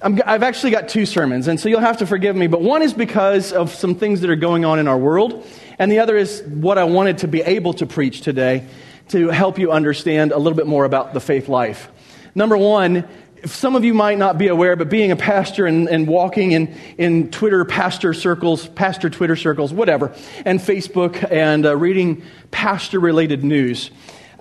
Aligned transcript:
i 0.00 0.32
have 0.32 0.44
actually 0.44 0.70
got 0.70 0.88
two 0.88 1.04
sermons, 1.04 1.48
and 1.48 1.58
so 1.58 1.68
you'll 1.68 1.80
have 1.80 1.98
to 1.98 2.06
forgive 2.06 2.36
me, 2.36 2.46
but 2.46 2.60
one 2.60 2.82
is 2.82 2.94
because 2.94 3.52
of 3.52 3.74
some 3.74 3.96
things 3.96 4.20
that 4.20 4.30
are 4.30 4.36
going 4.36 4.64
on 4.64 4.78
in 4.78 4.86
our 4.86 4.98
world, 4.98 5.44
and 5.78 5.90
the 5.90 5.98
other 5.98 6.16
is 6.16 6.42
what 6.42 6.78
I 6.78 6.84
wanted 6.84 7.18
to 7.18 7.28
be 7.28 7.42
able 7.42 7.74
to 7.74 7.86
preach 7.86 8.20
today 8.20 8.66
to 9.08 9.28
help 9.28 9.58
you 9.58 9.72
understand 9.72 10.30
a 10.30 10.38
little 10.38 10.56
bit 10.56 10.68
more 10.68 10.84
about 10.84 11.14
the 11.14 11.20
faith 11.20 11.48
life. 11.48 11.88
Number 12.34 12.56
one, 12.56 13.08
some 13.44 13.74
of 13.74 13.84
you 13.84 13.92
might 13.92 14.18
not 14.18 14.38
be 14.38 14.46
aware, 14.48 14.76
but 14.76 14.88
being 14.88 15.10
a 15.10 15.16
pastor 15.16 15.66
and, 15.66 15.88
and 15.88 16.06
walking 16.06 16.52
in, 16.52 16.76
in 16.96 17.30
Twitter 17.30 17.64
pastor 17.64 18.14
circles, 18.14 18.68
pastor 18.68 19.10
Twitter 19.10 19.36
circles, 19.36 19.72
whatever, 19.72 20.14
and 20.44 20.60
Facebook 20.60 21.28
and 21.30 21.66
uh, 21.66 21.76
reading 21.76 22.22
pastor 22.52 23.00
related 23.00 23.42
news, 23.42 23.90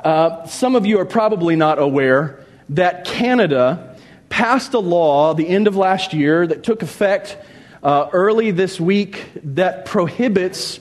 uh, 0.04 0.46
some 0.46 0.76
of 0.76 0.86
you 0.86 1.00
are 1.00 1.06
probably 1.06 1.56
not 1.56 1.80
aware 1.80 2.46
that 2.70 3.06
Canada 3.06 3.97
passed 4.38 4.76
a 4.76 4.80
law 4.80 5.34
the 5.34 5.48
end 5.48 5.66
of 5.66 5.76
last 5.76 6.14
year 6.14 6.46
that 6.46 6.62
took 6.62 6.84
effect 6.84 7.36
uh, 7.82 8.08
early 8.14 8.52
this 8.52 8.80
week 8.80 9.26
that 9.44 9.86
prohibits 9.86 10.80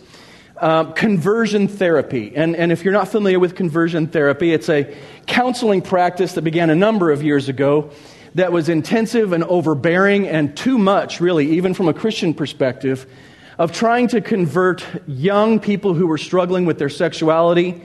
uh, 0.59 0.85
conversion 0.93 1.67
therapy. 1.67 2.37
And, 2.37 2.55
and 2.55 2.71
if 2.71 2.85
you're 2.85 2.93
not 2.93 3.09
familiar 3.09 3.41
with 3.41 3.55
conversion 3.55 4.09
therapy, 4.09 4.53
it's 4.53 4.69
a 4.69 4.95
counseling 5.27 5.81
practice 5.81 6.35
that 6.35 6.43
began 6.43 6.69
a 6.69 6.75
number 6.75 7.11
of 7.11 7.23
years 7.23 7.49
ago 7.49 7.93
that 8.35 8.53
was 8.53 8.69
intensive 8.69 9.33
and 9.33 9.43
overbearing 9.45 10.29
and 10.29 10.55
too 10.55 10.77
much, 10.77 11.23
really, 11.23 11.53
even 11.53 11.73
from 11.73 11.89
a 11.89 11.95
Christian 11.95 12.35
perspective, 12.35 13.11
of 13.57 13.73
trying 13.73 14.09
to 14.09 14.21
convert 14.21 14.85
young 15.09 15.61
people 15.61 15.95
who 15.95 16.07
were 16.07 16.19
struggling 16.19 16.67
with 16.67 16.79
their 16.79 16.91
sexuality 16.91 17.81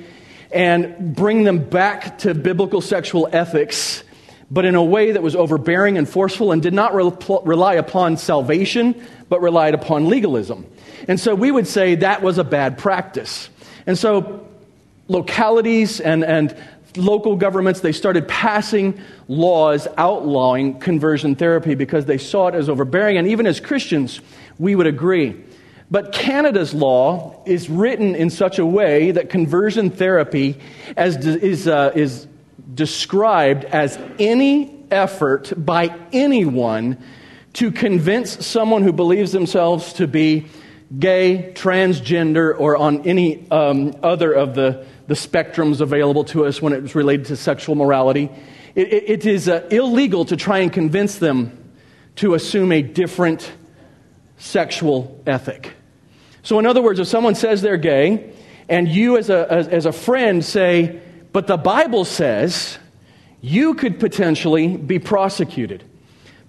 and 0.51 1.15
bring 1.15 1.45
them 1.45 1.59
back 1.59 2.17
to 2.17 2.33
biblical 2.33 2.81
sexual 2.81 3.29
ethics 3.31 4.03
but 4.51 4.65
in 4.65 4.75
a 4.75 4.83
way 4.83 5.13
that 5.13 5.23
was 5.23 5.35
overbearing 5.35 5.97
and 5.97 6.07
forceful 6.07 6.51
and 6.51 6.61
did 6.61 6.73
not 6.73 6.93
re- 6.93 7.09
rely 7.45 7.75
upon 7.75 8.17
salvation, 8.17 9.01
but 9.29 9.41
relied 9.41 9.73
upon 9.73 10.09
legalism. 10.09 10.67
And 11.07 11.19
so 11.19 11.33
we 11.33 11.49
would 11.49 11.67
say 11.67 11.95
that 11.95 12.21
was 12.21 12.37
a 12.37 12.43
bad 12.43 12.77
practice. 12.77 13.49
And 13.87 13.97
so 13.97 14.45
localities 15.07 16.01
and, 16.01 16.25
and 16.25 16.55
local 16.97 17.37
governments, 17.37 17.79
they 17.79 17.93
started 17.93 18.27
passing 18.27 18.99
laws 19.29 19.87
outlawing 19.97 20.79
conversion 20.79 21.35
therapy 21.35 21.73
because 21.73 22.05
they 22.05 22.17
saw 22.17 22.47
it 22.47 22.55
as 22.55 22.67
overbearing. 22.67 23.17
And 23.17 23.29
even 23.29 23.47
as 23.47 23.61
Christians, 23.61 24.19
we 24.59 24.75
would 24.75 24.87
agree. 24.87 25.41
But 25.89 26.11
Canada's 26.11 26.73
law 26.73 27.41
is 27.45 27.69
written 27.69 28.15
in 28.15 28.29
such 28.29 28.59
a 28.59 28.65
way 28.65 29.11
that 29.11 29.29
conversion 29.29 29.89
therapy 29.89 30.57
as, 30.95 31.25
is, 31.25 31.67
uh, 31.67 31.91
is 31.95 32.27
described 32.73 33.65
as 33.65 33.97
any 34.19 34.85
effort 34.91 35.53
by 35.57 35.97
anyone 36.11 36.97
to 37.53 37.71
convince 37.71 38.45
someone 38.45 38.83
who 38.83 38.93
believes 38.93 39.31
themselves 39.31 39.93
to 39.93 40.07
be 40.07 40.45
gay, 40.99 41.51
transgender, 41.55 42.57
or 42.57 42.77
on 42.77 43.01
any 43.01 43.49
um, 43.49 43.93
other 44.03 44.31
of 44.33 44.55
the, 44.55 44.85
the 45.07 45.13
spectrums 45.13 45.81
available 45.81 46.23
to 46.25 46.45
us 46.45 46.61
when 46.61 46.73
it's 46.73 46.95
related 46.95 47.25
to 47.27 47.35
sexual 47.35 47.75
morality. 47.75 48.29
it, 48.75 48.91
it, 48.93 49.09
it 49.09 49.25
is 49.25 49.47
uh, 49.47 49.67
illegal 49.71 50.25
to 50.25 50.35
try 50.35 50.59
and 50.59 50.71
convince 50.71 51.17
them 51.17 51.57
to 52.17 52.33
assume 52.33 52.71
a 52.71 52.81
different 52.81 53.51
sexual 54.37 55.21
ethic. 55.25 55.73
So, 56.43 56.59
in 56.59 56.65
other 56.65 56.81
words, 56.81 56.99
if 56.99 57.07
someone 57.07 57.35
says 57.35 57.61
they're 57.61 57.77
gay, 57.77 58.33
and 58.67 58.87
you 58.87 59.17
as 59.17 59.29
a, 59.29 59.51
as, 59.51 59.67
as 59.67 59.85
a 59.85 59.91
friend 59.91 60.43
say, 60.43 60.99
but 61.31 61.47
the 61.47 61.57
Bible 61.57 62.05
says 62.05 62.77
you 63.41 63.73
could 63.73 63.99
potentially 63.99 64.77
be 64.77 64.99
prosecuted. 64.99 65.83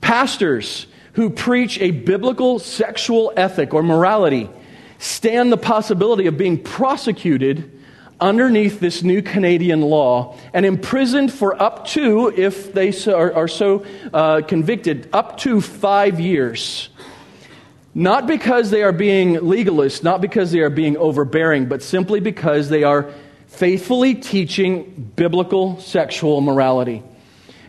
Pastors 0.00 0.86
who 1.14 1.30
preach 1.30 1.78
a 1.80 1.90
biblical 1.90 2.58
sexual 2.58 3.32
ethic 3.36 3.74
or 3.74 3.82
morality 3.82 4.50
stand 4.98 5.52
the 5.52 5.56
possibility 5.56 6.26
of 6.26 6.36
being 6.36 6.62
prosecuted 6.62 7.70
underneath 8.20 8.78
this 8.78 9.02
new 9.02 9.20
Canadian 9.20 9.80
law 9.80 10.38
and 10.54 10.64
imprisoned 10.64 11.32
for 11.32 11.60
up 11.60 11.86
to, 11.88 12.32
if 12.36 12.72
they 12.72 12.92
are, 13.12 13.48
so 13.48 13.84
uh, 14.14 14.40
convicted, 14.46 15.08
up 15.12 15.36
to 15.38 15.60
five 15.60 16.20
years. 16.20 16.88
Not 17.94 18.26
because 18.26 18.70
they 18.70 18.82
are 18.82 18.92
being 18.92 19.34
legalist, 19.40 20.02
not 20.04 20.20
because 20.20 20.52
they 20.52 20.60
are 20.60 20.70
being 20.70 20.96
overbearing, 20.96 21.66
but 21.66 21.82
simply 21.82 22.20
because 22.20 22.68
they 22.68 22.84
are 22.84 23.12
faithfully 23.52 24.14
teaching 24.14 25.12
biblical 25.14 25.78
sexual 25.78 26.40
morality. 26.40 27.02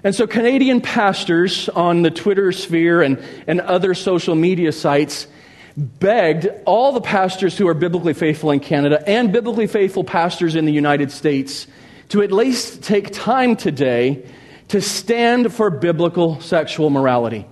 And 0.03 0.15
so, 0.15 0.27
Canadian 0.27 0.81
pastors 0.81 1.69
on 1.69 2.01
the 2.01 2.11
Twitter 2.11 2.51
sphere 2.51 3.01
and, 3.01 3.23
and 3.47 3.61
other 3.61 3.93
social 3.93 4.35
media 4.35 4.71
sites 4.71 5.27
begged 5.75 6.47
all 6.65 6.91
the 6.93 7.01
pastors 7.01 7.57
who 7.57 7.67
are 7.67 7.73
biblically 7.73 8.13
faithful 8.13 8.51
in 8.51 8.59
Canada 8.59 9.03
and 9.07 9.31
biblically 9.31 9.67
faithful 9.67 10.03
pastors 10.03 10.55
in 10.55 10.65
the 10.65 10.71
United 10.71 11.11
States 11.11 11.67
to 12.09 12.21
at 12.21 12.31
least 12.31 12.83
take 12.83 13.11
time 13.11 13.55
today 13.55 14.25
to 14.69 14.81
stand 14.81 15.53
for 15.53 15.69
biblical 15.69 16.39
sexual 16.41 16.89
morality 16.89 17.45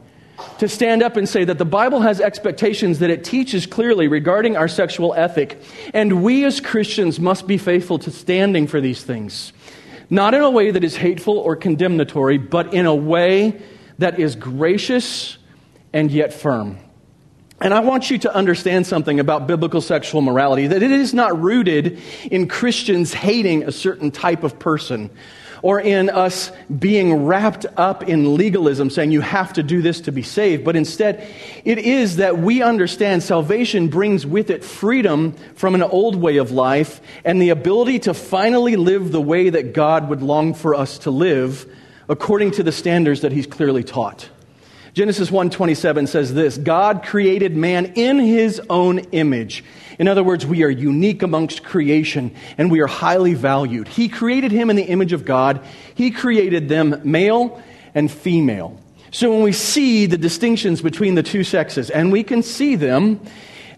to 0.60 0.68
stand 0.68 1.04
up 1.04 1.18
and 1.18 1.28
say 1.28 1.44
that 1.44 1.58
the 1.58 1.66
Bible 1.66 2.02
has 2.02 2.20
expectations 2.20 3.00
that 3.00 3.10
it 3.10 3.24
teaches 3.24 3.66
clearly 3.66 4.08
regarding 4.08 4.58
our 4.58 4.68
sexual 4.68 5.14
ethic, 5.14 5.62
and 5.94 6.24
we 6.24 6.46
as 6.46 6.60
Christians 6.60 7.20
must 7.20 7.48
be 7.48 7.58
faithful 7.58 8.00
to 8.00 8.12
standing 8.12 8.68
for 8.68 8.82
these 8.82 9.04
things. 9.04 9.54
Not 10.10 10.34
in 10.34 10.42
a 10.42 10.50
way 10.50 10.72
that 10.72 10.84
is 10.84 10.96
hateful 10.96 11.38
or 11.38 11.56
condemnatory, 11.56 12.38
but 12.38 12.74
in 12.74 12.86
a 12.86 12.96
way 12.96 13.62
that 13.98 14.20
is 14.20 14.36
gracious 14.36 15.38
and 15.94 16.12
yet 16.12 16.34
firm. 16.34 16.78
And 17.62 17.74
I 17.76 17.82
want 17.82 18.10
you 18.10 18.18
to 18.20 18.36
understand 18.36 18.88
something 18.88 19.20
about 19.20 19.46
biblical 19.46 19.82
sexual 19.82 20.22
morality 20.22 20.68
that 20.68 20.82
it 20.82 20.92
is 20.92 21.14
not 21.14 21.40
rooted 21.40 22.02
in 22.32 22.48
Christians 22.48 23.14
hating 23.14 23.64
a 23.64 23.72
certain 23.72 24.10
type 24.10 24.44
of 24.44 24.58
person 24.58 25.12
or 25.62 25.80
in 25.80 26.10
us 26.10 26.52
being 26.80 27.26
wrapped 27.26 27.66
up 27.78 28.04
in 28.04 28.36
legalism, 28.36 28.90
saying 28.90 29.12
you 29.12 29.22
have 29.22 29.54
to 29.54 29.64
do 29.64 29.82
this 29.82 30.02
to 30.02 30.12
be 30.12 30.24
saved, 30.24 30.64
but 30.64 30.76
instead, 30.76 31.28
it 31.64 31.78
is 31.78 32.18
that 32.18 32.40
we 32.40 32.62
understand 32.62 33.24
salvation 33.24 33.88
brings 33.88 34.26
with 34.26 34.50
it 34.50 34.64
freedom 34.64 35.34
from 35.56 35.76
an 35.76 35.84
old 35.84 36.16
way 36.16 36.38
of 36.38 36.52
life 36.52 37.02
and 37.24 37.42
the 37.42 37.50
ability 37.50 38.00
to 38.00 38.14
finally 38.14 38.76
live 38.76 39.12
the 39.12 39.22
way 39.22 39.50
that 39.50 39.74
God 39.74 40.10
would 40.10 40.22
long 40.22 40.54
for 40.54 40.74
us 40.74 41.00
to 41.00 41.12
live 41.12 41.72
according 42.10 42.52
to 42.52 42.64
the 42.64 42.72
standards 42.72 43.22
that 43.22 43.32
He's 43.32 43.48
clearly 43.48 43.84
taught. 43.84 44.30
Genesis 44.94 45.30
1:27 45.30 46.08
says 46.08 46.34
this, 46.34 46.58
God 46.58 47.04
created 47.04 47.56
man 47.56 47.94
in 47.96 48.20
his 48.20 48.62
own 48.70 49.00
image. 49.14 49.64
In 49.98 50.10
other 50.10 50.24
words, 50.24 50.46
we 50.46 50.64
are 50.64 50.70
unique 50.70 51.24
amongst 51.24 51.64
creation 51.64 52.32
and 52.58 52.70
we 52.70 52.82
are 52.82 52.88
highly 52.88 53.34
valued. 53.34 53.88
He 53.88 54.10
created 54.10 54.52
him 54.52 54.70
in 54.70 54.76
the 54.76 54.84
image 54.84 55.14
of 55.14 55.24
God. 55.24 55.62
He 55.96 56.12
created 56.12 56.68
them 56.68 57.02
male 57.06 57.62
and 57.96 58.12
female. 58.12 58.78
So 59.12 59.32
when 59.32 59.44
we 59.44 59.54
see 59.54 60.08
the 60.08 60.18
distinctions 60.18 60.82
between 60.82 61.16
the 61.16 61.24
two 61.24 61.44
sexes, 61.44 61.90
and 61.90 62.12
we 62.12 62.24
can 62.24 62.44
see 62.44 62.76
them, 62.76 63.22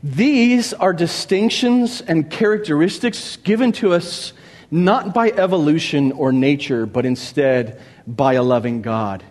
these 0.03 0.73
are 0.73 0.93
distinctions 0.93 2.01
and 2.01 2.29
characteristics 2.29 3.37
given 3.37 3.71
to 3.73 3.93
us 3.93 4.33
not 4.69 5.13
by 5.13 5.29
evolution 5.29 6.11
or 6.11 6.31
nature, 6.31 6.85
but 6.87 7.05
instead 7.05 7.79
by 8.07 8.33
a 8.33 8.43
loving 8.43 8.81
God 8.81 9.23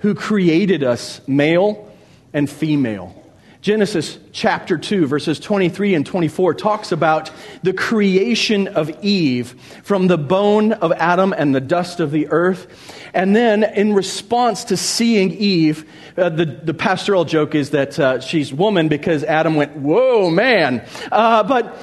who 0.00 0.14
created 0.14 0.82
us 0.82 1.20
male 1.26 1.90
and 2.32 2.48
female. 2.48 3.16
Genesis 3.60 4.18
chapter 4.32 4.78
2, 4.78 5.06
verses 5.06 5.38
23 5.38 5.94
and 5.94 6.06
24 6.06 6.54
talks 6.54 6.92
about 6.92 7.30
the 7.62 7.74
creation 7.74 8.68
of 8.68 8.90
Eve 9.04 9.54
from 9.82 10.06
the 10.06 10.16
bone 10.16 10.72
of 10.72 10.92
Adam 10.92 11.34
and 11.34 11.54
the 11.54 11.60
dust 11.60 12.00
of 12.00 12.10
the 12.10 12.28
earth. 12.28 12.66
And 13.12 13.36
then, 13.36 13.62
in 13.62 13.92
response 13.92 14.64
to 14.64 14.78
seeing 14.78 15.32
Eve, 15.32 15.84
uh, 16.16 16.30
the, 16.30 16.46
the 16.46 16.72
pastoral 16.72 17.26
joke 17.26 17.54
is 17.54 17.70
that 17.70 17.98
uh, 17.98 18.20
she's 18.20 18.50
woman 18.50 18.88
because 18.88 19.24
Adam 19.24 19.56
went, 19.56 19.76
Whoa, 19.76 20.30
man. 20.30 20.86
Uh, 21.12 21.42
but 21.42 21.76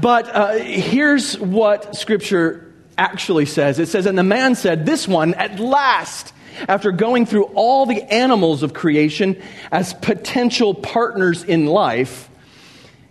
but 0.00 0.28
uh, 0.28 0.54
here's 0.54 1.38
what 1.38 1.96
Scripture 1.96 2.72
actually 2.96 3.46
says. 3.46 3.78
It 3.78 3.88
says, 3.88 4.06
And 4.06 4.16
the 4.16 4.22
man 4.22 4.54
said, 4.54 4.86
This 4.86 5.08
one, 5.08 5.34
at 5.34 5.58
last, 5.58 6.32
after 6.68 6.92
going 6.92 7.26
through 7.26 7.44
all 7.54 7.86
the 7.86 8.02
animals 8.02 8.62
of 8.62 8.74
creation 8.74 9.40
as 9.70 9.94
potential 9.94 10.74
partners 10.74 11.42
in 11.42 11.66
life, 11.66 12.28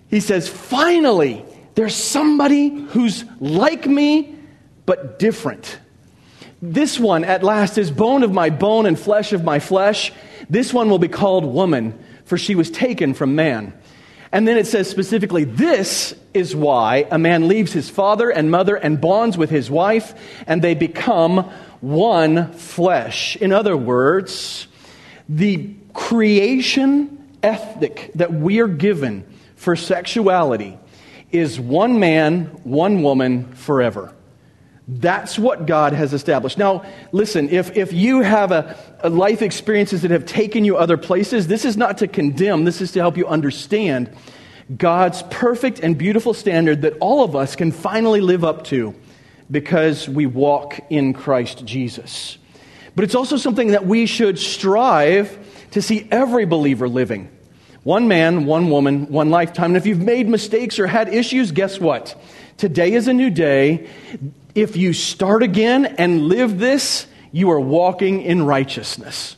he 0.09 0.19
says, 0.19 0.47
Finally, 0.47 1.43
there's 1.75 1.95
somebody 1.95 2.69
who's 2.69 3.25
like 3.39 3.87
me, 3.87 4.35
but 4.85 5.19
different. 5.19 5.79
This 6.61 6.99
one, 6.99 7.25
at 7.25 7.43
last, 7.43 7.77
is 7.77 7.91
bone 7.91 8.23
of 8.23 8.31
my 8.31 8.49
bone 8.49 8.85
and 8.85 8.97
flesh 8.97 9.33
of 9.33 9.43
my 9.43 9.59
flesh. 9.59 10.13
This 10.49 10.73
one 10.73 10.89
will 10.89 10.99
be 10.99 11.07
called 11.07 11.45
woman, 11.45 11.97
for 12.25 12.37
she 12.37 12.55
was 12.55 12.71
taken 12.71 13.13
from 13.13 13.35
man. 13.35 13.73
And 14.31 14.47
then 14.47 14.57
it 14.57 14.65
says 14.65 14.89
specifically, 14.89 15.43
this 15.43 16.15
is 16.33 16.55
why 16.55 17.07
a 17.11 17.19
man 17.19 17.47
leaves 17.47 17.71
his 17.71 17.89
father 17.89 18.31
and 18.31 18.49
mother 18.49 18.75
and 18.75 18.99
bonds 18.99 19.37
with 19.37 19.49
his 19.49 19.69
wife, 19.69 20.15
and 20.47 20.61
they 20.61 20.73
become 20.73 21.51
one 21.83 22.53
flesh. 22.53 23.35
In 23.35 23.51
other 23.51 23.75
words, 23.75 24.67
the 25.27 25.75
creation 25.93 27.27
ethic 27.43 28.09
that 28.15 28.31
we 28.31 28.61
are 28.61 28.69
given 28.69 29.25
for 29.57 29.75
sexuality 29.75 30.79
is 31.29 31.59
one 31.59 31.99
man, 31.99 32.45
one 32.63 33.03
woman 33.03 33.51
forever. 33.55 34.15
That's 34.87 35.37
what 35.37 35.65
God 35.65 35.91
has 35.91 36.13
established. 36.13 36.57
Now, 36.57 36.85
listen, 37.11 37.49
if, 37.49 37.75
if 37.75 37.91
you 37.91 38.21
have 38.21 38.53
a, 38.53 38.77
a, 39.01 39.09
life 39.09 39.41
experiences 39.41 40.03
that 40.03 40.11
have 40.11 40.25
taken 40.25 40.63
you 40.63 40.77
other 40.77 40.95
places, 40.95 41.47
this 41.47 41.65
is 41.65 41.75
not 41.75 41.97
to 41.97 42.07
condemn, 42.07 42.63
this 42.63 42.79
is 42.79 42.93
to 42.93 42.99
help 42.99 43.17
you 43.17 43.27
understand 43.27 44.09
God's 44.77 45.21
perfect 45.23 45.79
and 45.79 45.97
beautiful 45.97 46.33
standard 46.33 46.83
that 46.83 46.93
all 47.01 47.25
of 47.25 47.35
us 47.35 47.57
can 47.57 47.73
finally 47.73 48.21
live 48.21 48.45
up 48.45 48.63
to 48.65 48.95
because 49.49 50.07
we 50.07 50.25
walk 50.25 50.79
in 50.89 51.13
Christ 51.13 51.65
Jesus. 51.65 52.37
But 52.95 53.03
it's 53.03 53.15
also 53.15 53.37
something 53.37 53.69
that 53.69 53.85
we 53.85 54.05
should 54.05 54.37
strive 54.37 55.37
to 55.71 55.81
see 55.81 56.07
every 56.11 56.45
believer 56.45 56.87
living. 56.87 57.29
One 57.83 58.07
man, 58.07 58.45
one 58.45 58.69
woman, 58.69 59.07
one 59.07 59.29
lifetime. 59.29 59.71
And 59.71 59.77
if 59.77 59.85
you've 59.85 59.99
made 59.99 60.29
mistakes 60.29 60.79
or 60.79 60.87
had 60.87 61.09
issues, 61.13 61.51
guess 61.51 61.79
what? 61.79 62.15
Today 62.57 62.93
is 62.93 63.07
a 63.07 63.13
new 63.13 63.29
day. 63.29 63.89
If 64.55 64.77
you 64.77 64.93
start 64.93 65.43
again 65.43 65.85
and 65.85 66.27
live 66.27 66.59
this, 66.59 67.07
you 67.31 67.51
are 67.51 67.59
walking 67.59 68.21
in 68.21 68.45
righteousness. 68.45 69.35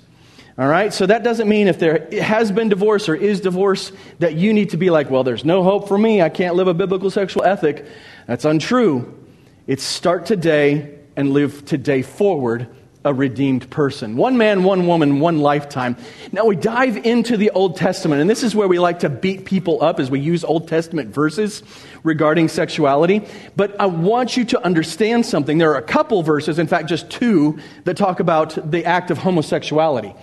All 0.58 0.68
right? 0.68 0.94
So 0.94 1.06
that 1.06 1.24
doesn't 1.24 1.50
mean 1.50 1.68
if 1.68 1.80
there 1.80 2.08
has 2.22 2.52
been 2.52 2.70
divorce 2.70 3.10
or 3.10 3.16
is 3.16 3.42
divorce 3.42 3.92
that 4.20 4.36
you 4.36 4.54
need 4.54 4.70
to 4.72 4.78
be 4.78 4.90
like, 4.90 5.10
well, 5.10 5.24
there's 5.24 5.44
no 5.44 5.64
hope 5.64 5.88
for 5.88 5.98
me. 5.98 6.22
I 6.22 6.30
can't 6.30 6.56
live 6.56 6.68
a 6.68 6.74
biblical 6.74 7.10
sexual 7.10 7.44
ethic. 7.44 7.86
That's 8.28 8.46
untrue. 8.46 9.25
It's 9.68 9.84
start 9.84 10.28
today 10.28 11.00
and 11.16 11.32
live 11.32 11.66
today 11.66 12.04
forward 12.04 12.68
a 13.04 13.12
redeemed 13.12 13.68
person. 13.72 14.16
One 14.16 14.38
man, 14.38 14.64
one 14.64 14.86
woman, 14.86 15.20
one 15.20 15.40
lifetime. 15.40 15.98
Now 16.32 16.46
we 16.46 16.56
dive 16.56 17.04
into 17.04 17.36
the 17.36 17.50
Old 17.50 17.76
Testament, 17.76 18.22
and 18.22 18.30
this 18.30 18.44
is 18.44 18.56
where 18.56 18.68
we 18.68 18.78
like 18.78 19.00
to 19.00 19.10
beat 19.10 19.46
people 19.46 19.84
up 19.84 20.00
as 20.00 20.12
we 20.12 20.20
use 20.20 20.44
Old 20.44 20.68
Testament 20.68 21.12
verses 21.12 21.64
regarding 22.04 22.48
sexuality. 22.48 23.24
But 23.56 23.80
I 23.82 23.88
want 23.88 24.38
you 24.38 24.46
to 24.46 24.64
understand 24.64 25.26
something. 25.26 25.58
There 25.58 25.72
are 25.72 25.80
a 25.80 25.82
couple 25.82 26.22
verses, 26.22 26.60
in 26.60 26.68
fact, 26.68 26.88
just 26.88 27.10
two, 27.10 27.58
that 27.86 27.98
talk 27.98 28.20
about 28.20 28.70
the 28.70 28.86
act 28.86 29.10
of 29.10 29.18
homosexuality. 29.18 30.14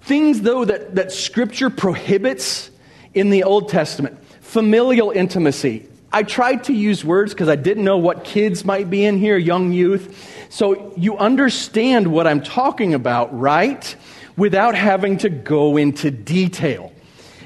Things, 0.00 0.40
though, 0.40 0.64
that, 0.64 0.94
that 0.94 1.12
Scripture 1.12 1.68
prohibits 1.68 2.70
in 3.12 3.28
the 3.28 3.44
Old 3.44 3.68
Testament 3.68 4.24
familial 4.40 5.10
intimacy. 5.10 5.89
I 6.12 6.24
tried 6.24 6.64
to 6.64 6.72
use 6.72 7.04
words 7.04 7.32
because 7.32 7.48
I 7.48 7.56
didn't 7.56 7.84
know 7.84 7.98
what 7.98 8.24
kids 8.24 8.64
might 8.64 8.90
be 8.90 9.04
in 9.04 9.18
here, 9.18 9.36
young 9.36 9.72
youth. 9.72 10.46
So 10.48 10.92
you 10.96 11.16
understand 11.16 12.08
what 12.08 12.26
I'm 12.26 12.42
talking 12.42 12.94
about, 12.94 13.38
right? 13.38 13.96
Without 14.36 14.74
having 14.74 15.18
to 15.18 15.28
go 15.28 15.76
into 15.76 16.10
detail. 16.10 16.92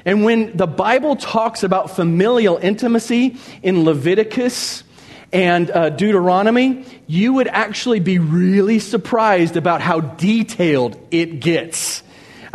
And 0.03 0.23
when 0.23 0.55
the 0.57 0.67
Bible 0.67 1.15
talks 1.15 1.63
about 1.63 1.95
familial 1.95 2.57
intimacy 2.57 3.37
in 3.61 3.83
Leviticus 3.83 4.83
and 5.31 5.69
uh, 5.69 5.89
Deuteronomy, 5.89 6.85
you 7.07 7.33
would 7.33 7.47
actually 7.47 7.99
be 7.99 8.19
really 8.19 8.79
surprised 8.79 9.57
about 9.57 9.81
how 9.81 9.99
detailed 9.99 10.99
it 11.11 11.39
gets. 11.39 12.03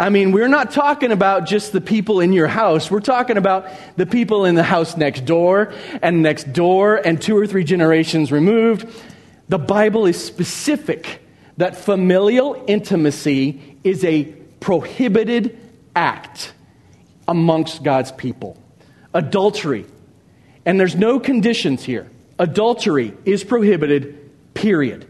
I 0.00 0.08
mean, 0.08 0.32
we're 0.32 0.49
not 0.49 0.70
talking 0.70 1.12
about 1.12 1.44
just 1.44 1.73
the 1.73 1.81
people 1.82 2.20
in 2.20 2.32
your 2.32 2.47
house. 2.47 2.91
We're 2.91 3.00
talking 3.00 3.37
about 3.37 3.69
the 3.97 4.06
people 4.06 4.47
in 4.47 4.55
the 4.55 4.62
house 4.62 4.97
next 4.97 5.26
door 5.26 5.75
and 6.00 6.23
next 6.23 6.55
door 6.55 6.97
and 6.97 7.20
two 7.20 7.37
or 7.37 7.47
three 7.47 7.64
generations 7.64 8.32
removed. 8.32 8.88
The 9.50 9.58
Bible 9.58 10.06
is 10.06 10.19
specific 10.19 11.20
that 11.58 11.76
familial 11.76 12.64
intimacy 12.67 13.76
is 13.85 14.02
a 14.02 14.25
prohibited 14.61 15.58
act 15.94 16.55
amongst 17.29 17.82
God's 17.82 18.11
people. 18.11 18.56
Adultery, 19.12 19.85
and 20.64 20.81
there's 20.81 20.96
no 20.96 21.20
conditions 21.20 21.85
here. 21.85 22.11
Adultery 22.38 23.12
is 23.26 23.44
prohibited, 23.44 24.55
period. 24.55 25.06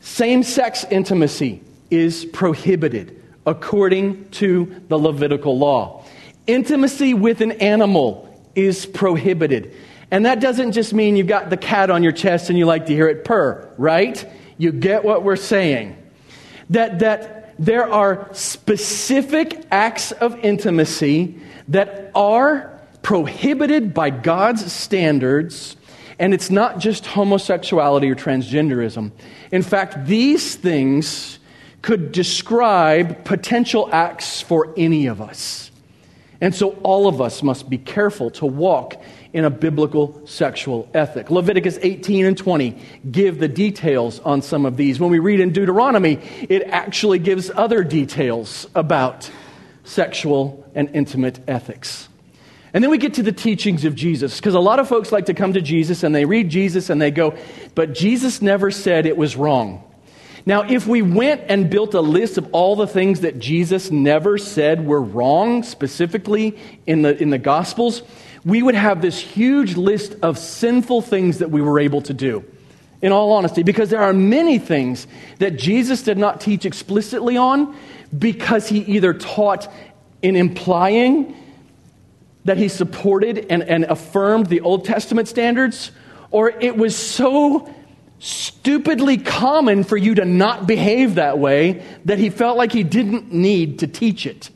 Same 0.00 0.44
sex 0.44 0.84
intimacy 0.92 1.60
is 1.90 2.24
prohibited 2.24 3.19
according 3.50 4.30
to 4.30 4.80
the 4.86 4.96
Levitical 4.96 5.58
law. 5.58 6.04
Intimacy 6.46 7.14
with 7.14 7.40
an 7.40 7.52
animal 7.52 8.28
is 8.54 8.86
prohibited. 8.86 9.74
And 10.12 10.24
that 10.24 10.40
doesn't 10.40 10.72
just 10.72 10.94
mean 10.94 11.16
you've 11.16 11.26
got 11.26 11.50
the 11.50 11.56
cat 11.56 11.90
on 11.90 12.04
your 12.04 12.12
chest 12.12 12.48
and 12.48 12.56
you 12.56 12.64
like 12.64 12.86
to 12.86 12.94
hear 12.94 13.08
it 13.08 13.24
purr, 13.24 13.68
right? 13.76 14.24
You 14.56 14.70
get 14.70 15.04
what 15.04 15.24
we're 15.24 15.34
saying. 15.34 15.96
That, 16.70 17.00
that 17.00 17.56
there 17.58 17.92
are 17.92 18.28
specific 18.32 19.66
acts 19.72 20.12
of 20.12 20.38
intimacy 20.44 21.40
that 21.68 22.12
are 22.14 22.80
prohibited 23.02 23.92
by 23.92 24.10
God's 24.10 24.72
standards, 24.72 25.76
and 26.20 26.32
it's 26.32 26.50
not 26.50 26.78
just 26.78 27.04
homosexuality 27.04 28.10
or 28.10 28.14
transgenderism. 28.14 29.10
In 29.50 29.62
fact, 29.62 30.06
these 30.06 30.54
things 30.54 31.39
could 31.82 32.12
describe 32.12 33.24
potential 33.24 33.88
acts 33.92 34.40
for 34.40 34.72
any 34.76 35.06
of 35.06 35.20
us. 35.20 35.70
And 36.40 36.54
so 36.54 36.70
all 36.82 37.06
of 37.06 37.20
us 37.20 37.42
must 37.42 37.68
be 37.68 37.78
careful 37.78 38.30
to 38.32 38.46
walk 38.46 38.94
in 39.32 39.44
a 39.44 39.50
biblical 39.50 40.26
sexual 40.26 40.88
ethic. 40.94 41.30
Leviticus 41.30 41.78
18 41.82 42.26
and 42.26 42.36
20 42.36 42.82
give 43.10 43.38
the 43.38 43.48
details 43.48 44.20
on 44.20 44.42
some 44.42 44.66
of 44.66 44.76
these. 44.76 44.98
When 44.98 45.10
we 45.10 45.18
read 45.18 45.40
in 45.40 45.52
Deuteronomy, 45.52 46.18
it 46.48 46.62
actually 46.62 47.18
gives 47.18 47.50
other 47.50 47.84
details 47.84 48.66
about 48.74 49.30
sexual 49.84 50.66
and 50.74 50.90
intimate 50.94 51.40
ethics. 51.46 52.08
And 52.72 52.82
then 52.82 52.90
we 52.90 52.98
get 52.98 53.14
to 53.14 53.22
the 53.22 53.32
teachings 53.32 53.84
of 53.84 53.94
Jesus, 53.94 54.36
because 54.38 54.54
a 54.54 54.60
lot 54.60 54.78
of 54.78 54.88
folks 54.88 55.12
like 55.12 55.26
to 55.26 55.34
come 55.34 55.52
to 55.54 55.60
Jesus 55.60 56.04
and 56.04 56.14
they 56.14 56.24
read 56.24 56.48
Jesus 56.48 56.88
and 56.88 57.02
they 57.02 57.10
go, 57.10 57.36
but 57.74 57.92
Jesus 57.92 58.40
never 58.40 58.70
said 58.70 59.06
it 59.06 59.16
was 59.16 59.36
wrong. 59.36 59.84
Now, 60.46 60.62
if 60.62 60.86
we 60.86 61.02
went 61.02 61.42
and 61.48 61.68
built 61.68 61.94
a 61.94 62.00
list 62.00 62.38
of 62.38 62.48
all 62.52 62.76
the 62.76 62.86
things 62.86 63.20
that 63.20 63.38
Jesus 63.38 63.90
never 63.90 64.38
said 64.38 64.86
were 64.86 65.00
wrong, 65.00 65.62
specifically 65.62 66.58
in 66.86 67.02
the, 67.02 67.20
in 67.20 67.30
the 67.30 67.38
Gospels, 67.38 68.02
we 68.44 68.62
would 68.62 68.74
have 68.74 69.02
this 69.02 69.18
huge 69.18 69.76
list 69.76 70.16
of 70.22 70.38
sinful 70.38 71.02
things 71.02 71.38
that 71.38 71.50
we 71.50 71.60
were 71.60 71.78
able 71.78 72.00
to 72.02 72.14
do, 72.14 72.44
in 73.02 73.12
all 73.12 73.32
honesty, 73.32 73.62
because 73.62 73.90
there 73.90 74.02
are 74.02 74.14
many 74.14 74.58
things 74.58 75.06
that 75.38 75.56
Jesus 75.56 76.02
did 76.02 76.16
not 76.16 76.40
teach 76.40 76.64
explicitly 76.64 77.36
on 77.36 77.76
because 78.16 78.68
he 78.68 78.78
either 78.80 79.12
taught 79.12 79.70
in 80.22 80.36
implying 80.36 81.36
that 82.44 82.56
he 82.56 82.68
supported 82.68 83.46
and, 83.50 83.62
and 83.62 83.84
affirmed 83.84 84.46
the 84.46 84.62
Old 84.62 84.86
Testament 84.86 85.28
standards, 85.28 85.90
or 86.30 86.48
it 86.48 86.76
was 86.76 86.96
so 86.96 87.72
stupidly 88.20 89.16
common 89.16 89.82
for 89.82 89.96
you 89.96 90.14
to 90.14 90.24
not 90.24 90.66
behave 90.66 91.16
that 91.16 91.38
way 91.38 91.84
that 92.04 92.18
he 92.18 92.30
felt 92.30 92.56
like 92.56 92.70
he 92.70 92.84
didn't 92.84 93.32
need 93.32 93.80
to 93.80 93.86
teach 93.86 94.26
it. 94.26 94.50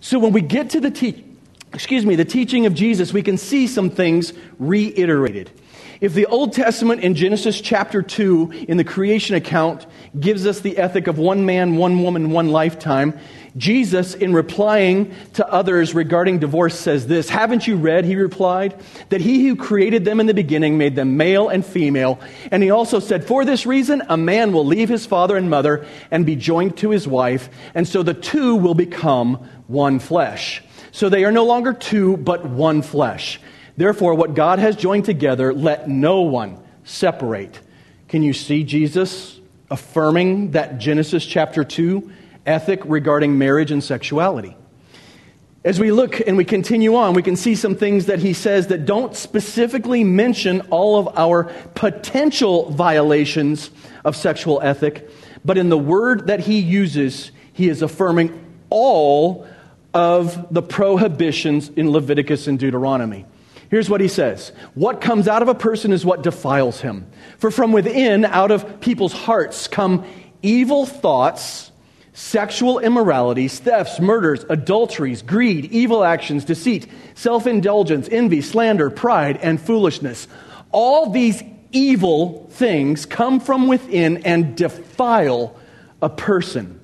So 0.00 0.18
when 0.18 0.32
we 0.32 0.42
get 0.42 0.70
to 0.70 0.80
the 0.80 0.90
te- 0.90 1.24
excuse 1.72 2.06
me, 2.06 2.16
the 2.16 2.24
teaching 2.24 2.66
of 2.66 2.74
Jesus, 2.74 3.12
we 3.12 3.22
can 3.22 3.36
see 3.36 3.66
some 3.66 3.90
things 3.90 4.32
reiterated. 4.58 5.50
If 6.00 6.14
the 6.14 6.26
Old 6.26 6.52
Testament 6.52 7.02
in 7.02 7.14
Genesis 7.14 7.60
chapter 7.60 8.02
2 8.02 8.66
in 8.68 8.76
the 8.76 8.84
creation 8.84 9.34
account 9.34 9.86
gives 10.18 10.46
us 10.46 10.60
the 10.60 10.78
ethic 10.78 11.08
of 11.08 11.18
one 11.18 11.44
man, 11.44 11.76
one 11.76 12.02
woman, 12.02 12.30
one 12.30 12.50
lifetime, 12.50 13.18
Jesus, 13.58 14.14
in 14.14 14.32
replying 14.32 15.14
to 15.34 15.46
others 15.46 15.92
regarding 15.94 16.38
divorce, 16.38 16.78
says 16.78 17.06
this 17.06 17.28
Haven't 17.28 17.66
you 17.66 17.76
read, 17.76 18.04
he 18.04 18.16
replied, 18.16 18.80
that 19.10 19.20
he 19.20 19.46
who 19.46 19.56
created 19.56 20.04
them 20.04 20.20
in 20.20 20.26
the 20.26 20.34
beginning 20.34 20.78
made 20.78 20.94
them 20.94 21.16
male 21.16 21.48
and 21.48 21.66
female? 21.66 22.20
And 22.50 22.62
he 22.62 22.70
also 22.70 23.00
said, 23.00 23.24
For 23.24 23.44
this 23.44 23.66
reason, 23.66 24.02
a 24.08 24.16
man 24.16 24.52
will 24.52 24.64
leave 24.64 24.88
his 24.88 25.06
father 25.06 25.36
and 25.36 25.50
mother 25.50 25.84
and 26.10 26.24
be 26.24 26.36
joined 26.36 26.76
to 26.78 26.90
his 26.90 27.06
wife, 27.08 27.50
and 27.74 27.86
so 27.86 28.02
the 28.02 28.14
two 28.14 28.54
will 28.54 28.74
become 28.74 29.34
one 29.66 29.98
flesh. 29.98 30.62
So 30.92 31.08
they 31.08 31.24
are 31.24 31.32
no 31.32 31.44
longer 31.44 31.72
two, 31.72 32.16
but 32.16 32.46
one 32.46 32.82
flesh. 32.82 33.40
Therefore, 33.76 34.14
what 34.14 34.34
God 34.34 34.58
has 34.60 34.76
joined 34.76 35.04
together, 35.04 35.52
let 35.52 35.88
no 35.88 36.22
one 36.22 36.62
separate. 36.84 37.60
Can 38.08 38.22
you 38.22 38.32
see 38.32 38.64
Jesus 38.64 39.38
affirming 39.70 40.52
that 40.52 40.78
Genesis 40.78 41.26
chapter 41.26 41.62
2 41.64 42.10
ethic 42.48 42.80
regarding 42.84 43.38
marriage 43.38 43.70
and 43.70 43.84
sexuality? 43.84 44.56
As 45.64 45.78
we 45.78 45.92
look 45.92 46.20
and 46.26 46.36
we 46.36 46.44
continue 46.44 46.96
on, 46.96 47.14
we 47.14 47.22
can 47.22 47.36
see 47.36 47.54
some 47.54 47.74
things 47.74 48.06
that 48.06 48.20
he 48.20 48.32
says 48.32 48.68
that 48.68 48.86
don't 48.86 49.14
specifically 49.14 50.02
mention 50.02 50.62
all 50.70 50.98
of 50.98 51.18
our 51.18 51.44
potential 51.74 52.70
violations 52.70 53.70
of 54.04 54.16
sexual 54.16 54.60
ethic, 54.62 55.08
but 55.44 55.58
in 55.58 55.68
the 55.68 55.78
word 55.78 56.28
that 56.28 56.40
he 56.40 56.58
uses, 56.58 57.32
he 57.52 57.68
is 57.68 57.82
affirming 57.82 58.44
all 58.70 59.46
of 59.92 60.52
the 60.54 60.62
prohibitions 60.62 61.68
in 61.70 61.90
Leviticus 61.90 62.46
and 62.46 62.58
Deuteronomy. 62.58 63.26
Here's 63.70 63.90
what 63.90 64.00
he 64.00 64.08
says 64.08 64.52
What 64.74 65.00
comes 65.00 65.28
out 65.28 65.42
of 65.42 65.48
a 65.48 65.54
person 65.54 65.92
is 65.92 66.04
what 66.04 66.22
defiles 66.22 66.80
him. 66.80 67.10
For 67.38 67.50
from 67.50 67.72
within, 67.72 68.24
out 68.24 68.50
of 68.50 68.80
people's 68.80 69.12
hearts, 69.12 69.68
come 69.68 70.04
evil 70.42 70.86
thoughts, 70.86 71.67
sexual 72.18 72.80
immoralities, 72.80 73.60
thefts, 73.60 74.00
murders, 74.00 74.44
adulteries, 74.50 75.22
greed, 75.22 75.66
evil 75.66 76.02
actions, 76.02 76.44
deceit, 76.44 76.88
self 77.14 77.46
indulgence, 77.46 78.08
envy, 78.10 78.40
slander, 78.42 78.90
pride, 78.90 79.38
and 79.40 79.60
foolishness. 79.60 80.26
All 80.72 81.10
these 81.10 81.44
evil 81.70 82.48
things 82.50 83.06
come 83.06 83.38
from 83.38 83.68
within 83.68 84.18
and 84.26 84.56
defile 84.56 85.56
a 86.02 86.08
person. 86.08 86.80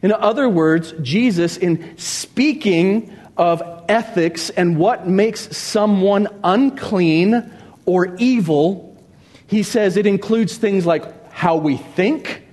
In 0.00 0.12
other 0.12 0.48
words, 0.48 0.94
Jesus, 1.02 1.58
in 1.58 1.98
speaking 1.98 3.14
of 3.36 3.62
ethics 3.88 4.48
and 4.48 4.78
what 4.78 5.06
makes 5.06 5.54
someone 5.54 6.26
unclean 6.42 7.52
or 7.84 8.16
evil, 8.16 8.96
he 9.46 9.62
says 9.62 9.98
it 9.98 10.06
includes 10.06 10.56
things 10.56 10.86
like 10.86 11.30
how 11.30 11.56
we 11.56 11.76
think, 11.76 12.43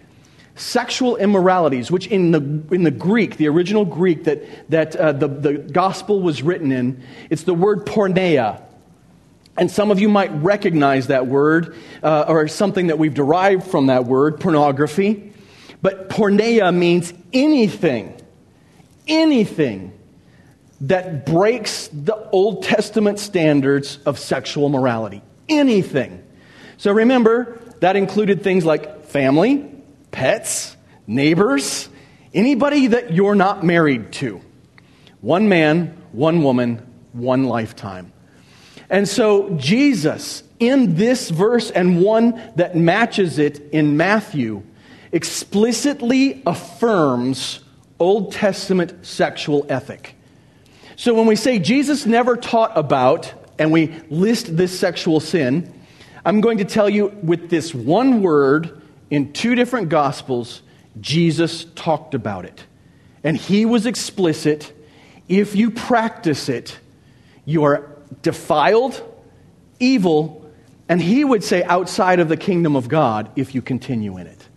sexual 0.55 1.15
immoralities, 1.17 1.89
which 1.89 2.07
in 2.07 2.31
the, 2.31 2.39
in 2.73 2.83
the 2.83 2.91
Greek, 2.91 3.37
the 3.37 3.47
original 3.47 3.85
Greek 3.85 4.25
that, 4.25 4.43
that 4.69 4.95
uh, 4.95 5.11
the, 5.11 5.27
the 5.27 5.53
gospel 5.53 6.21
was 6.21 6.43
written 6.43 6.71
in, 6.71 7.01
it's 7.29 7.43
the 7.43 7.53
word 7.53 7.85
porneia. 7.85 8.61
And 9.57 9.69
some 9.69 9.91
of 9.91 9.99
you 9.99 10.09
might 10.09 10.31
recognize 10.41 11.07
that 11.07 11.27
word 11.27 11.75
uh, 12.03 12.25
or 12.27 12.47
something 12.47 12.87
that 12.87 12.97
we've 12.97 13.13
derived 13.13 13.65
from 13.65 13.87
that 13.87 14.05
word, 14.05 14.39
pornography. 14.39 15.33
But 15.81 16.09
porneia 16.09 16.75
means 16.75 17.13
anything, 17.33 18.19
anything 19.07 19.97
that 20.81 21.25
breaks 21.25 21.89
the 21.89 22.15
Old 22.31 22.63
Testament 22.63 23.19
standards 23.19 23.99
of 24.05 24.17
sexual 24.17 24.69
morality. 24.69 25.21
Anything. 25.47 26.23
So 26.77 26.91
remember, 26.91 27.59
that 27.81 27.95
included 27.95 28.43
things 28.43 28.65
like 28.65 29.05
family, 29.05 29.69
pets, 30.11 30.75
neighbors, 31.07 31.89
anybody 32.33 32.87
that 32.87 33.13
you're 33.13 33.35
not 33.35 33.63
married 33.63 34.11
to. 34.13 34.41
One 35.21 35.49
man, 35.49 35.97
one 36.11 36.43
woman, 36.43 36.85
one 37.13 37.45
lifetime. 37.45 38.11
And 38.89 39.07
so 39.07 39.51
Jesus, 39.51 40.43
in 40.59 40.95
this 40.95 41.29
verse 41.29 41.71
and 41.71 42.01
one 42.01 42.41
that 42.55 42.75
matches 42.75 43.39
it 43.39 43.59
in 43.71 43.97
Matthew, 43.97 44.63
explicitly 45.11 46.41
affirms 46.45 47.61
Old 47.99 48.33
Testament 48.33 49.05
sexual 49.05 49.65
ethic. 49.69 50.15
So 50.95 51.13
when 51.13 51.25
we 51.25 51.35
say 51.35 51.59
Jesus 51.59 52.05
never 52.05 52.35
taught 52.35 52.77
about, 52.77 53.33
and 53.57 53.71
we 53.71 53.87
list 54.09 54.57
this 54.57 54.77
sexual 54.77 55.19
sin, 55.19 55.71
I'm 56.25 56.41
going 56.41 56.57
to 56.57 56.65
tell 56.65 56.89
you 56.89 57.07
with 57.23 57.49
this 57.49 57.73
one 57.73 58.21
word 58.21 58.80
in 59.11 59.33
two 59.33 59.53
different 59.53 59.89
gospels, 59.89 60.63
Jesus 60.99 61.65
talked 61.75 62.15
about 62.15 62.45
it. 62.45 62.65
And 63.23 63.37
he 63.37 63.65
was 63.65 63.85
explicit. 63.85 64.73
If 65.27 65.55
you 65.55 65.69
practice 65.69 66.49
it, 66.49 66.79
you 67.45 67.65
are 67.65 67.87
defiled, 68.23 69.03
evil, 69.79 70.49
and 70.89 71.01
he 71.01 71.23
would 71.23 71.43
say 71.43 71.63
outside 71.63 72.19
of 72.19 72.29
the 72.29 72.37
kingdom 72.37 72.75
of 72.75 72.87
God 72.87 73.29
if 73.35 73.53
you 73.53 73.61
continue 73.61 74.17
in 74.17 74.27
it. 74.27 74.47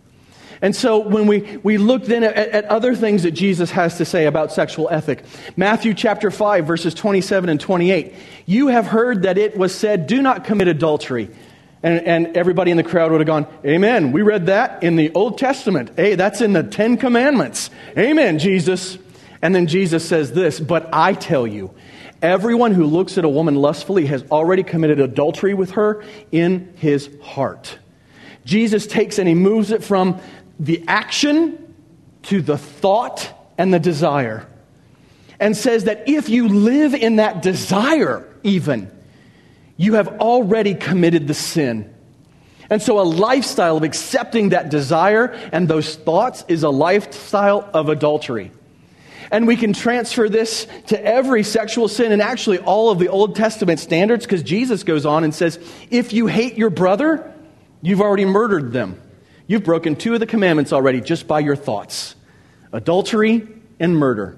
And 0.61 0.75
so 0.75 0.99
when 0.99 1.27
we, 1.27 1.57
we 1.57 1.77
look 1.77 2.05
then 2.05 2.23
at, 2.23 2.35
at, 2.35 2.65
other 2.65 2.95
things 2.95 3.23
that 3.23 3.31
Jesus 3.31 3.71
has 3.71 3.97
to 3.97 4.05
say 4.05 4.25
about 4.25 4.51
sexual 4.51 4.89
ethic, 4.89 5.23
Matthew 5.57 5.93
chapter 5.93 6.31
5, 6.31 6.65
verses 6.65 6.93
27 6.93 7.49
and 7.49 7.59
28, 7.59 8.13
you 8.45 8.67
have 8.67 8.87
heard 8.87 9.23
that 9.23 9.37
it 9.37 9.57
was 9.57 9.75
said, 9.75 10.07
do 10.07 10.21
not 10.21 10.45
commit 10.45 10.67
adultery. 10.67 11.29
And, 11.85 12.01
and 12.07 12.35
everybody 12.35 12.71
in 12.71 12.77
the 12.77 12.83
crowd 12.83 13.11
would 13.11 13.21
have 13.21 13.27
gone, 13.27 13.45
Amen. 13.63 14.11
We 14.11 14.23
read 14.23 14.47
that 14.47 14.81
in 14.81 14.95
the 14.95 15.13
Old 15.13 15.37
Testament. 15.37 15.91
Hey, 15.95 16.15
that's 16.15 16.41
in 16.41 16.51
the 16.51 16.63
Ten 16.63 16.97
Commandments. 16.97 17.69
Amen, 17.95 18.39
Jesus. 18.39 18.97
And 19.43 19.53
then 19.53 19.67
Jesus 19.67 20.03
says 20.03 20.31
this, 20.31 20.59
but 20.59 20.89
I 20.91 21.13
tell 21.13 21.45
you, 21.45 21.75
everyone 22.23 22.73
who 22.73 22.85
looks 22.85 23.19
at 23.19 23.23
a 23.23 23.29
woman 23.29 23.53
lustfully 23.53 24.07
has 24.07 24.23
already 24.31 24.63
committed 24.63 24.99
adultery 24.99 25.53
with 25.53 25.71
her 25.71 26.03
in 26.31 26.73
his 26.77 27.07
heart. 27.21 27.77
Jesus 28.45 28.87
takes 28.87 29.19
and 29.19 29.27
he 29.27 29.35
moves 29.35 29.69
it 29.69 29.83
from 29.83 30.19
the 30.59 30.83
action 30.87 31.75
to 32.23 32.41
the 32.41 32.57
thought 32.57 33.31
and 33.59 33.71
the 33.71 33.79
desire. 33.79 34.47
And 35.39 35.55
says 35.55 35.83
that 35.83 36.09
if 36.09 36.29
you 36.29 36.47
live 36.47 36.95
in 36.95 37.17
that 37.17 37.43
desire, 37.43 38.27
even, 38.41 38.91
you 39.77 39.95
have 39.95 40.07
already 40.19 40.73
committed 40.73 41.27
the 41.27 41.33
sin. 41.33 41.93
And 42.69 42.81
so, 42.81 42.99
a 42.99 43.03
lifestyle 43.03 43.77
of 43.77 43.83
accepting 43.83 44.49
that 44.49 44.69
desire 44.69 45.25
and 45.51 45.67
those 45.67 45.95
thoughts 45.95 46.43
is 46.47 46.63
a 46.63 46.69
lifestyle 46.69 47.69
of 47.73 47.89
adultery. 47.89 48.51
And 49.31 49.47
we 49.47 49.55
can 49.55 49.73
transfer 49.73 50.29
this 50.29 50.67
to 50.87 51.03
every 51.03 51.43
sexual 51.43 51.87
sin 51.87 52.11
and 52.11 52.21
actually 52.21 52.59
all 52.59 52.91
of 52.91 52.99
the 52.99 53.09
Old 53.09 53.35
Testament 53.35 53.79
standards 53.79 54.25
because 54.25 54.43
Jesus 54.43 54.83
goes 54.83 55.05
on 55.05 55.23
and 55.23 55.33
says, 55.33 55.59
if 55.89 56.13
you 56.13 56.27
hate 56.27 56.57
your 56.57 56.69
brother, 56.69 57.33
you've 57.81 58.01
already 58.01 58.25
murdered 58.25 58.71
them. 58.71 59.01
You've 59.47 59.63
broken 59.63 59.95
two 59.95 60.13
of 60.13 60.19
the 60.19 60.25
commandments 60.25 60.73
already 60.73 61.01
just 61.01 61.27
by 61.27 61.39
your 61.39 61.55
thoughts 61.55 62.15
adultery 62.71 63.47
and 63.79 63.95
murder. 63.97 64.37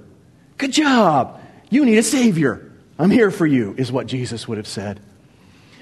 Good 0.58 0.72
job. 0.72 1.41
You 1.70 1.86
need 1.86 1.98
a 1.98 2.03
Savior. 2.03 2.72
I'm 3.00 3.12
here 3.12 3.32
for 3.32 3.46
you, 3.46 3.75
is 3.77 3.91
what 3.91 4.08
Jesus 4.08 4.48
would 4.48 4.58
have 4.58 4.67
said. 4.67 5.00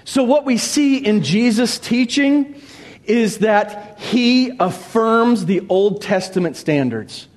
So, 0.06 0.24
what 0.24 0.46
we 0.46 0.58
see 0.58 0.98
in 0.98 1.24
Jesus' 1.24 1.80
teaching 1.80 2.62
is 3.06 3.40
that 3.40 4.00
he 4.00 4.52
affirms 4.60 5.46
the 5.46 5.66
Old 5.68 6.02
Testament 6.02 6.56
standards. 6.56 7.28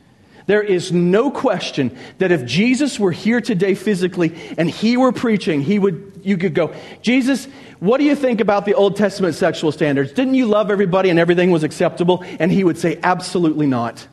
There 0.47 0.63
is 0.63 0.93
no 0.93 1.31
question 1.31 1.97
that 2.19 2.31
if 2.31 2.45
Jesus 2.45 2.99
were 2.99 3.13
here 3.13 3.41
today 3.41 3.75
physically 3.75 4.35
and 4.57 4.71
he 4.71 4.97
were 4.97 5.13
preaching, 5.13 5.61
he 5.61 5.79
would, 5.79 6.21
you 6.25 6.39
could 6.39 6.55
go, 6.55 6.75
Jesus, 7.03 7.47
what 7.81 7.99
do 7.99 8.05
you 8.05 8.17
think 8.17 8.41
about 8.41 8.65
the 8.65 8.75
Old 8.75 8.97
Testament 8.97 9.35
sexual 9.35 9.73
standards? 9.73 10.13
Didn't 10.13 10.35
you 10.35 10.47
love 10.47 10.71
everybody 10.71 11.11
and 11.11 11.19
everything 11.19 11.51
was 11.51 11.65
acceptable? 11.65 12.25
And 12.39 12.51
he 12.51 12.65
would 12.65 12.79
say, 12.79 12.99
absolutely 13.03 13.67
not. 13.67 14.09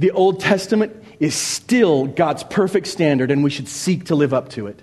The 0.00 0.10
Old 0.10 0.40
Testament 0.40 0.96
is 1.20 1.34
still 1.34 2.06
God's 2.06 2.42
perfect 2.42 2.88
standard 2.88 3.30
and 3.30 3.44
we 3.44 3.50
should 3.50 3.68
seek 3.68 4.06
to 4.06 4.16
live 4.16 4.34
up 4.34 4.48
to 4.50 4.66
it. 4.66 4.82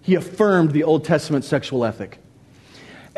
He 0.00 0.14
affirmed 0.14 0.72
the 0.72 0.84
Old 0.84 1.04
Testament 1.04 1.44
sexual 1.44 1.84
ethic. 1.84 2.18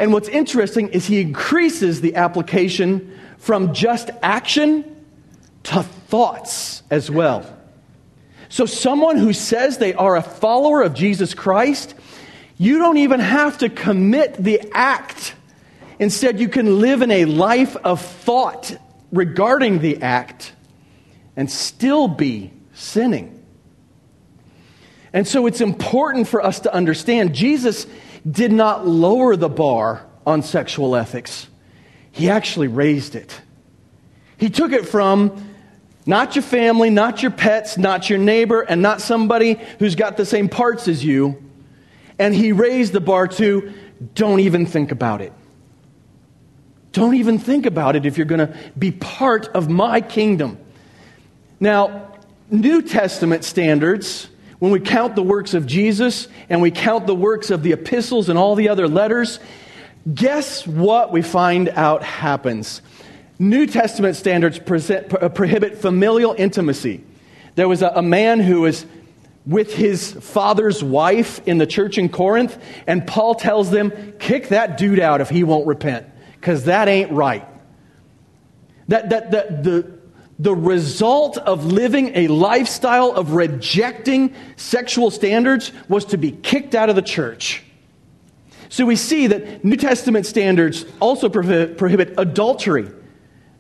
And 0.02 0.12
what's 0.12 0.28
interesting 0.28 0.88
is 0.88 1.06
he 1.06 1.20
increases 1.20 2.00
the 2.00 2.16
application 2.16 3.16
from 3.38 3.72
just 3.72 4.10
action 4.20 5.06
to 5.62 5.84
thoughts 5.84 6.82
as 6.90 7.08
well. 7.08 7.46
So, 8.48 8.66
someone 8.66 9.16
who 9.16 9.32
says 9.32 9.78
they 9.78 9.94
are 9.94 10.16
a 10.16 10.22
follower 10.22 10.82
of 10.82 10.94
Jesus 10.94 11.34
Christ, 11.34 11.94
you 12.58 12.80
don't 12.80 12.96
even 12.96 13.20
have 13.20 13.58
to 13.58 13.68
commit 13.68 14.34
the 14.34 14.72
act. 14.74 15.36
Instead, 16.00 16.40
you 16.40 16.48
can 16.48 16.80
live 16.80 17.02
in 17.02 17.12
a 17.12 17.26
life 17.26 17.76
of 17.76 18.00
thought 18.00 18.76
regarding 19.12 19.78
the 19.78 20.02
act 20.02 20.52
and 21.36 21.48
still 21.48 22.08
be 22.08 22.52
sinning. 22.74 23.40
And 25.12 25.28
so, 25.28 25.46
it's 25.46 25.60
important 25.60 26.26
for 26.26 26.44
us 26.44 26.58
to 26.58 26.74
understand 26.74 27.36
Jesus 27.36 27.86
did 28.30 28.52
not 28.52 28.86
lower 28.86 29.36
the 29.36 29.48
bar 29.48 30.06
on 30.26 30.42
sexual 30.42 30.94
ethics, 30.94 31.48
he 32.10 32.30
actually 32.30 32.68
raised 32.68 33.14
it. 33.14 33.40
He 34.36 34.50
took 34.50 34.72
it 34.72 34.86
from 34.86 35.52
not 36.04 36.34
your 36.34 36.42
family, 36.42 36.90
not 36.90 37.22
your 37.22 37.30
pets, 37.30 37.78
not 37.78 38.10
your 38.10 38.18
neighbor, 38.18 38.60
and 38.60 38.82
not 38.82 39.00
somebody 39.00 39.60
who's 39.78 39.94
got 39.94 40.16
the 40.16 40.26
same 40.26 40.48
parts 40.48 40.88
as 40.88 41.04
you. 41.04 41.42
And 42.18 42.34
he 42.34 42.52
raised 42.52 42.92
the 42.92 43.00
bar 43.00 43.28
to 43.28 43.72
don't 44.14 44.40
even 44.40 44.66
think 44.66 44.90
about 44.90 45.20
it. 45.20 45.32
Don't 46.92 47.14
even 47.14 47.38
think 47.38 47.66
about 47.66 47.96
it 47.96 48.04
if 48.04 48.18
you're 48.18 48.26
going 48.26 48.46
to 48.46 48.54
be 48.78 48.90
part 48.90 49.48
of 49.48 49.70
my 49.70 50.00
kingdom. 50.00 50.58
Now, 51.58 52.12
New 52.50 52.82
Testament 52.82 53.44
standards, 53.44 54.28
when 54.62 54.70
we 54.70 54.78
count 54.78 55.16
the 55.16 55.24
works 55.24 55.54
of 55.54 55.66
Jesus 55.66 56.28
and 56.48 56.62
we 56.62 56.70
count 56.70 57.08
the 57.08 57.16
works 57.16 57.50
of 57.50 57.64
the 57.64 57.72
epistles 57.72 58.28
and 58.28 58.38
all 58.38 58.54
the 58.54 58.68
other 58.68 58.86
letters, 58.86 59.40
guess 60.14 60.64
what 60.64 61.10
we 61.10 61.20
find 61.20 61.68
out 61.70 62.04
happens? 62.04 62.80
New 63.40 63.66
Testament 63.66 64.14
standards 64.14 64.60
present, 64.60 65.12
uh, 65.14 65.28
prohibit 65.30 65.78
familial 65.78 66.36
intimacy. 66.38 67.02
There 67.56 67.68
was 67.68 67.82
a, 67.82 67.88
a 67.88 68.02
man 68.02 68.38
who 68.38 68.60
was 68.60 68.86
with 69.44 69.74
his 69.74 70.12
father's 70.12 70.80
wife 70.80 71.40
in 71.44 71.58
the 71.58 71.66
church 71.66 71.98
in 71.98 72.08
Corinth, 72.08 72.56
and 72.86 73.04
Paul 73.04 73.34
tells 73.34 73.72
them, 73.72 73.90
kick 74.20 74.50
that 74.50 74.78
dude 74.78 75.00
out 75.00 75.20
if 75.20 75.28
he 75.28 75.42
won't 75.42 75.66
repent, 75.66 76.06
because 76.34 76.66
that 76.66 76.86
ain't 76.86 77.10
right. 77.10 77.44
That, 78.86 79.10
that, 79.10 79.32
that 79.32 79.64
the, 79.64 79.98
the 80.42 80.54
result 80.54 81.38
of 81.38 81.66
living 81.66 82.16
a 82.16 82.26
lifestyle 82.26 83.12
of 83.12 83.34
rejecting 83.34 84.34
sexual 84.56 85.12
standards 85.12 85.70
was 85.88 86.04
to 86.06 86.18
be 86.18 86.32
kicked 86.32 86.74
out 86.74 86.90
of 86.90 86.96
the 86.96 87.02
church. 87.02 87.62
So 88.68 88.84
we 88.84 88.96
see 88.96 89.28
that 89.28 89.64
New 89.64 89.76
Testament 89.76 90.26
standards 90.26 90.84
also 90.98 91.28
prohibit, 91.28 92.14
adultery. 92.18 92.90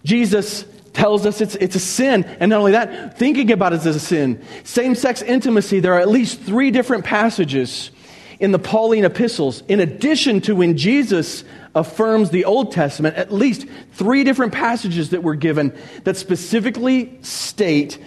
Jesus 0.02 0.64
tells 0.92 1.24
us 1.24 1.40
it's, 1.40 1.54
it's 1.54 1.76
a 1.76 1.80
sin. 1.80 2.24
And 2.24 2.50
not 2.50 2.58
only 2.58 2.72
that, 2.72 3.16
thinking 3.16 3.52
about 3.52 3.74
it 3.74 3.86
as 3.86 3.94
a 3.94 4.00
sin. 4.00 4.42
Same 4.64 4.96
sex 4.96 5.22
intimacy, 5.22 5.78
there 5.78 5.94
are 5.94 6.00
at 6.00 6.08
least 6.08 6.40
three 6.40 6.72
different 6.72 7.04
passages 7.04 7.92
in 8.40 8.50
the 8.50 8.58
Pauline 8.58 9.04
epistles, 9.04 9.62
in 9.68 9.78
addition 9.78 10.40
to 10.40 10.56
when 10.56 10.76
Jesus 10.76 11.44
affirms 11.74 12.30
the 12.30 12.44
Old 12.44 12.72
Testament, 12.72 13.16
at 13.16 13.32
least 13.32 13.66
three 13.92 14.24
different 14.24 14.52
passages 14.52 15.10
that 15.10 15.22
were 15.22 15.34
given 15.34 15.76
that 16.04 16.16
specifically 16.16 17.18
state 17.22 17.98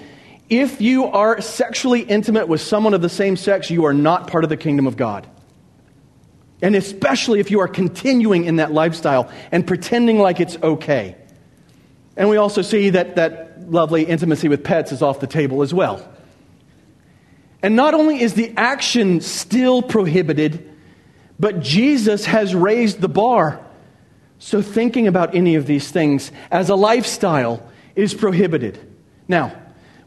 if 0.49 0.79
you 0.79 1.05
are 1.05 1.41
sexually 1.41 2.01
intimate 2.01 2.47
with 2.47 2.61
someone 2.61 2.93
of 2.93 3.01
the 3.01 3.09
same 3.09 3.35
sex, 3.35 3.69
you 3.71 3.85
are 3.85 3.93
not 3.93 4.27
part 4.27 4.43
of 4.43 4.49
the 4.49 4.57
kingdom 4.57 4.85
of 4.85 4.95
God. 4.95 5.27
And 6.61 6.75
especially 6.75 7.39
if 7.39 7.51
you 7.51 7.59
are 7.61 7.67
continuing 7.67 8.45
in 8.45 8.57
that 8.57 8.71
lifestyle 8.71 9.31
and 9.51 9.65
pretending 9.65 10.19
like 10.19 10.39
it's 10.39 10.57
okay. 10.61 11.15
And 12.15 12.29
we 12.29 12.37
also 12.37 12.61
see 12.61 12.91
that 12.91 13.15
that 13.15 13.69
lovely 13.69 14.03
intimacy 14.03 14.47
with 14.47 14.63
pets 14.63 14.91
is 14.91 15.01
off 15.01 15.19
the 15.19 15.27
table 15.27 15.63
as 15.63 15.73
well. 15.73 16.07
And 17.61 17.75
not 17.75 17.93
only 17.93 18.21
is 18.21 18.35
the 18.35 18.53
action 18.55 19.21
still 19.21 19.81
prohibited, 19.81 20.71
but 21.39 21.59
Jesus 21.59 22.25
has 22.25 22.55
raised 22.55 23.01
the 23.01 23.09
bar. 23.09 23.59
So 24.39 24.61
thinking 24.61 25.07
about 25.07 25.35
any 25.35 25.55
of 25.55 25.65
these 25.65 25.89
things 25.91 26.31
as 26.51 26.69
a 26.69 26.75
lifestyle 26.75 27.67
is 27.95 28.13
prohibited. 28.13 28.79
Now, 29.27 29.55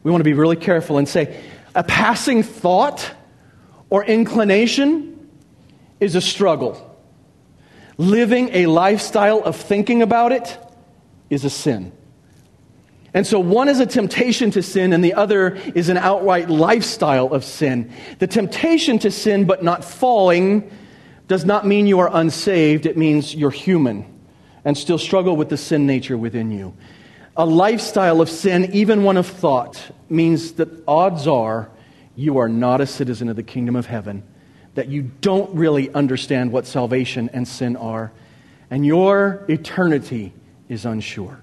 we 0.03 0.11
want 0.11 0.21
to 0.21 0.29
be 0.29 0.33
really 0.33 0.55
careful 0.55 0.97
and 0.97 1.07
say 1.07 1.41
a 1.75 1.83
passing 1.83 2.43
thought 2.43 3.11
or 3.89 4.03
inclination 4.03 5.29
is 5.99 6.15
a 6.15 6.21
struggle. 6.21 6.85
Living 7.97 8.49
a 8.53 8.67
lifestyle 8.67 9.39
of 9.43 9.55
thinking 9.55 10.01
about 10.01 10.31
it 10.31 10.57
is 11.29 11.43
a 11.43 11.49
sin. 11.49 11.91
And 13.13 13.25
so 13.25 13.39
one 13.39 13.67
is 13.69 13.79
a 13.79 13.87
temptation 13.87 14.51
to 14.51 14.61
sin, 14.61 14.93
and 14.93 15.03
the 15.03 15.15
other 15.15 15.55
is 15.73 15.89
an 15.89 15.97
outright 15.97 16.49
lifestyle 16.49 17.33
of 17.33 17.43
sin. 17.43 17.91
The 18.19 18.27
temptation 18.27 18.99
to 18.99 19.09
sin 19.09 19.45
but 19.45 19.63
not 19.63 19.83
falling 19.83 20.71
does 21.29 21.45
not 21.45 21.65
mean 21.65 21.85
you 21.85 21.99
are 21.99 22.09
unsaved, 22.11 22.87
it 22.87 22.97
means 22.97 23.35
you're 23.35 23.51
human 23.51 24.03
and 24.65 24.75
still 24.75 24.97
struggle 24.97 25.37
with 25.37 25.47
the 25.47 25.57
sin 25.57 25.85
nature 25.85 26.17
within 26.17 26.51
you. 26.51 26.73
A 27.37 27.45
lifestyle 27.45 28.19
of 28.19 28.29
sin, 28.29 28.71
even 28.73 29.03
one 29.03 29.15
of 29.15 29.27
thought, 29.27 29.79
means 30.09 30.53
that 30.53 30.67
odds 30.87 31.27
are 31.27 31.69
you 32.15 32.39
are 32.39 32.49
not 32.49 32.81
a 32.81 32.87
citizen 32.87 33.29
of 33.29 33.35
the 33.35 33.43
kingdom 33.43 33.75
of 33.75 33.85
heaven, 33.85 34.23
that 34.73 34.87
you 34.89 35.03
don't 35.21 35.53
really 35.55 35.93
understand 35.93 36.51
what 36.51 36.65
salvation 36.65 37.29
and 37.31 37.47
sin 37.47 37.75
are, 37.77 38.11
and 38.71 38.83
your 38.83 39.45
eternity 39.47 40.33
is 40.67 40.83
unsure. 40.83 41.39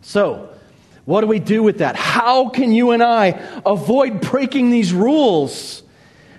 So, 0.00 0.50
what 1.04 1.20
do 1.20 1.28
we 1.28 1.38
do 1.38 1.62
with 1.62 1.78
that? 1.78 1.94
How 1.94 2.48
can 2.48 2.72
you 2.72 2.90
and 2.90 3.04
I 3.04 3.40
avoid 3.64 4.20
breaking 4.20 4.70
these 4.70 4.92
rules? 4.92 5.84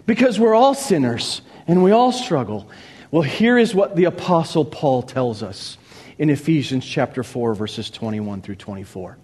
Because 0.06 0.38
we're 0.38 0.54
all 0.54 0.74
sinners 0.74 1.42
and 1.68 1.84
we 1.84 1.92
all 1.92 2.12
struggle. 2.12 2.70
Well, 3.12 3.22
here 3.22 3.58
is 3.58 3.74
what 3.74 3.96
the 3.96 4.06
Apostle 4.06 4.66
Paul 4.66 5.02
tells 5.02 5.44
us 5.44 5.78
in 6.18 6.30
Ephesians 6.30 6.86
chapter 6.86 7.24
4, 7.24 7.56
verses 7.56 7.90
21 7.90 8.42
through 8.42 8.56
24. 8.56 9.18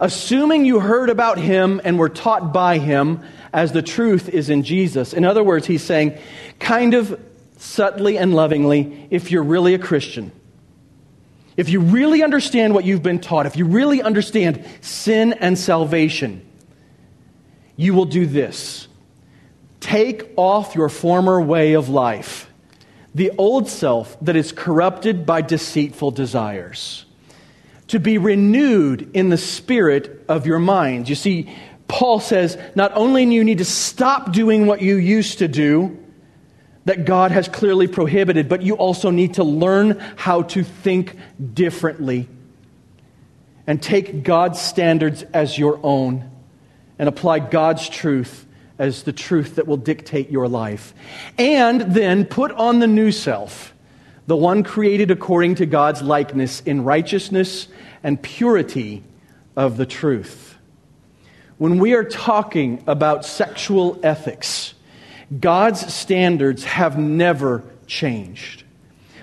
Assuming 0.00 0.64
you 0.64 0.80
heard 0.80 1.10
about 1.10 1.38
him 1.38 1.80
and 1.82 1.98
were 1.98 2.08
taught 2.08 2.52
by 2.52 2.78
him 2.78 3.22
as 3.52 3.72
the 3.72 3.82
truth 3.82 4.28
is 4.28 4.48
in 4.50 4.62
Jesus. 4.62 5.12
In 5.12 5.24
other 5.24 5.42
words, 5.42 5.66
he's 5.66 5.82
saying, 5.82 6.18
kind 6.58 6.94
of 6.94 7.20
subtly 7.56 8.16
and 8.16 8.34
lovingly, 8.34 9.08
if 9.10 9.30
you're 9.30 9.42
really 9.42 9.74
a 9.74 9.78
Christian, 9.78 10.32
if 11.56 11.68
you 11.68 11.80
really 11.80 12.22
understand 12.22 12.72
what 12.72 12.84
you've 12.84 13.02
been 13.02 13.18
taught, 13.20 13.46
if 13.46 13.56
you 13.56 13.64
really 13.64 14.00
understand 14.00 14.64
sin 14.80 15.32
and 15.32 15.58
salvation, 15.58 16.46
you 17.76 17.94
will 17.94 18.04
do 18.04 18.26
this. 18.26 18.87
Take 19.88 20.34
off 20.36 20.74
your 20.74 20.90
former 20.90 21.40
way 21.40 21.72
of 21.72 21.88
life, 21.88 22.50
the 23.14 23.30
old 23.38 23.70
self 23.70 24.20
that 24.20 24.36
is 24.36 24.52
corrupted 24.52 25.24
by 25.24 25.40
deceitful 25.40 26.10
desires, 26.10 27.06
to 27.86 27.98
be 27.98 28.18
renewed 28.18 29.12
in 29.14 29.30
the 29.30 29.38
spirit 29.38 30.26
of 30.28 30.46
your 30.46 30.58
minds. 30.58 31.08
You 31.08 31.14
see, 31.14 31.50
Paul 31.88 32.20
says 32.20 32.58
not 32.74 32.92
only 32.96 33.24
do 33.24 33.32
you 33.32 33.42
need 33.44 33.58
to 33.58 33.64
stop 33.64 34.30
doing 34.30 34.66
what 34.66 34.82
you 34.82 34.96
used 34.96 35.38
to 35.38 35.48
do, 35.48 35.98
that 36.84 37.06
God 37.06 37.30
has 37.30 37.48
clearly 37.48 37.88
prohibited, 37.88 38.46
but 38.46 38.60
you 38.60 38.74
also 38.74 39.08
need 39.08 39.34
to 39.34 39.44
learn 39.44 39.98
how 40.16 40.42
to 40.42 40.64
think 40.64 41.16
differently 41.54 42.28
and 43.66 43.82
take 43.82 44.22
God's 44.22 44.60
standards 44.60 45.22
as 45.32 45.56
your 45.56 45.80
own 45.82 46.30
and 46.98 47.08
apply 47.08 47.38
God's 47.38 47.88
truth 47.88 48.44
as 48.78 49.02
the 49.02 49.12
truth 49.12 49.56
that 49.56 49.66
will 49.66 49.76
dictate 49.76 50.30
your 50.30 50.48
life. 50.48 50.94
And 51.36 51.80
then 51.80 52.24
put 52.24 52.52
on 52.52 52.78
the 52.78 52.86
new 52.86 53.10
self, 53.10 53.74
the 54.26 54.36
one 54.36 54.62
created 54.62 55.10
according 55.10 55.56
to 55.56 55.66
God's 55.66 56.02
likeness 56.02 56.60
in 56.60 56.84
righteousness 56.84 57.68
and 58.02 58.22
purity 58.22 59.02
of 59.56 59.76
the 59.76 59.86
truth. 59.86 60.56
When 61.58 61.78
we 61.78 61.94
are 61.94 62.04
talking 62.04 62.84
about 62.86 63.24
sexual 63.24 63.98
ethics, 64.04 64.74
God's 65.40 65.92
standards 65.92 66.62
have 66.64 66.96
never 66.98 67.64
changed. 67.86 68.62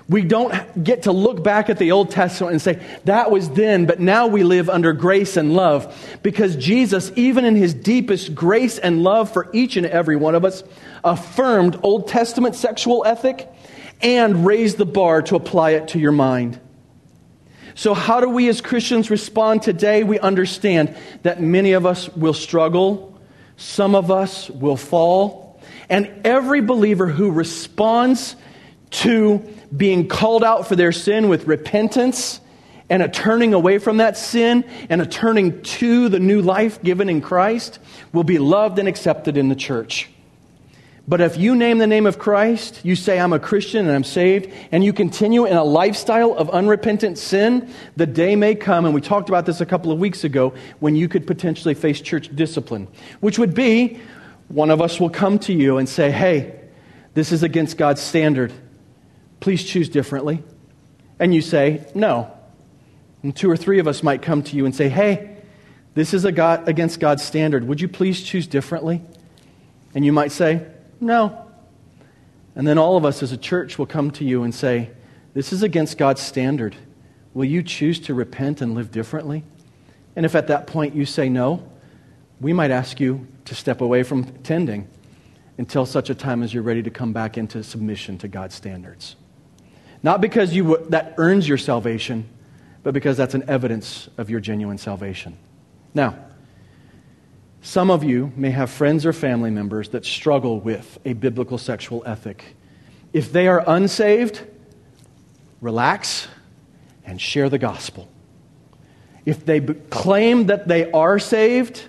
We 0.08 0.22
don't 0.22 0.84
get 0.84 1.04
to 1.04 1.12
look 1.12 1.44
back 1.44 1.70
at 1.72 1.80
the 1.80 1.92
Old 1.92 2.12
Testament 2.12 2.54
and 2.54 2.62
say, 2.62 2.86
that 3.06 3.32
was 3.32 3.50
then, 3.50 3.88
but 3.88 4.00
now 4.00 4.28
we 4.28 4.44
live 4.44 4.70
under 4.70 4.94
grace 4.94 5.36
and 5.36 5.56
love. 5.56 6.20
Because 6.22 6.56
Jesus, 6.56 7.12
even 7.16 7.44
in 7.44 7.56
his 7.56 7.74
deepest 7.74 8.36
grace 8.36 8.78
and 8.78 9.02
love 9.02 9.34
for 9.34 9.50
each 9.52 9.78
and 9.78 9.86
every 9.86 10.16
one 10.16 10.36
of 10.36 10.46
us, 10.46 10.64
affirmed 11.04 11.80
Old 11.82 12.08
Testament 12.08 12.56
sexual 12.56 13.04
ethic 13.04 13.52
and 14.02 14.46
raised 14.46 14.78
the 14.78 14.86
bar 14.86 15.24
to 15.24 15.36
apply 15.36 15.72
it 15.72 15.88
to 15.90 16.00
your 16.00 16.12
mind. 16.12 16.60
So, 17.74 17.94
how 17.94 18.22
do 18.22 18.30
we 18.30 18.48
as 18.48 18.62
Christians 18.62 19.10
respond 19.10 19.64
today? 19.64 20.04
We 20.04 20.20
understand 20.20 20.96
that 21.24 21.42
many 21.42 21.74
of 21.74 21.86
us 21.86 22.10
will 22.10 22.34
struggle, 22.34 23.20
some 23.58 23.96
of 23.96 24.12
us 24.12 24.50
will 24.50 24.78
fall. 24.78 25.60
And 25.90 26.22
every 26.24 26.62
believer 26.62 27.08
who 27.08 27.32
responds 27.32 28.36
to 28.92 29.44
being 29.76 30.08
called 30.08 30.44
out 30.44 30.68
for 30.68 30.76
their 30.76 30.92
sin 30.92 31.28
with 31.30 31.48
repentance 31.48 32.40
and 32.90 33.02
a 33.02 33.10
turning 33.10 33.54
away 33.54 33.80
from 33.80 33.98
that 33.98 34.18
sin 34.18 34.64
and 34.90 35.02
a 35.02 35.06
turning 35.06 35.62
to 35.64 36.10
the 36.10 36.20
new 36.20 36.42
life 36.42 36.82
given 36.84 37.10
in 37.10 37.22
Christ 37.22 37.80
will 38.14 38.24
be 38.24 38.38
loved 38.38 38.80
and 38.80 38.88
accepted 38.88 39.38
in 39.38 39.50
the 39.50 39.56
church. 39.56 40.10
But 41.08 41.22
if 41.22 41.38
you 41.38 41.56
name 41.56 41.78
the 41.78 41.86
name 41.86 42.08
of 42.08 42.18
Christ, 42.18 42.82
you 42.84 42.96
say, 42.96 43.20
I'm 43.20 43.34
a 43.34 43.40
Christian 43.40 43.86
and 43.86 43.96
I'm 43.96 44.04
saved, 44.04 44.52
and 44.72 44.84
you 44.84 44.92
continue 44.92 45.46
in 45.46 45.56
a 45.56 45.64
lifestyle 45.64 46.34
of 46.34 46.50
unrepentant 46.50 47.20
sin, 47.20 47.72
the 47.96 48.08
day 48.08 48.36
may 48.36 48.56
come, 48.56 48.86
and 48.86 48.94
we 48.94 49.02
talked 49.02 49.30
about 49.30 49.46
this 49.46 49.62
a 49.62 49.68
couple 49.68 49.92
of 49.92 50.00
weeks 50.00 50.24
ago, 50.24 50.56
when 50.80 50.96
you 50.96 51.08
could 51.08 51.28
potentially 51.28 51.76
face 51.76 52.02
church 52.02 52.36
discipline, 52.36 52.88
which 53.20 53.38
would 53.38 53.54
be 53.54 54.00
one 54.48 54.72
of 54.72 54.82
us 54.82 55.00
will 55.00 55.12
come 55.12 55.38
to 55.40 55.54
you 55.54 55.78
and 55.78 55.88
say, 55.88 56.10
Hey, 56.10 56.60
this 57.14 57.32
is 57.32 57.44
against 57.44 57.78
God's 57.78 58.02
standard. 58.02 58.52
Please 59.40 59.64
choose 59.64 59.90
differently. 59.90 60.44
And 61.20 61.34
you 61.34 61.42
say, 61.42 61.86
No. 61.94 62.32
And 63.24 63.36
two 63.36 63.50
or 63.50 63.58
three 63.58 63.80
of 63.80 63.88
us 63.88 64.04
might 64.04 64.22
come 64.22 64.44
to 64.44 64.56
you 64.56 64.66
and 64.66 64.76
say, 64.76 64.90
Hey, 64.90 65.38
this 65.94 66.14
is 66.14 66.26
God, 66.26 66.68
against 66.68 67.00
God's 67.00 67.24
standard. 67.24 67.64
Would 67.68 67.82
you 67.82 67.88
please 67.88 68.22
choose 68.22 68.48
differently? 68.48 69.02
And 69.94 70.06
you 70.06 70.12
might 70.12 70.32
say, 70.32 70.66
No. 71.00 71.46
And 72.56 72.68
then 72.68 72.78
all 72.78 72.98
of 72.98 73.06
us 73.06 73.24
as 73.24 73.32
a 73.32 73.38
church 73.38 73.78
will 73.78 73.86
come 73.86 74.12
to 74.12 74.24
you 74.24 74.44
and 74.44 74.54
say, 74.54 74.92
This 75.34 75.52
is 75.54 75.64
against 75.64 75.98
God's 75.98 76.22
standard. 76.22 76.76
Will 77.34 77.46
you 77.46 77.64
choose 77.64 78.00
to 78.02 78.14
repent 78.14 78.62
and 78.62 78.76
live 78.76 78.92
differently? 78.92 79.44
And 80.16 80.26
if 80.26 80.36
at 80.36 80.48
that 80.48 80.68
point 80.68 80.96
you 80.96 81.06
say 81.06 81.28
no, 81.28 81.70
we 82.40 82.54
might 82.54 82.72
ask 82.72 83.00
you 83.00 83.28
to 83.46 83.56
step 83.56 83.82
away 83.82 84.04
from 84.04 84.26
tending 84.44 84.88
until 85.58 85.86
such 85.86 86.10
a 86.10 86.16
time 86.16 86.44
as 86.44 86.54
you're 86.54 86.64
ready 86.64 86.84
to 86.84 86.90
come 86.90 87.14
back 87.14 87.38
into 87.38 87.64
submission 87.64 88.18
to 88.20 88.28
God's 88.28 88.56
standards. 88.56 89.16
Not 90.06 90.22
because 90.22 90.54
you, 90.54 90.86
that 90.90 91.16
earns 91.18 91.50
your 91.50 91.58
salvation, 91.58 92.30
but 92.84 92.94
because 92.94 93.18
that's 93.18 93.34
an 93.34 93.50
evidence 93.50 94.08
of 94.20 94.30
your 94.30 94.40
genuine 94.40 94.78
salvation. 94.78 95.36
Now, 95.96 96.16
some 97.64 97.90
of 97.90 98.04
you 98.04 98.32
may 98.36 98.52
have 98.52 98.70
friends 98.70 99.08
or 99.08 99.14
family 99.14 99.50
members 99.50 99.90
that 99.90 100.06
struggle 100.06 100.60
with 100.60 101.00
a 101.06 101.14
biblical 101.14 101.58
sexual 101.58 102.04
ethic. 102.06 102.56
If 103.14 103.32
they 103.32 103.48
are 103.48 103.64
unsaved, 103.66 104.46
relax 105.60 106.28
and 107.04 107.20
share 107.20 107.50
the 107.50 107.58
gospel. 107.58 108.08
If 109.26 109.44
they 109.44 109.60
claim 109.60 110.46
that 110.46 110.68
they 110.68 110.92
are 110.92 111.18
saved, 111.18 111.82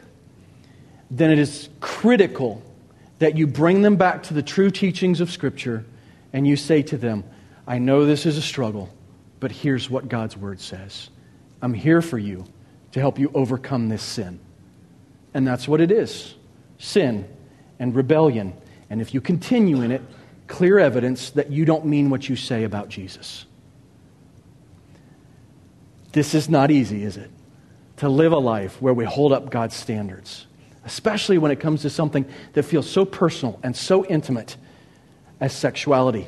then 1.10 1.30
it 1.30 1.38
is 1.38 1.68
critical 1.80 2.62
that 3.18 3.36
you 3.36 3.46
bring 3.46 3.82
them 3.82 3.96
back 3.96 4.22
to 4.22 4.32
the 4.32 4.42
true 4.42 4.70
teachings 4.70 5.20
of 5.20 5.30
Scripture 5.30 5.84
and 6.32 6.46
you 6.46 6.56
say 6.56 6.80
to 6.84 6.96
them, 6.96 7.22
I 7.66 7.78
know 7.78 8.04
this 8.06 8.26
is 8.26 8.38
a 8.38 8.42
struggle, 8.42 8.88
but 9.40 9.50
here's 9.50 9.90
what 9.90 10.08
God's 10.08 10.36
Word 10.36 10.60
says. 10.60 11.10
I'm 11.60 11.74
here 11.74 12.00
for 12.00 12.18
you 12.18 12.44
to 12.92 13.00
help 13.00 13.18
you 13.18 13.30
overcome 13.34 13.88
this 13.88 14.02
sin. 14.02 14.40
And 15.34 15.46
that's 15.46 15.66
what 15.68 15.80
it 15.80 15.90
is 15.90 16.34
sin 16.78 17.28
and 17.78 17.94
rebellion. 17.94 18.54
And 18.90 19.00
if 19.00 19.14
you 19.14 19.20
continue 19.20 19.82
in 19.82 19.90
it, 19.90 20.02
clear 20.46 20.78
evidence 20.78 21.30
that 21.30 21.50
you 21.50 21.64
don't 21.64 21.86
mean 21.86 22.10
what 22.10 22.28
you 22.28 22.36
say 22.36 22.64
about 22.64 22.88
Jesus. 22.88 23.46
This 26.12 26.34
is 26.34 26.48
not 26.48 26.70
easy, 26.70 27.02
is 27.02 27.16
it? 27.16 27.30
To 27.98 28.08
live 28.08 28.32
a 28.32 28.38
life 28.38 28.80
where 28.80 28.94
we 28.94 29.04
hold 29.04 29.32
up 29.32 29.50
God's 29.50 29.74
standards, 29.74 30.46
especially 30.84 31.38
when 31.38 31.50
it 31.50 31.60
comes 31.60 31.82
to 31.82 31.90
something 31.90 32.24
that 32.52 32.62
feels 32.62 32.88
so 32.88 33.04
personal 33.04 33.58
and 33.62 33.76
so 33.76 34.04
intimate 34.06 34.56
as 35.40 35.54
sexuality. 35.54 36.26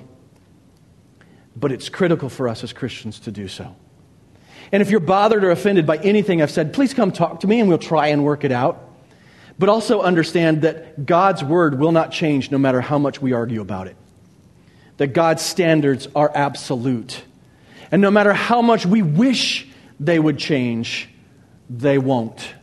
But 1.59 1.73
it's 1.73 1.89
critical 1.89 2.29
for 2.29 2.49
us 2.49 2.63
as 2.63 2.73
Christians 2.73 3.21
to 3.21 3.33
do 3.33 3.49
so. 3.49 3.75
And 4.71 4.83
if 4.83 4.91
you're 4.91 5.01
bothered 5.01 5.45
or 5.45 5.51
offended 5.51 5.87
by 5.87 5.97
anything 5.97 6.43
I've 6.43 6.51
said, 6.51 6.73
please 6.73 6.93
come 6.95 7.11
talk 7.11 7.41
to 7.41 7.47
me 7.47 7.59
and 7.61 7.69
we'll 7.69 7.79
try 7.79 8.09
and 8.09 8.25
work 8.25 8.45
it 8.45 8.53
out. 8.53 8.85
But 9.59 9.69
also 9.69 10.03
understand 10.03 10.63
that 10.63 11.05
God's 11.05 11.43
word 11.43 11.79
will 11.81 11.91
not 11.91 12.13
change 12.13 12.51
no 12.51 12.59
matter 12.59 12.81
how 12.81 12.99
much 12.99 13.21
we 13.21 13.33
argue 13.33 13.61
about 13.61 13.89
it. 13.89 13.97
That 14.99 15.09
God's 15.09 15.43
standards 15.43 16.07
are 16.15 16.31
absolute. 16.33 17.23
And 17.91 18.03
no 18.03 18.11
matter 18.11 18.33
how 18.33 18.63
much 18.63 18.87
we 18.87 19.03
wish 19.03 19.67
they 19.99 20.19
would 20.19 20.39
change, 20.39 21.09
they 21.69 21.99
won't. 21.99 22.55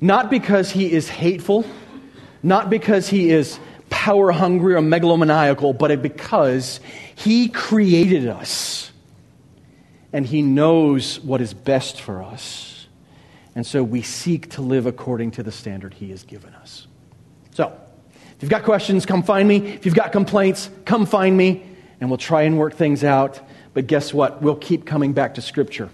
Not 0.00 0.30
because 0.30 0.70
he 0.70 0.90
is 0.90 1.08
hateful, 1.08 1.66
not 2.42 2.70
because 2.70 3.08
he 3.08 3.30
is 3.30 3.58
power 3.90 4.32
hungry 4.32 4.74
or 4.74 4.80
megalomaniacal, 4.80 5.78
but 5.78 6.00
because 6.00 6.80
he 7.22 7.48
created 7.48 8.26
us 8.26 8.90
and 10.12 10.26
he 10.26 10.42
knows 10.42 11.20
what 11.20 11.40
is 11.40 11.54
best 11.54 12.00
for 12.00 12.22
us. 12.22 12.86
And 13.54 13.66
so 13.66 13.82
we 13.82 14.02
seek 14.02 14.50
to 14.50 14.62
live 14.62 14.86
according 14.86 15.32
to 15.32 15.42
the 15.42 15.52
standard 15.52 15.94
he 15.94 16.10
has 16.10 16.24
given 16.24 16.54
us. 16.54 16.86
So, 17.52 17.78
if 18.36 18.42
you've 18.42 18.50
got 18.50 18.64
questions, 18.64 19.06
come 19.06 19.22
find 19.22 19.46
me. 19.46 19.58
If 19.58 19.86
you've 19.86 19.94
got 19.94 20.10
complaints, 20.10 20.68
come 20.84 21.06
find 21.06 21.36
me, 21.36 21.62
and 22.00 22.10
we'll 22.10 22.18
try 22.18 22.42
and 22.42 22.58
work 22.58 22.74
things 22.74 23.04
out. 23.04 23.40
But 23.72 23.86
guess 23.86 24.12
what? 24.12 24.42
We'll 24.42 24.56
keep 24.56 24.84
coming 24.84 25.12
back 25.12 25.34
to 25.34 25.42
Scripture. 25.42 25.90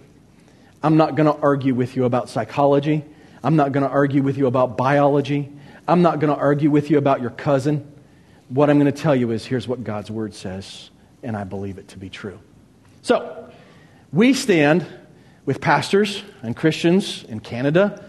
I'm 0.82 0.96
not 0.96 1.14
going 1.14 1.26
to 1.26 1.38
argue 1.42 1.74
with 1.74 1.94
you 1.94 2.04
about 2.04 2.30
psychology. 2.30 3.04
I'm 3.42 3.56
not 3.56 3.72
going 3.72 3.84
to 3.84 3.90
argue 3.90 4.22
with 4.22 4.38
you 4.38 4.46
about 4.46 4.76
biology. 4.76 5.52
I'm 5.86 6.00
not 6.00 6.20
going 6.20 6.34
to 6.34 6.40
argue 6.40 6.70
with 6.70 6.90
you 6.90 6.98
about 6.98 7.20
your 7.20 7.30
cousin. 7.30 7.92
What 8.48 8.70
I'm 8.70 8.78
going 8.78 8.90
to 8.90 8.98
tell 8.98 9.14
you 9.14 9.30
is 9.32 9.44
here's 9.44 9.68
what 9.68 9.84
God's 9.84 10.10
Word 10.10 10.32
says, 10.32 10.90
and 11.22 11.36
I 11.36 11.44
believe 11.44 11.78
it 11.78 11.88
to 11.88 11.98
be 11.98 12.08
true. 12.10 12.40
So, 13.02 13.50
we 14.12 14.32
stand 14.32 14.86
with 15.44 15.60
pastors 15.60 16.22
and 16.42 16.56
Christians 16.56 17.24
in 17.24 17.40
Canada 17.40 18.04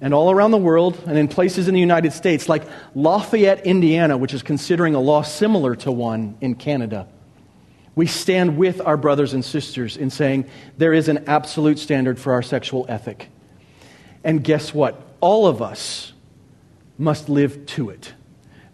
and 0.00 0.14
all 0.14 0.30
around 0.30 0.50
the 0.50 0.58
world 0.58 0.98
and 1.06 1.18
in 1.18 1.28
places 1.28 1.68
in 1.68 1.74
the 1.74 1.80
United 1.80 2.12
States, 2.12 2.48
like 2.48 2.62
Lafayette, 2.94 3.66
Indiana, 3.66 4.16
which 4.16 4.32
is 4.32 4.42
considering 4.42 4.94
a 4.94 5.00
law 5.00 5.22
similar 5.22 5.74
to 5.76 5.92
one 5.92 6.36
in 6.40 6.54
Canada. 6.54 7.06
We 7.94 8.06
stand 8.06 8.56
with 8.56 8.80
our 8.80 8.96
brothers 8.96 9.34
and 9.34 9.44
sisters 9.44 9.96
in 9.96 10.10
saying 10.10 10.46
there 10.78 10.92
is 10.92 11.08
an 11.08 11.24
absolute 11.26 11.78
standard 11.78 12.18
for 12.18 12.32
our 12.32 12.42
sexual 12.42 12.86
ethic. 12.88 13.28
And 14.24 14.42
guess 14.42 14.72
what? 14.72 15.00
All 15.20 15.46
of 15.46 15.60
us 15.60 16.12
must 16.96 17.28
live 17.28 17.66
to 17.66 17.90
it. 17.90 18.14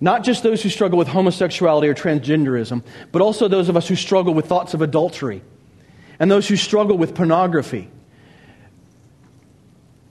Not 0.01 0.25
just 0.25 0.43
those 0.43 0.63
who 0.63 0.69
struggle 0.69 0.99
with 0.99 1.09
homosexuality 1.09 1.89
or 1.89 1.95
transgenderism, 1.95 2.83
but 3.13 3.23
also 3.23 3.49
those 3.49 3.69
of 3.69 3.77
us 3.77 3.89
who 3.89 3.97
struggle 3.97 4.35
with 4.35 4.47
thoughts 4.47 4.75
of 4.75 4.83
adultery 4.83 5.43
and 6.19 6.31
those 6.31 6.49
who 6.49 6.57
struggle 6.57 6.99
with 6.99 7.15
pornography. 7.15 7.91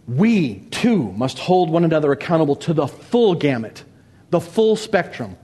We, 0.08 0.56
too, 0.71 1.12
must 1.13 1.39
hold 1.39 1.69
one 1.69 1.84
another 1.84 2.12
accountable 2.12 2.56
to 2.58 2.74
the 2.74 2.88
full 2.88 3.36
gamut, 3.36 3.84
the 4.30 4.39
full 4.39 4.76
spectrum 4.76 5.38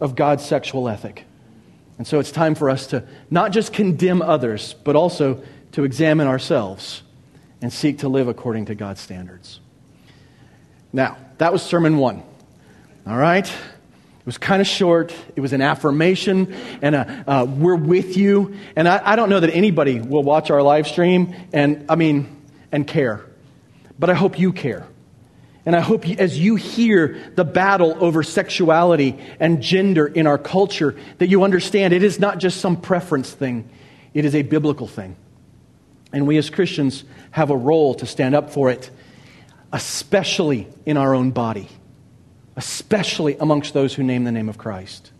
of 0.00 0.14
God's 0.14 0.44
sexual 0.44 0.88
ethic. 0.88 1.24
And 1.98 2.06
so 2.06 2.20
it's 2.20 2.30
time 2.30 2.54
for 2.54 2.70
us 2.70 2.88
to 2.88 3.04
not 3.30 3.52
just 3.52 3.72
condemn 3.72 4.22
others, 4.22 4.74
but 4.84 4.96
also 4.96 5.42
to 5.72 5.84
examine 5.84 6.26
ourselves 6.26 7.02
and 7.60 7.72
seek 7.72 7.98
to 7.98 8.08
live 8.08 8.28
according 8.28 8.66
to 8.66 8.74
God's 8.74 9.00
standards. 9.00 9.60
Now, 10.92 11.16
that 11.38 11.52
was 11.52 11.62
sermon 11.62 11.98
one. 11.98 12.22
All 13.06 13.16
right? 13.16 13.52
It 14.28 14.36
was 14.36 14.36
kind 14.36 14.60
of 14.60 14.68
short. 14.68 15.14
It 15.36 15.40
was 15.40 15.54
an 15.54 15.62
affirmation 15.62 16.52
and 16.82 16.94
a, 16.94 17.24
uh, 17.26 17.44
we're 17.46 17.76
with 17.76 18.18
you. 18.18 18.56
And 18.76 18.86
I, 18.86 19.00
I 19.02 19.16
don't 19.16 19.30
know 19.30 19.40
that 19.40 19.48
anybody 19.54 20.00
will 20.00 20.22
watch 20.22 20.50
our 20.50 20.62
live 20.62 20.86
stream 20.86 21.34
and, 21.50 21.86
I 21.88 21.96
mean, 21.96 22.36
and 22.70 22.86
care. 22.86 23.24
But 23.98 24.10
I 24.10 24.12
hope 24.12 24.38
you 24.38 24.52
care. 24.52 24.86
And 25.64 25.74
I 25.74 25.80
hope 25.80 26.06
you, 26.06 26.16
as 26.18 26.38
you 26.38 26.56
hear 26.56 27.32
the 27.36 27.44
battle 27.44 27.96
over 28.04 28.22
sexuality 28.22 29.18
and 29.40 29.62
gender 29.62 30.06
in 30.06 30.26
our 30.26 30.36
culture, 30.36 30.94
that 31.16 31.30
you 31.30 31.42
understand 31.42 31.94
it 31.94 32.02
is 32.02 32.20
not 32.20 32.36
just 32.36 32.60
some 32.60 32.78
preference 32.78 33.32
thing, 33.32 33.66
it 34.12 34.26
is 34.26 34.34
a 34.34 34.42
biblical 34.42 34.86
thing. 34.86 35.16
And 36.12 36.26
we 36.26 36.36
as 36.36 36.50
Christians 36.50 37.02
have 37.30 37.48
a 37.48 37.56
role 37.56 37.94
to 37.94 38.04
stand 38.04 38.34
up 38.34 38.50
for 38.50 38.68
it, 38.68 38.90
especially 39.72 40.68
in 40.84 40.98
our 40.98 41.14
own 41.14 41.30
body, 41.30 41.70
especially 42.58 43.36
amongst 43.38 43.72
those 43.72 43.94
who 43.94 44.02
name 44.02 44.24
the 44.24 44.32
name 44.32 44.50
of 44.50 44.58
Christ. 44.58 45.12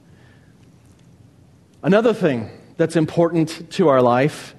Another 1.82 2.12
thing 2.12 2.50
that's 2.76 2.96
important 2.96 3.70
to 3.72 3.88
our 3.88 4.02
life 4.02 4.54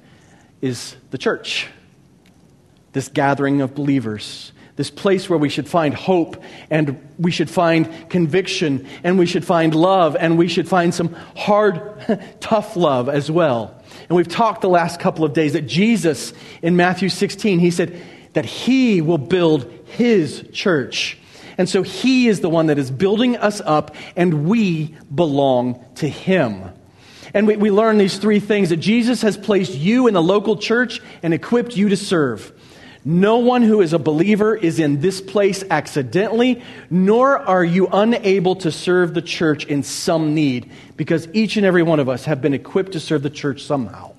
is 0.61 0.95
the 1.11 1.17
church, 1.17 1.67
this 2.93 3.07
gathering 3.07 3.61
of 3.61 3.75
believers 3.75 4.51
this 4.79 4.89
place 4.89 5.29
where 5.29 5.37
we 5.37 5.49
should 5.49 5.67
find 5.67 5.93
hope 5.93 6.41
and 6.69 7.05
we 7.17 7.31
should 7.31 7.49
find 7.49 8.09
conviction 8.09 8.87
and 9.03 9.19
we 9.19 9.25
should 9.25 9.43
find 9.43 9.75
love 9.75 10.15
and 10.17 10.37
we 10.37 10.47
should 10.47 10.69
find 10.69 10.93
some 10.93 11.11
hard, 11.35 11.81
tough 12.39 12.77
love 12.77 13.09
as 13.09 13.29
well. 13.29 13.83
And 14.07 14.15
we've 14.15 14.29
talked 14.29 14.61
the 14.61 14.69
last 14.69 15.01
couple 15.01 15.25
of 15.25 15.33
days 15.33 15.51
that 15.51 15.67
Jesus 15.67 16.31
in 16.61 16.77
Matthew 16.77 17.09
16, 17.09 17.59
he 17.59 17.71
said 17.71 18.01
that 18.31 18.45
he 18.45 19.01
will 19.01 19.17
build 19.17 19.69
his 19.83 20.47
church. 20.53 21.17
And 21.59 21.67
so 21.67 21.83
he 21.83 22.29
is 22.29 22.39
the 22.39 22.49
one 22.49 22.67
that 22.67 22.77
is 22.77 22.89
building 22.89 23.35
us 23.35 23.59
up 23.59 23.93
and 24.15 24.47
we 24.47 24.95
belong 25.13 25.85
to 25.95 26.07
him. 26.07 26.63
And 27.33 27.45
we, 27.45 27.57
we 27.57 27.69
learn 27.69 27.97
these 27.97 28.17
three 28.17 28.39
things 28.39 28.69
that 28.69 28.77
Jesus 28.77 29.21
has 29.23 29.35
placed 29.35 29.75
you 29.75 30.07
in 30.07 30.13
the 30.13 30.23
local 30.23 30.55
church 30.55 31.01
and 31.21 31.33
equipped 31.33 31.75
you 31.75 31.89
to 31.89 31.97
serve. 31.97 32.53
No 33.03 33.39
one 33.39 33.61
who 33.61 33.81
is 33.81 33.91
a 33.91 33.99
believer 33.99 34.55
is 34.55 34.79
in 34.79 35.01
this 35.01 35.19
place 35.19 35.61
accidentally, 35.69 36.63
nor 36.89 37.37
are 37.37 37.63
you 37.63 37.87
unable 37.91 38.55
to 38.57 38.71
serve 38.71 39.13
the 39.13 39.21
church 39.21 39.65
in 39.65 39.83
some 39.83 40.33
need, 40.33 40.71
because 40.95 41.27
each 41.33 41.57
and 41.57 41.65
every 41.65 41.83
one 41.83 41.99
of 41.99 42.07
us 42.07 42.23
have 42.25 42.41
been 42.41 42.53
equipped 42.53 42.93
to 42.93 42.99
serve 43.01 43.21
the 43.21 43.29
church 43.29 43.63
somehow. 43.63 44.13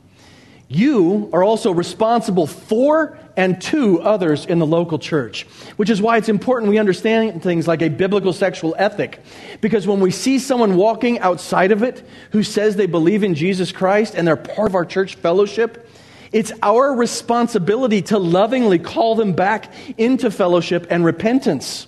You 0.68 1.30
are 1.32 1.42
also 1.42 1.72
responsible 1.72 2.46
for 2.46 3.18
and 3.40 3.58
two 3.58 4.02
others 4.02 4.44
in 4.44 4.58
the 4.58 4.66
local 4.66 4.98
church, 4.98 5.44
which 5.76 5.88
is 5.88 6.02
why 6.02 6.18
it's 6.18 6.28
important 6.28 6.68
we 6.68 6.76
understand 6.76 7.42
things 7.42 7.66
like 7.66 7.80
a 7.80 7.88
biblical 7.88 8.34
sexual 8.34 8.74
ethic. 8.76 9.18
Because 9.62 9.86
when 9.86 10.00
we 10.00 10.10
see 10.10 10.38
someone 10.38 10.76
walking 10.76 11.18
outside 11.20 11.72
of 11.72 11.82
it 11.82 12.06
who 12.32 12.42
says 12.42 12.76
they 12.76 12.84
believe 12.84 13.24
in 13.24 13.34
Jesus 13.34 13.72
Christ 13.72 14.14
and 14.14 14.28
they're 14.28 14.36
part 14.36 14.68
of 14.68 14.74
our 14.74 14.84
church 14.84 15.14
fellowship, 15.14 15.88
it's 16.32 16.52
our 16.62 16.94
responsibility 16.94 18.02
to 18.02 18.18
lovingly 18.18 18.78
call 18.78 19.14
them 19.14 19.32
back 19.32 19.72
into 19.98 20.30
fellowship 20.30 20.88
and 20.90 21.02
repentance 21.02 21.86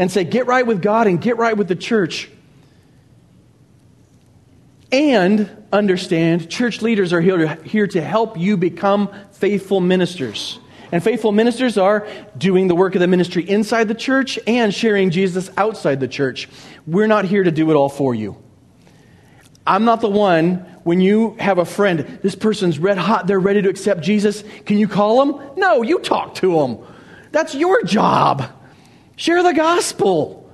and 0.00 0.10
say, 0.10 0.24
get 0.24 0.46
right 0.46 0.66
with 0.66 0.82
God 0.82 1.06
and 1.06 1.20
get 1.20 1.36
right 1.36 1.56
with 1.56 1.68
the 1.68 1.76
church. 1.76 2.28
And 4.90 5.48
understand 5.72 6.50
church 6.50 6.82
leaders 6.82 7.12
are 7.12 7.20
here 7.20 7.36
to, 7.36 7.62
here 7.62 7.86
to 7.86 8.00
help 8.00 8.36
you 8.36 8.56
become 8.56 9.14
faithful 9.30 9.78
ministers. 9.80 10.58
And 10.90 11.02
faithful 11.02 11.32
ministers 11.32 11.76
are 11.76 12.06
doing 12.36 12.68
the 12.68 12.74
work 12.74 12.94
of 12.94 13.00
the 13.00 13.06
ministry 13.06 13.48
inside 13.48 13.88
the 13.88 13.94
church 13.94 14.38
and 14.46 14.74
sharing 14.74 15.10
Jesus 15.10 15.50
outside 15.56 16.00
the 16.00 16.08
church. 16.08 16.48
We're 16.86 17.06
not 17.06 17.24
here 17.24 17.42
to 17.42 17.50
do 17.50 17.70
it 17.70 17.74
all 17.74 17.88
for 17.88 18.14
you. 18.14 18.36
I'm 19.66 19.84
not 19.84 20.00
the 20.00 20.08
one 20.08 20.64
when 20.88 21.02
you 21.02 21.36
have 21.38 21.58
a 21.58 21.66
friend, 21.66 22.18
this 22.22 22.34
person's 22.34 22.78
red 22.78 22.96
hot, 22.96 23.26
they're 23.26 23.38
ready 23.38 23.60
to 23.60 23.68
accept 23.68 24.00
Jesus, 24.00 24.42
can 24.64 24.78
you 24.78 24.88
call 24.88 25.26
them? 25.26 25.50
No, 25.58 25.82
you 25.82 25.98
talk 25.98 26.36
to 26.36 26.54
them. 26.58 26.78
That's 27.30 27.54
your 27.54 27.82
job. 27.82 28.50
Share 29.16 29.42
the 29.42 29.52
gospel. 29.52 30.50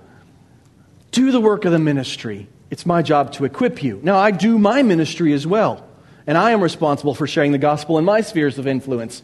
Do 1.13 1.31
the 1.31 1.41
work 1.41 1.65
of 1.65 1.71
the 1.71 1.79
ministry. 1.79 2.49
It's 2.69 2.85
my 2.85 3.03
job 3.03 3.33
to 3.35 3.45
equip 3.45 3.85
you. 3.85 4.01
Now, 4.03 4.19
I 4.19 4.33
do 4.33 4.59
my 4.59 4.83
ministry 4.83 5.33
as 5.33 5.47
well, 5.47 5.87
and 6.27 6.37
I 6.37 6.51
am 6.51 6.61
responsible 6.61 7.15
for 7.15 7.29
sharing 7.29 7.53
the 7.53 7.59
gospel 7.59 7.99
in 7.99 8.05
my 8.05 8.21
spheres 8.21 8.59
of 8.59 8.67
influence, 8.67 9.23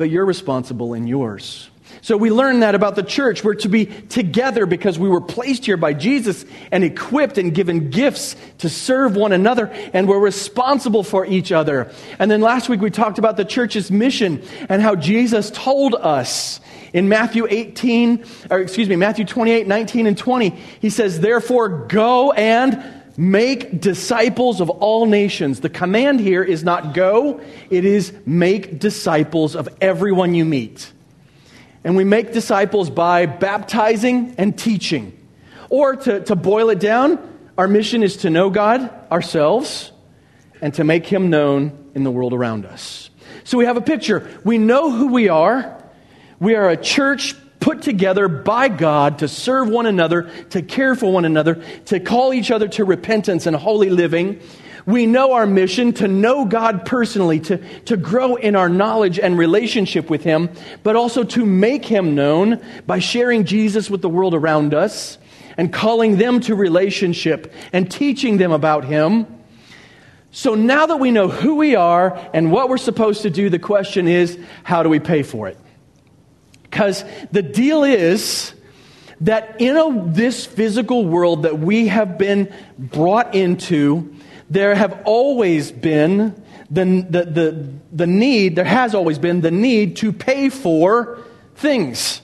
but 0.00 0.08
you're 0.08 0.24
responsible 0.24 0.94
in 0.94 1.06
yours. 1.06 1.68
So 2.00 2.16
we 2.16 2.30
learn 2.30 2.60
that 2.60 2.74
about 2.74 2.94
the 2.94 3.02
church. 3.02 3.44
We're 3.44 3.56
to 3.56 3.68
be 3.68 3.84
together 3.84 4.64
because 4.64 4.98
we 4.98 5.10
were 5.10 5.20
placed 5.20 5.66
here 5.66 5.76
by 5.76 5.92
Jesus 5.92 6.46
and 6.72 6.82
equipped 6.82 7.36
and 7.36 7.54
given 7.54 7.90
gifts 7.90 8.34
to 8.60 8.70
serve 8.70 9.14
one 9.14 9.32
another, 9.32 9.66
and 9.92 10.08
we're 10.08 10.18
responsible 10.18 11.02
for 11.02 11.26
each 11.26 11.52
other. 11.52 11.92
And 12.18 12.30
then 12.30 12.40
last 12.40 12.70
week 12.70 12.80
we 12.80 12.90
talked 12.90 13.18
about 13.18 13.36
the 13.36 13.44
church's 13.44 13.90
mission 13.90 14.42
and 14.70 14.80
how 14.80 14.96
Jesus 14.96 15.50
told 15.50 15.94
us 15.94 16.60
in 16.94 17.10
Matthew 17.10 17.46
18, 17.46 18.24
or 18.50 18.60
excuse 18.60 18.88
me, 18.88 18.96
Matthew 18.96 19.26
28, 19.26 19.66
19, 19.66 20.06
and 20.06 20.16
20, 20.16 20.48
he 20.80 20.88
says, 20.88 21.20
Therefore, 21.20 21.68
go 21.68 22.32
and 22.32 22.99
make 23.20 23.82
disciples 23.82 24.62
of 24.62 24.70
all 24.70 25.04
nations. 25.04 25.60
The 25.60 25.68
command 25.68 26.20
here 26.20 26.42
is 26.42 26.64
not 26.64 26.94
go, 26.94 27.42
it 27.68 27.84
is 27.84 28.14
make 28.24 28.78
disciples 28.78 29.54
of 29.54 29.68
everyone 29.82 30.34
you 30.34 30.46
meet. 30.46 30.90
And 31.84 31.96
we 31.96 32.04
make 32.04 32.32
disciples 32.32 32.88
by 32.88 33.26
baptizing 33.26 34.34
and 34.38 34.58
teaching. 34.58 35.16
Or 35.68 35.96
to, 35.96 36.20
to 36.20 36.34
boil 36.34 36.70
it 36.70 36.80
down, 36.80 37.18
our 37.58 37.68
mission 37.68 38.02
is 38.02 38.18
to 38.18 38.30
know 38.30 38.48
God 38.48 38.90
ourselves 39.12 39.92
and 40.62 40.72
to 40.74 40.84
make 40.84 41.04
Him 41.04 41.28
known 41.28 41.90
in 41.94 42.04
the 42.04 42.10
world 42.10 42.32
around 42.32 42.64
us. 42.64 43.10
So 43.44 43.58
we 43.58 43.66
have 43.66 43.76
a 43.76 43.82
picture. 43.82 44.30
We 44.44 44.56
know 44.56 44.90
who 44.90 45.08
we 45.08 45.28
are. 45.28 45.84
We 46.38 46.54
are 46.54 46.70
a 46.70 46.76
church 46.76 47.34
put 47.60 47.82
together 47.82 48.26
by 48.26 48.68
God 48.68 49.18
to 49.18 49.28
serve 49.28 49.68
one 49.68 49.86
another, 49.86 50.30
to 50.50 50.62
care 50.62 50.94
for 50.94 51.12
one 51.12 51.24
another, 51.24 51.62
to 51.86 52.00
call 52.00 52.34
each 52.34 52.50
other 52.50 52.66
to 52.68 52.84
repentance 52.84 53.46
and 53.46 53.54
holy 53.54 53.90
living. 53.90 54.40
We 54.86 55.06
know 55.06 55.34
our 55.34 55.46
mission 55.46 55.92
to 55.94 56.08
know 56.08 56.46
God 56.46 56.86
personally, 56.86 57.38
to, 57.40 57.58
to 57.84 57.96
grow 57.96 58.36
in 58.36 58.56
our 58.56 58.68
knowledge 58.68 59.18
and 59.18 59.36
relationship 59.36 60.08
with 60.08 60.24
Him, 60.24 60.48
but 60.82 60.96
also 60.96 61.22
to 61.22 61.44
make 61.44 61.84
Him 61.84 62.14
known 62.14 62.64
by 62.86 62.98
sharing 62.98 63.44
Jesus 63.44 63.90
with 63.90 64.00
the 64.00 64.08
world 64.08 64.34
around 64.34 64.72
us 64.72 65.18
and 65.56 65.72
calling 65.72 66.16
them 66.16 66.40
to 66.40 66.54
relationship 66.54 67.52
and 67.72 67.90
teaching 67.90 68.38
them 68.38 68.52
about 68.52 68.84
Him. 68.86 69.26
So 70.32 70.54
now 70.54 70.86
that 70.86 70.96
we 70.96 71.10
know 71.10 71.28
who 71.28 71.56
we 71.56 71.74
are 71.74 72.30
and 72.32 72.50
what 72.50 72.68
we're 72.68 72.78
supposed 72.78 73.22
to 73.22 73.30
do, 73.30 73.50
the 73.50 73.58
question 73.58 74.08
is 74.08 74.38
how 74.62 74.82
do 74.82 74.88
we 74.88 75.00
pay 75.00 75.22
for 75.22 75.48
it? 75.48 75.58
Because 76.70 77.04
the 77.32 77.42
deal 77.42 77.82
is 77.82 78.54
that 79.22 79.60
in 79.60 79.76
a, 79.76 80.06
this 80.06 80.46
physical 80.46 81.04
world 81.04 81.42
that 81.42 81.58
we 81.58 81.88
have 81.88 82.16
been 82.16 82.52
brought 82.78 83.34
into, 83.34 84.14
there 84.48 84.74
have 84.74 85.02
always 85.04 85.70
been 85.72 86.42
the, 86.70 86.84
the, 86.84 87.24
the, 87.24 87.68
the 87.92 88.06
need, 88.06 88.56
there 88.56 88.64
has 88.64 88.94
always 88.94 89.18
been 89.18 89.40
the 89.40 89.50
need 89.50 89.96
to 89.96 90.12
pay 90.12 90.48
for 90.48 91.18
things. 91.56 92.22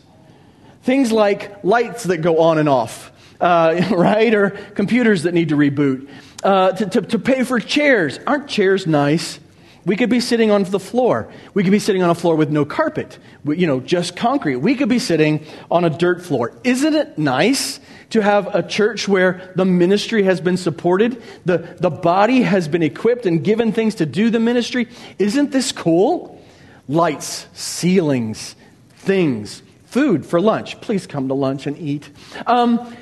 Things 0.84 1.10
like 1.10 1.64
lights 1.64 2.04
that 2.04 2.18
go 2.18 2.38
on 2.38 2.58
and 2.58 2.68
off, 2.68 3.10
uh, 3.40 3.82
right? 3.90 4.32
Or 4.32 4.50
computers 4.50 5.24
that 5.24 5.34
need 5.34 5.48
to 5.48 5.56
reboot. 5.56 6.08
Uh, 6.42 6.72
to, 6.72 6.86
to, 6.86 7.02
to 7.02 7.18
pay 7.18 7.42
for 7.42 7.58
chairs. 7.58 8.20
Aren't 8.26 8.48
chairs 8.48 8.86
nice? 8.86 9.40
We 9.86 9.96
could 9.96 10.10
be 10.10 10.20
sitting 10.20 10.50
on 10.50 10.64
the 10.64 10.80
floor. 10.80 11.32
We 11.54 11.62
could 11.62 11.70
be 11.70 11.78
sitting 11.78 12.02
on 12.02 12.10
a 12.10 12.14
floor 12.14 12.34
with 12.34 12.50
no 12.50 12.64
carpet, 12.64 13.18
you 13.46 13.66
know, 13.66 13.80
just 13.80 14.16
concrete. 14.16 14.56
We 14.56 14.74
could 14.74 14.88
be 14.88 14.98
sitting 14.98 15.46
on 15.70 15.84
a 15.84 15.90
dirt 15.90 16.22
floor. 16.22 16.52
Isn't 16.64 16.94
it 16.94 17.16
nice 17.16 17.80
to 18.10 18.20
have 18.20 18.54
a 18.54 18.62
church 18.62 19.08
where 19.08 19.52
the 19.56 19.64
ministry 19.64 20.24
has 20.24 20.40
been 20.40 20.56
supported, 20.56 21.22
the, 21.44 21.58
the 21.80 21.90
body 21.90 22.42
has 22.42 22.68
been 22.68 22.82
equipped 22.82 23.26
and 23.26 23.42
given 23.42 23.72
things 23.72 23.96
to 23.96 24.06
do 24.06 24.30
the 24.30 24.40
ministry. 24.40 24.88
Isn't 25.18 25.50
this 25.50 25.72
cool? 25.72 26.42
Lights, 26.88 27.46
ceilings, 27.52 28.54
things, 28.90 29.62
food 29.86 30.24
for 30.24 30.40
lunch. 30.40 30.80
Please 30.80 31.06
come 31.06 31.28
to 31.28 31.34
lunch 31.34 31.66
and 31.66 31.76
eat. 31.78 32.08
Um, 32.46 32.94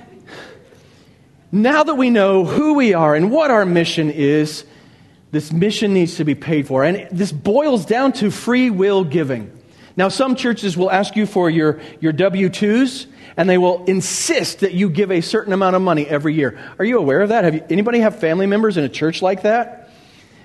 now 1.52 1.82
that 1.82 1.94
we 1.94 2.10
know 2.10 2.44
who 2.44 2.74
we 2.74 2.94
are 2.94 3.14
and 3.14 3.30
what 3.30 3.50
our 3.50 3.66
mission 3.66 4.10
is, 4.10 4.64
this 5.34 5.52
mission 5.52 5.92
needs 5.92 6.16
to 6.16 6.24
be 6.24 6.34
paid 6.34 6.66
for. 6.66 6.84
And 6.84 7.08
this 7.10 7.32
boils 7.32 7.84
down 7.84 8.12
to 8.14 8.30
free 8.30 8.70
will 8.70 9.04
giving. 9.04 9.50
Now, 9.96 10.08
some 10.08 10.36
churches 10.36 10.76
will 10.76 10.90
ask 10.90 11.16
you 11.16 11.26
for 11.26 11.50
your, 11.50 11.80
your 12.00 12.12
W 12.12 12.48
2s 12.48 13.06
and 13.36 13.48
they 13.48 13.58
will 13.58 13.84
insist 13.84 14.60
that 14.60 14.74
you 14.74 14.88
give 14.88 15.10
a 15.10 15.20
certain 15.20 15.52
amount 15.52 15.76
of 15.76 15.82
money 15.82 16.06
every 16.06 16.34
year. 16.34 16.58
Are 16.78 16.84
you 16.84 16.98
aware 16.98 17.20
of 17.20 17.30
that? 17.30 17.44
Have 17.44 17.54
you, 17.54 17.64
anybody 17.68 17.98
have 18.00 18.18
family 18.18 18.46
members 18.46 18.76
in 18.76 18.84
a 18.84 18.88
church 18.88 19.22
like 19.22 19.42
that? 19.42 19.90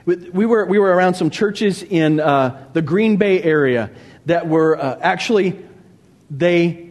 We 0.05 0.45
were, 0.47 0.65
we 0.65 0.79
were 0.79 0.89
around 0.89 1.13
some 1.13 1.29
churches 1.29 1.83
in 1.83 2.19
uh, 2.19 2.67
the 2.73 2.81
Green 2.81 3.17
Bay 3.17 3.43
area 3.43 3.91
that 4.25 4.47
were 4.47 4.75
uh, 4.75 4.97
actually, 5.01 5.63
they 6.31 6.89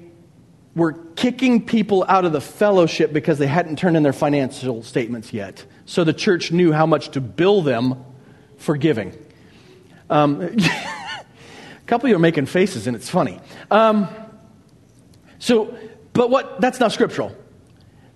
were 0.76 0.92
kicking 1.16 1.66
people 1.66 2.04
out 2.08 2.24
of 2.24 2.32
the 2.32 2.40
fellowship 2.40 3.12
because 3.12 3.38
they 3.38 3.48
hadn't 3.48 3.76
turned 3.76 3.96
in 3.96 4.04
their 4.04 4.12
financial 4.12 4.84
statements 4.84 5.32
yet. 5.32 5.64
So 5.88 6.04
the 6.04 6.12
church 6.12 6.52
knew 6.52 6.70
how 6.70 6.84
much 6.84 7.12
to 7.12 7.20
bill 7.22 7.62
them 7.62 8.04
for 8.58 8.76
giving. 8.76 9.16
Um, 10.10 10.42
a 10.58 11.24
couple 11.86 12.06
of 12.06 12.10
you 12.10 12.16
are 12.16 12.18
making 12.18 12.44
faces, 12.44 12.86
and 12.86 12.94
it's 12.94 13.08
funny. 13.08 13.40
Um, 13.70 14.06
so 15.38 15.74
but 16.12 16.28
what 16.28 16.60
that's 16.60 16.78
not 16.78 16.92
scriptural. 16.92 17.34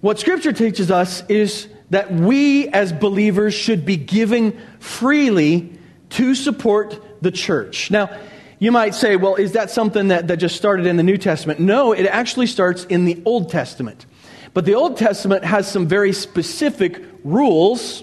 What 0.02 0.20
scripture 0.20 0.52
teaches 0.52 0.90
us 0.90 1.24
is 1.30 1.66
that 1.88 2.12
we 2.12 2.68
as 2.68 2.92
believers 2.92 3.54
should 3.54 3.86
be 3.86 3.96
giving 3.96 4.60
freely 4.78 5.72
to 6.10 6.34
support 6.34 7.22
the 7.22 7.30
church. 7.30 7.90
Now, 7.90 8.14
you 8.58 8.70
might 8.70 8.94
say, 8.94 9.16
well, 9.16 9.36
is 9.36 9.52
that 9.52 9.70
something 9.70 10.08
that, 10.08 10.28
that 10.28 10.36
just 10.36 10.56
started 10.56 10.84
in 10.84 10.98
the 10.98 11.02
New 11.02 11.16
Testament? 11.16 11.58
No, 11.58 11.92
it 11.92 12.04
actually 12.04 12.48
starts 12.48 12.84
in 12.84 13.06
the 13.06 13.22
Old 13.24 13.48
Testament. 13.48 14.04
But 14.52 14.66
the 14.66 14.74
Old 14.74 14.98
Testament 14.98 15.44
has 15.44 15.70
some 15.70 15.86
very 15.86 16.12
specific 16.12 17.02
rules 17.24 18.02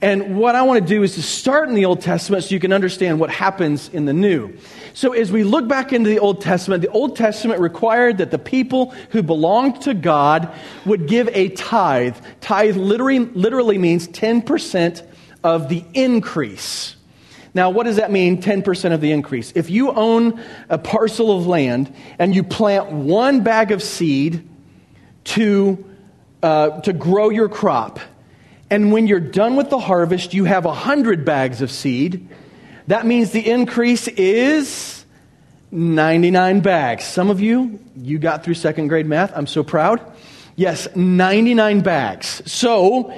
and 0.00 0.38
what 0.38 0.54
I 0.54 0.62
want 0.62 0.80
to 0.80 0.86
do 0.86 1.02
is 1.02 1.16
to 1.16 1.22
start 1.22 1.68
in 1.68 1.74
the 1.74 1.84
Old 1.84 2.00
Testament 2.00 2.44
so 2.44 2.54
you 2.54 2.60
can 2.60 2.72
understand 2.72 3.18
what 3.18 3.30
happens 3.30 3.88
in 3.88 4.04
the 4.04 4.12
New. 4.12 4.56
So, 4.94 5.12
as 5.12 5.32
we 5.32 5.42
look 5.42 5.66
back 5.66 5.92
into 5.92 6.08
the 6.08 6.20
Old 6.20 6.40
Testament, 6.40 6.82
the 6.82 6.90
Old 6.90 7.16
Testament 7.16 7.60
required 7.60 8.18
that 8.18 8.30
the 8.30 8.38
people 8.38 8.92
who 9.10 9.24
belonged 9.24 9.82
to 9.82 9.94
God 9.94 10.54
would 10.86 11.08
give 11.08 11.28
a 11.32 11.48
tithe. 11.48 12.16
Tithe 12.40 12.76
literally, 12.76 13.18
literally 13.18 13.76
means 13.76 14.06
10% 14.08 15.04
of 15.42 15.68
the 15.68 15.84
increase. 15.94 16.94
Now, 17.52 17.70
what 17.70 17.84
does 17.84 17.96
that 17.96 18.12
mean, 18.12 18.40
10% 18.40 18.92
of 18.92 19.00
the 19.00 19.10
increase? 19.10 19.52
If 19.56 19.68
you 19.68 19.90
own 19.90 20.40
a 20.68 20.78
parcel 20.78 21.36
of 21.36 21.48
land 21.48 21.92
and 22.20 22.36
you 22.36 22.44
plant 22.44 22.92
one 22.92 23.42
bag 23.42 23.72
of 23.72 23.82
seed 23.82 24.48
to, 25.24 25.84
uh, 26.40 26.80
to 26.82 26.92
grow 26.92 27.30
your 27.30 27.48
crop, 27.48 27.98
and 28.70 28.92
when 28.92 29.06
you're 29.06 29.20
done 29.20 29.56
with 29.56 29.70
the 29.70 29.78
harvest, 29.78 30.34
you 30.34 30.44
have 30.44 30.64
100 30.64 31.24
bags 31.24 31.62
of 31.62 31.70
seed. 31.70 32.28
That 32.86 33.06
means 33.06 33.30
the 33.30 33.48
increase 33.48 34.08
is 34.08 35.04
99 35.70 36.60
bags. 36.60 37.04
Some 37.04 37.30
of 37.30 37.40
you, 37.40 37.80
you 37.96 38.18
got 38.18 38.44
through 38.44 38.54
second 38.54 38.88
grade 38.88 39.06
math. 39.06 39.32
I'm 39.34 39.46
so 39.46 39.62
proud. 39.62 40.00
Yes, 40.56 40.88
99 40.94 41.80
bags. 41.80 42.42
So 42.50 43.14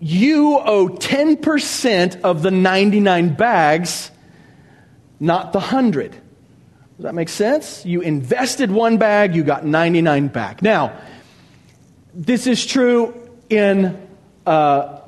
you 0.00 0.58
owe 0.58 0.88
10% 0.88 2.20
of 2.22 2.42
the 2.42 2.50
99 2.50 3.34
bags, 3.34 4.10
not 5.20 5.52
the 5.52 5.60
100. 5.60 6.10
Does 6.10 6.20
that 6.98 7.14
make 7.14 7.28
sense? 7.28 7.84
You 7.84 8.00
invested 8.00 8.70
one 8.70 8.96
bag, 8.98 9.34
you 9.34 9.44
got 9.44 9.64
99 9.64 10.28
back. 10.28 10.62
Now, 10.62 10.96
this 12.14 12.46
is 12.46 12.64
true 12.64 13.30
in 13.48 14.08
uh, 14.46 15.00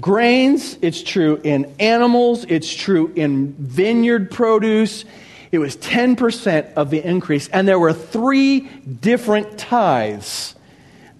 grains, 0.00 0.78
it's 0.82 1.02
true 1.02 1.40
in 1.42 1.74
animals, 1.78 2.44
it's 2.48 2.72
true 2.72 3.12
in 3.14 3.54
vineyard 3.54 4.30
produce. 4.30 5.04
It 5.50 5.58
was 5.58 5.76
10% 5.76 6.74
of 6.74 6.90
the 6.90 7.02
increase. 7.02 7.48
And 7.48 7.66
there 7.66 7.78
were 7.78 7.94
three 7.94 8.60
different 8.60 9.58
tithes 9.58 10.54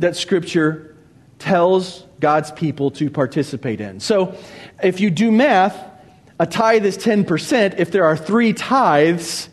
that 0.00 0.16
Scripture 0.16 0.96
tells 1.38 2.04
God's 2.20 2.50
people 2.52 2.90
to 2.92 3.10
participate 3.10 3.80
in. 3.80 4.00
So 4.00 4.36
if 4.82 5.00
you 5.00 5.10
do 5.10 5.30
math, 5.30 5.76
a 6.38 6.46
tithe 6.46 6.84
is 6.84 6.98
10%. 6.98 7.78
If 7.78 7.90
there 7.90 8.04
are 8.04 8.16
three 8.16 8.52
tithes, 8.52 9.48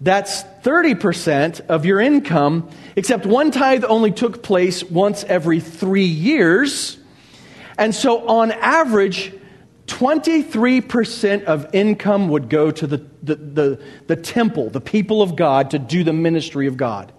that's 0.00 0.42
30% 0.62 1.60
of 1.66 1.84
your 1.84 2.00
income, 2.00 2.70
except 2.96 3.26
one 3.26 3.50
tithe 3.50 3.84
only 3.84 4.12
took 4.12 4.42
place 4.42 4.82
once 4.82 5.24
every 5.24 5.60
three 5.60 6.04
years. 6.04 6.98
And 7.78 7.94
so, 7.94 8.28
on 8.28 8.52
average, 8.52 9.32
23% 9.86 11.44
of 11.44 11.74
income 11.74 12.28
would 12.28 12.50
go 12.50 12.70
to 12.70 12.86
the, 12.86 12.98
the, 13.22 13.34
the, 13.36 13.82
the, 14.06 14.16
temple, 14.16 14.68
the 14.68 14.80
people 14.80 15.22
of 15.22 15.34
God, 15.34 15.70
to 15.70 15.78
do 15.78 16.04
the 16.04 16.12
ministry 16.12 16.66
of 16.66 16.76
God. 16.76 17.12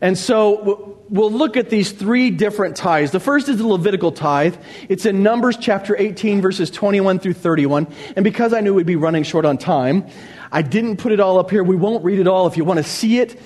And 0.00 0.16
so 0.16 0.98
we'll 1.10 1.30
look 1.30 1.56
at 1.56 1.68
these 1.68 1.92
three 1.92 2.30
different 2.30 2.74
tithes. 2.74 3.10
The 3.10 3.20
first 3.20 3.48
is 3.48 3.58
the 3.58 3.66
Levitical 3.66 4.12
tithe. 4.12 4.56
It's 4.88 5.04
in 5.04 5.22
Numbers 5.22 5.58
chapter 5.58 5.94
18, 5.96 6.40
verses 6.40 6.70
21 6.70 7.18
through 7.18 7.34
31. 7.34 7.86
And 8.16 8.24
because 8.24 8.54
I 8.54 8.60
knew 8.60 8.72
we'd 8.72 8.86
be 8.86 8.96
running 8.96 9.22
short 9.22 9.44
on 9.44 9.58
time, 9.58 10.06
I 10.50 10.62
didn't 10.62 10.96
put 10.96 11.12
it 11.12 11.20
all 11.20 11.38
up 11.38 11.50
here. 11.50 11.62
We 11.62 11.76
won't 11.76 12.02
read 12.02 12.18
it 12.18 12.26
all. 12.26 12.46
If 12.46 12.56
you 12.56 12.64
want 12.64 12.78
to 12.78 12.84
see 12.84 13.18
it, 13.18 13.38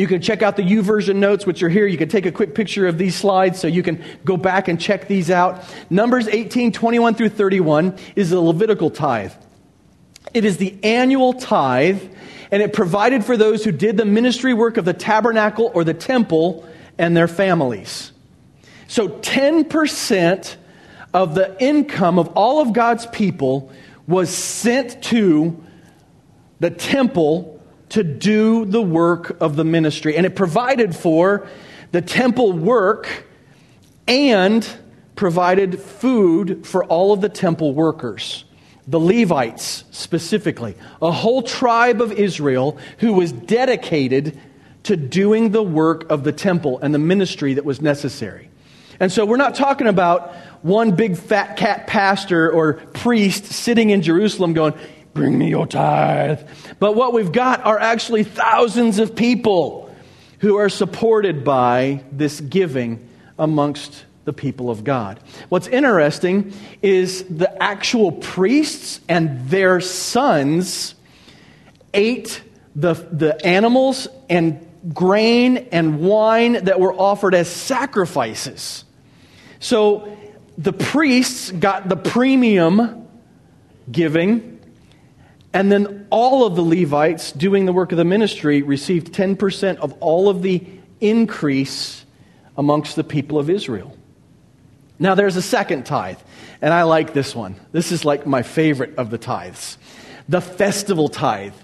you 0.00 0.06
can 0.06 0.22
check 0.22 0.40
out 0.40 0.56
the 0.56 0.62
YouVersion 0.62 1.16
notes, 1.16 1.44
which 1.44 1.62
are 1.62 1.68
here. 1.68 1.86
You 1.86 1.98
can 1.98 2.08
take 2.08 2.24
a 2.24 2.32
quick 2.32 2.54
picture 2.54 2.86
of 2.86 2.96
these 2.96 3.14
slides 3.14 3.60
so 3.60 3.68
you 3.68 3.82
can 3.82 4.02
go 4.24 4.38
back 4.38 4.66
and 4.68 4.80
check 4.80 5.08
these 5.08 5.30
out. 5.30 5.62
Numbers 5.90 6.26
18, 6.26 6.72
21 6.72 7.16
through 7.16 7.28
31 7.28 7.98
is 8.16 8.30
the 8.30 8.40
Levitical 8.40 8.88
tithe. 8.88 9.34
It 10.32 10.46
is 10.46 10.56
the 10.56 10.74
annual 10.82 11.34
tithe 11.34 12.02
and 12.50 12.62
it 12.62 12.72
provided 12.72 13.26
for 13.26 13.36
those 13.36 13.62
who 13.62 13.72
did 13.72 13.98
the 13.98 14.06
ministry 14.06 14.54
work 14.54 14.78
of 14.78 14.86
the 14.86 14.94
tabernacle 14.94 15.70
or 15.74 15.84
the 15.84 15.92
temple 15.92 16.66
and 16.96 17.14
their 17.14 17.28
families. 17.28 18.12
So 18.88 19.10
10% 19.10 20.56
of 21.12 21.34
the 21.34 21.62
income 21.62 22.18
of 22.18 22.28
all 22.28 22.62
of 22.62 22.72
God's 22.72 23.04
people 23.04 23.70
was 24.06 24.30
sent 24.30 25.02
to 25.04 25.62
the 26.58 26.70
temple 26.70 27.59
to 27.90 28.02
do 28.02 28.64
the 28.64 28.82
work 28.82 29.40
of 29.40 29.56
the 29.56 29.64
ministry. 29.64 30.16
And 30.16 30.26
it 30.26 30.34
provided 30.34 30.96
for 30.96 31.46
the 31.92 32.00
temple 32.00 32.52
work 32.52 33.24
and 34.08 34.66
provided 35.16 35.80
food 35.80 36.66
for 36.66 36.84
all 36.84 37.12
of 37.12 37.20
the 37.20 37.28
temple 37.28 37.74
workers 37.74 38.44
the 38.90 38.98
Levites 38.98 39.84
specifically, 39.92 40.74
a 41.00 41.12
whole 41.12 41.42
tribe 41.42 42.02
of 42.02 42.10
Israel 42.10 42.76
who 42.98 43.12
was 43.12 43.30
dedicated 43.30 44.38
to 44.82 44.96
doing 44.96 45.50
the 45.50 45.62
work 45.62 46.10
of 46.10 46.24
the 46.24 46.32
temple 46.32 46.80
and 46.82 46.92
the 46.92 46.98
ministry 46.98 47.54
that 47.54 47.64
was 47.64 47.80
necessary. 47.80 48.50
And 48.98 49.12
so 49.12 49.24
we're 49.24 49.36
not 49.36 49.54
talking 49.54 49.86
about 49.86 50.34
one 50.62 50.96
big 50.96 51.16
fat 51.16 51.56
cat 51.56 51.86
pastor 51.86 52.50
or 52.50 52.74
priest 52.74 53.44
sitting 53.44 53.90
in 53.90 54.02
Jerusalem 54.02 54.54
going, 54.54 54.74
Bring 55.14 55.38
me 55.38 55.48
your 55.48 55.66
tithe. 55.66 56.40
But 56.78 56.94
what 56.94 57.12
we've 57.12 57.32
got 57.32 57.64
are 57.64 57.78
actually 57.78 58.24
thousands 58.24 58.98
of 58.98 59.16
people 59.16 59.94
who 60.38 60.56
are 60.56 60.68
supported 60.68 61.44
by 61.44 62.04
this 62.12 62.40
giving 62.40 63.08
amongst 63.38 64.04
the 64.24 64.32
people 64.32 64.70
of 64.70 64.84
God. 64.84 65.20
What's 65.48 65.66
interesting 65.66 66.52
is 66.82 67.24
the 67.24 67.62
actual 67.62 68.12
priests 68.12 69.00
and 69.08 69.48
their 69.48 69.80
sons 69.80 70.94
ate 71.92 72.42
the, 72.76 72.94
the 72.94 73.44
animals 73.44 74.08
and 74.28 74.66
grain 74.94 75.56
and 75.72 76.00
wine 76.00 76.64
that 76.64 76.78
were 76.80 76.94
offered 76.94 77.34
as 77.34 77.48
sacrifices. 77.48 78.84
So 79.58 80.16
the 80.56 80.72
priests 80.72 81.50
got 81.50 81.88
the 81.88 81.96
premium 81.96 83.08
giving, 83.90 84.59
and 85.52 85.70
then 85.70 86.06
all 86.10 86.46
of 86.46 86.54
the 86.54 86.62
Levites 86.62 87.32
doing 87.32 87.66
the 87.66 87.72
work 87.72 87.92
of 87.92 87.98
the 87.98 88.04
ministry 88.04 88.62
received 88.62 89.12
10% 89.12 89.78
of 89.78 89.92
all 90.00 90.28
of 90.28 90.42
the 90.42 90.64
increase 91.00 92.04
amongst 92.56 92.96
the 92.96 93.04
people 93.04 93.38
of 93.38 93.50
Israel. 93.50 93.96
Now, 94.98 95.14
there's 95.14 95.36
a 95.36 95.42
second 95.42 95.86
tithe, 95.86 96.18
and 96.60 96.74
I 96.74 96.82
like 96.82 97.14
this 97.14 97.34
one. 97.34 97.56
This 97.72 97.90
is 97.90 98.04
like 98.04 98.26
my 98.26 98.42
favorite 98.42 98.98
of 98.98 99.10
the 99.10 99.18
tithes 99.18 99.78
the 100.28 100.40
festival 100.40 101.08
tithe. 101.08 101.54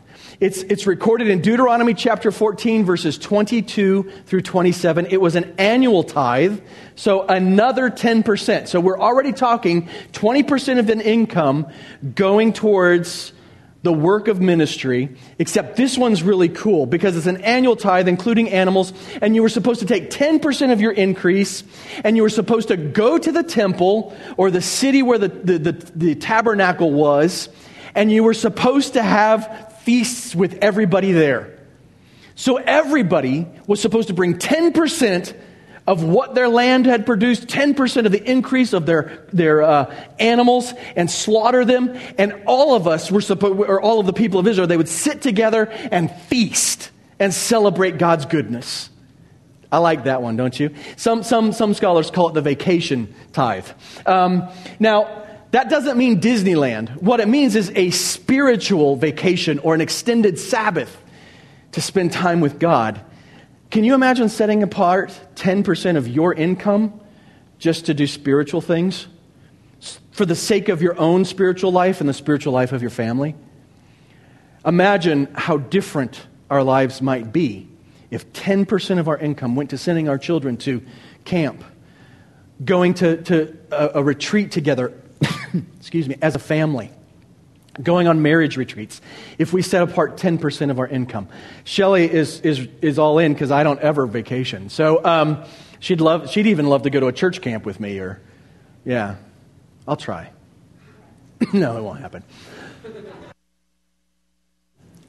It's, 0.41 0.63
it's 0.65 0.89
recorded 0.89 1.29
in 1.29 1.41
Deuteronomy 1.41 1.95
chapter 1.95 2.33
14, 2.33 2.85
verses 2.85 3.17
22 3.17 4.11
through 4.27 4.43
27. 4.43 5.07
It 5.07 5.21
was 5.21 5.37
an 5.37 5.55
annual 5.57 6.03
tithe, 6.03 6.61
so 6.97 7.23
another 7.23 7.91
10%. 7.91 8.67
So 8.67 8.81
we're 8.81 8.99
already 8.99 9.33
talking 9.33 9.89
20% 10.13 10.81
of 10.81 10.91
an 10.91 11.01
income 11.01 11.69
going 12.17 12.53
towards 12.53 13.33
the 13.83 13.93
work 13.93 14.29
of 14.29 14.41
ministry, 14.41 15.17
except 15.39 15.77
this 15.77 15.97
one's 15.97 16.23
really 16.23 16.49
cool 16.49 16.87
because 16.87 17.17
it's 17.17 17.27
an 17.27 17.43
annual 17.43 17.77
tithe, 17.77 18.09
including 18.09 18.51
animals, 18.51 18.93
and 19.23 19.35
you 19.35 19.43
were 19.43 19.49
supposed 19.49 19.81
to 19.81 19.87
take 19.87 20.11
10% 20.11 20.73
of 20.73 20.81
your 20.81 20.93
increase, 20.93 21.63
and 22.03 22.17
you 22.17 22.23
were 22.23 22.29
supposed 22.29 22.69
to 22.69 22.77
go 22.77 23.17
to 23.17 23.31
the 23.31 23.43
temple 23.43 24.17
or 24.37 24.51
the 24.51 24.63
city 24.63 25.03
where 25.03 25.19
the, 25.19 25.29
the, 25.29 25.59
the, 25.59 25.73
the 25.95 26.15
tabernacle 26.17 26.91
was, 26.91 27.49
and 27.95 28.11
you 28.11 28.25
were 28.25 28.35
supposed 28.35 28.95
to 28.95 29.03
have 29.03 29.75
feasts 29.83 30.35
with 30.35 30.59
everybody 30.63 31.13
there. 31.13 31.57
So 32.35 32.57
everybody 32.57 33.47
was 33.67 33.81
supposed 33.81 34.09
to 34.09 34.15
bring 34.15 34.39
10% 34.39 35.35
of 35.87 36.03
what 36.03 36.35
their 36.35 36.49
land 36.49 36.87
had 36.87 37.07
produced, 37.07 37.47
10% 37.47 38.07
of 38.07 38.13
the 38.13 38.31
increase 38.31 38.73
of 38.73 38.87
their, 38.87 39.27
their 39.33 39.63
uh, 39.63 39.95
animals, 40.19 40.73
and 40.97 41.11
slaughter 41.11 41.65
them. 41.65 41.97
And 42.19 42.43
all 42.47 42.75
of 42.75 42.89
us 42.89 43.11
were 43.11 43.21
supposed, 43.21 43.61
or 43.61 43.81
all 43.81 44.01
of 44.01 44.07
the 44.07 44.13
people 44.13 44.41
of 44.41 44.47
Israel, 44.49 44.67
they 44.67 44.77
would 44.77 44.89
sit 44.89 45.23
together 45.23 45.69
and 45.71 46.11
feast 46.11 46.91
and 47.19 47.33
celebrate 47.33 47.99
God's 47.99 48.27
goodness. 48.27 48.91
I 49.71 49.79
like 49.79 50.05
that 50.05 50.23
one, 50.23 50.37
don't 50.37 50.59
you? 50.59 50.75
Some, 50.97 51.23
some, 51.23 51.53
some 51.53 51.75
scholars 51.75 52.11
call 52.11 52.29
it 52.29 52.35
the 52.35 52.43
vacation 52.43 53.15
tithe. 53.33 53.69
Um, 54.07 54.49
now, 54.79 55.25
that 55.53 55.71
doesn't 55.71 55.97
mean 55.97 56.21
Disneyland. 56.21 57.01
What 57.01 57.21
it 57.21 57.29
means 57.29 57.57
is 57.57 57.71
a 57.75 57.91
spiritual 57.91 58.97
vacation 58.97 59.59
or 59.61 59.75
an 59.75 59.81
extended 59.81 60.39
Sabbath 60.39 60.97
to 61.73 61.81
spend 61.81 62.13
time 62.13 62.41
with 62.41 62.59
God 62.59 63.01
can 63.71 63.85
you 63.85 63.95
imagine 63.95 64.29
setting 64.29 64.63
apart 64.63 65.19
10% 65.35 65.97
of 65.97 66.09
your 66.09 66.33
income 66.33 67.01
just 67.59 67.87
to 67.87 67.95
do 67.95 68.07
spiritual 68.07 68.61
things 68.61 69.09
for 70.13 70.25
the 70.25 70.37
sake 70.37 70.69
of 70.69 70.83
your 70.83 70.99
own 70.99 71.25
spiritual 71.25 71.73
life 71.73 72.01
and 72.01 72.09
the 72.09 72.15
spiritual 72.15 72.53
life 72.53 72.73
of 72.73 72.81
your 72.81 72.91
family? 72.91 73.35
Imagine 74.65 75.29
how 75.35 75.57
different 75.57 76.27
our 76.49 76.63
lives 76.63 77.03
might 77.03 77.33
be 77.33 77.69
if 78.11 78.33
10% 78.33 78.99
of 78.99 79.09
our 79.09 79.19
income 79.19 79.57
went 79.57 79.71
to 79.71 79.79
sending 79.79 80.09
our 80.09 80.19
children 80.19 80.57
to 80.59 80.81
camp, 81.25 81.65
going 82.65 82.95
to, 82.95 83.21
to 83.25 83.57
a, 83.73 84.01
a 84.01 84.03
retreat 84.03 84.53
together, 84.53 84.93
excuse 85.77 86.09
me, 86.09 86.17
as 86.23 86.37
a 86.37 86.39
family 86.39 86.91
going 87.83 88.09
on 88.09 88.23
marriage 88.23 88.57
retreats 88.57 89.01
if 89.39 89.53
we 89.53 89.63
set 89.63 89.83
apart 89.83 90.17
10% 90.17 90.71
of 90.71 90.79
our 90.79 90.87
income. 90.87 91.29
Shelly 91.65 92.11
is, 92.11 92.41
is, 92.41 92.69
is 92.83 92.99
all 92.99 93.19
in 93.19 93.33
because 93.33 93.51
i 93.51 93.63
don't 93.63 93.81
ever 93.81 94.07
vacation. 94.07 94.69
So 94.69 95.05
um, 95.05 95.45
she'd, 95.81 96.01
love, 96.01 96.31
she'd 96.31 96.47
even 96.47 96.69
love 96.69 96.83
to 96.83 96.91
go 96.91 97.01
to 97.01 97.07
a 97.07 97.13
church 97.13 97.41
camp 97.41 97.65
with 97.65 97.81
me 97.81 97.99
or 97.99 98.21
yeah. 98.85 99.17
I'll 99.87 99.97
try. 99.97 100.31
No 101.53 101.77
it 101.77 101.83
won't 101.83 102.01
happen. 102.01 102.23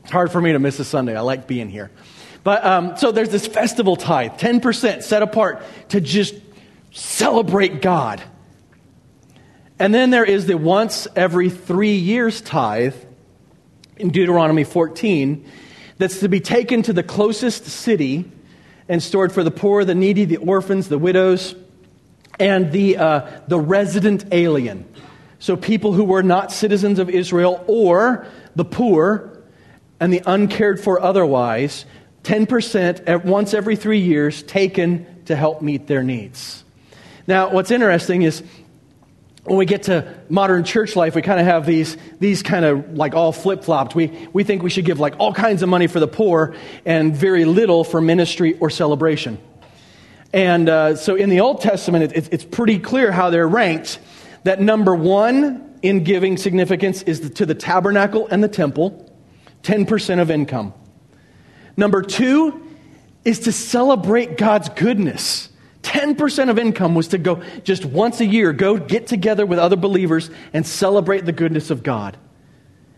It's 0.03 0.11
hard 0.11 0.31
for 0.31 0.41
me 0.41 0.51
to 0.53 0.59
miss 0.59 0.79
a 0.79 0.85
sunday. 0.85 1.15
I 1.15 1.21
like 1.21 1.47
being 1.47 1.69
here. 1.69 1.89
But 2.43 2.65
um, 2.65 2.97
so 2.97 3.11
there's 3.11 3.29
this 3.29 3.47
festival 3.47 3.95
tithe 3.95 4.33
10% 4.33 5.03
set 5.03 5.21
apart 5.21 5.63
to 5.89 6.01
just 6.01 6.35
celebrate 6.91 7.81
god 7.81 8.21
and 9.79 9.93
then 9.93 10.09
there 10.09 10.25
is 10.25 10.45
the 10.45 10.57
once 10.57 11.07
every 11.15 11.49
three 11.49 11.95
years 11.95 12.41
tithe 12.41 12.95
in 13.97 14.09
Deuteronomy 14.09 14.63
14 14.63 15.49
that's 15.97 16.19
to 16.19 16.29
be 16.29 16.39
taken 16.39 16.81
to 16.83 16.93
the 16.93 17.03
closest 17.03 17.65
city 17.65 18.25
and 18.89 19.01
stored 19.01 19.31
for 19.31 19.43
the 19.43 19.51
poor, 19.51 19.83
the 19.83 19.95
needy, 19.95 20.25
the 20.25 20.37
orphans, 20.37 20.89
the 20.89 20.97
widows, 20.97 21.55
and 22.39 22.71
the, 22.71 22.97
uh, 22.97 23.41
the 23.47 23.59
resident 23.59 24.25
alien. 24.31 24.85
So 25.39 25.55
people 25.55 25.93
who 25.93 26.03
were 26.03 26.23
not 26.23 26.51
citizens 26.51 26.99
of 26.99 27.09
Israel 27.09 27.63
or 27.67 28.25
the 28.55 28.65
poor 28.65 29.41
and 29.99 30.11
the 30.11 30.21
uncared 30.25 30.79
for 30.79 31.01
otherwise, 31.01 31.85
10% 32.23 33.03
at 33.07 33.25
once 33.25 33.53
every 33.53 33.75
three 33.75 33.99
years 33.99 34.43
taken 34.43 35.23
to 35.25 35.35
help 35.35 35.61
meet 35.61 35.87
their 35.87 36.03
needs. 36.03 36.63
Now, 37.25 37.49
what's 37.49 37.71
interesting 37.71 38.21
is 38.21 38.43
when 39.47 39.57
we 39.57 39.65
get 39.65 39.83
to 39.83 40.13
modern 40.27 40.65
church 40.65 40.97
life, 40.97 41.15
we 41.15 41.21
kind 41.21 41.39
of 41.39 41.45
have 41.45 41.65
these, 41.65 41.95
these 42.19 42.43
kind 42.43 42.65
of 42.65 42.97
like 42.97 43.15
all 43.15 43.31
flip 43.31 43.63
flopped. 43.63 43.95
We, 43.95 44.27
we 44.33 44.43
think 44.43 44.61
we 44.61 44.69
should 44.69 44.83
give 44.83 44.99
like 44.99 45.15
all 45.19 45.33
kinds 45.33 45.63
of 45.63 45.69
money 45.69 45.87
for 45.87 46.01
the 46.01 46.07
poor 46.07 46.53
and 46.85 47.15
very 47.15 47.45
little 47.45 47.85
for 47.85 48.01
ministry 48.01 48.57
or 48.59 48.69
celebration. 48.69 49.37
And 50.33 50.67
uh, 50.67 50.95
so 50.97 51.15
in 51.15 51.29
the 51.29 51.39
Old 51.39 51.61
Testament, 51.61 52.11
it, 52.11 52.33
it's 52.33 52.43
pretty 52.43 52.77
clear 52.77 53.09
how 53.09 53.29
they're 53.29 53.47
ranked. 53.47 53.99
That 54.43 54.59
number 54.59 54.93
one 54.93 55.79
in 55.81 56.03
giving 56.03 56.35
significance 56.35 57.01
is 57.03 57.21
the, 57.21 57.29
to 57.29 57.45
the 57.45 57.55
tabernacle 57.55 58.27
and 58.29 58.43
the 58.43 58.49
temple, 58.49 59.09
10% 59.63 60.21
of 60.21 60.29
income. 60.29 60.73
Number 61.77 62.01
two 62.01 62.67
is 63.23 63.39
to 63.41 63.53
celebrate 63.53 64.37
God's 64.37 64.67
goodness 64.67 65.49
10% 65.87 66.49
of 66.49 66.59
income 66.59 66.95
was 66.95 67.09
to 67.09 67.17
go 67.17 67.41
just 67.63 67.85
once 67.85 68.19
a 68.19 68.25
year, 68.25 68.51
go 68.51 68.77
get 68.77 69.07
together 69.07 69.45
with 69.45 69.57
other 69.57 69.77
believers 69.77 70.29
and 70.53 70.65
celebrate 70.67 71.25
the 71.25 71.31
goodness 71.31 71.69
of 71.69 71.81
God. 71.81 72.17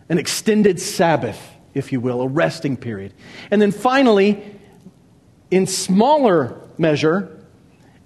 An 0.09 0.17
extended 0.17 0.79
Sabbath, 0.79 1.39
if 1.73 1.91
you 1.91 1.99
will, 1.99 2.21
a 2.21 2.27
resting 2.27 2.77
period. 2.77 3.13
And 3.51 3.61
then 3.61 3.71
finally, 3.71 4.43
in 5.51 5.67
smaller 5.67 6.59
measure, 6.77 7.39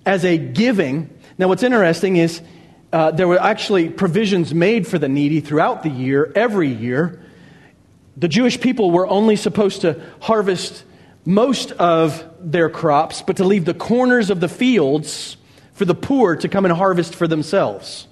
as 0.06 0.26
a 0.26 0.38
giving. 0.38 1.10
Now, 1.38 1.48
what's 1.48 1.64
interesting 1.64 2.18
is 2.18 2.42
uh, 2.92 3.12
there 3.12 3.28
were 3.28 3.42
actually 3.42 3.90
provisions 3.90 4.54
made 4.54 4.88
for 4.88 5.00
the 5.00 5.10
needy 5.10 5.40
throughout 5.40 5.84
the 5.84 5.90
year, 5.90 6.32
every 6.36 6.70
year. 6.70 7.24
The 8.18 8.28
Jewish 8.28 8.60
people 8.60 8.92
were 8.92 9.08
only 9.08 9.36
supposed 9.36 9.82
to 9.82 10.02
harvest 10.22 10.84
most 11.26 11.72
of 11.74 12.24
their 12.40 12.70
crops, 12.70 13.22
but 13.22 13.38
to 13.38 13.44
leave 13.44 13.66
the 13.66 13.74
corners 13.74 14.30
of 14.30 14.40
the 14.40 14.50
fields 14.50 15.38
for 15.74 15.86
the 15.86 15.96
poor 15.96 16.36
to 16.36 16.48
come 16.48 16.66
and 16.66 16.74
harvest 16.74 17.16
for 17.16 17.28
themselves. 17.28 18.08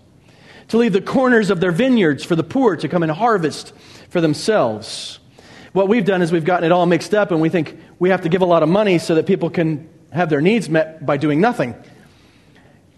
To 0.70 0.78
leave 0.78 0.94
the 0.94 1.02
corners 1.02 1.50
of 1.50 1.60
their 1.60 1.72
vineyards 1.72 2.24
for 2.24 2.36
the 2.36 2.44
poor 2.44 2.76
to 2.78 2.88
come 2.88 3.04
and 3.04 3.12
harvest 3.12 3.74
for 4.10 4.22
themselves. 4.22 5.20
What 5.74 5.88
we've 5.88 6.06
done 6.06 6.22
is 6.22 6.32
we've 6.32 6.46
gotten 6.46 6.66
it 6.66 6.72
all 6.72 6.86
mixed 6.86 7.14
up 7.14 7.32
and 7.32 7.42
we 7.42 7.50
think 7.50 7.78
we 8.00 8.10
have 8.10 8.22
to 8.22 8.30
give 8.30 8.42
a 8.42 8.46
lot 8.46 8.64
of 8.64 8.70
money 8.70 8.98
so 8.98 9.16
that 9.16 9.26
people 9.26 9.50
can 9.50 9.90
have 10.12 10.30
their 10.30 10.42
needs 10.42 10.70
met 10.70 11.06
by 11.06 11.18
doing 11.18 11.40
nothing. 11.40 11.76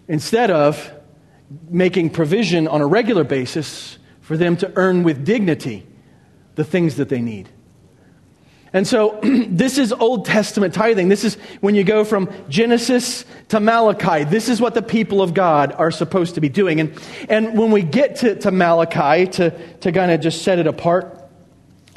Instead 0.08 0.50
of 0.50 0.92
making 1.68 2.10
provision 2.10 2.66
on 2.68 2.80
a 2.80 2.86
regular 2.86 3.24
basis 3.24 3.98
for 4.20 4.36
them 4.36 4.56
to 4.56 4.72
earn 4.76 5.02
with 5.02 5.24
dignity 5.24 5.86
the 6.54 6.64
things 6.64 6.96
that 6.96 7.08
they 7.08 7.20
need. 7.20 7.48
And 8.74 8.86
so 8.86 9.20
this 9.22 9.78
is 9.78 9.92
Old 9.92 10.26
Testament 10.26 10.74
tithing. 10.74 11.08
This 11.08 11.24
is 11.24 11.36
when 11.60 11.76
you 11.76 11.84
go 11.84 12.04
from 12.04 12.28
Genesis 12.48 13.24
to 13.48 13.60
Malachi. 13.60 14.24
This 14.24 14.48
is 14.48 14.60
what 14.60 14.74
the 14.74 14.82
people 14.82 15.22
of 15.22 15.32
God 15.32 15.72
are 15.72 15.92
supposed 15.92 16.34
to 16.34 16.40
be 16.40 16.48
doing. 16.48 16.80
And, 16.80 17.00
and 17.30 17.56
when 17.56 17.70
we 17.70 17.82
get 17.82 18.16
to, 18.16 18.34
to 18.40 18.50
Malachi, 18.50 19.28
to, 19.28 19.50
to 19.78 19.92
kind 19.92 20.10
of 20.10 20.20
just 20.20 20.42
set 20.42 20.58
it 20.58 20.66
apart, 20.66 21.20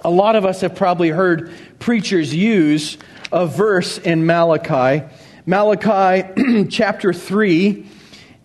a 0.05 0.11
lot 0.11 0.35
of 0.35 0.45
us 0.45 0.61
have 0.61 0.75
probably 0.75 1.09
heard 1.09 1.51
preachers 1.79 2.33
use 2.33 2.99
a 3.31 3.47
verse 3.47 3.97
in 3.97 4.27
Malachi. 4.27 5.03
Malachi 5.47 6.67
chapter 6.69 7.11
3. 7.11 7.85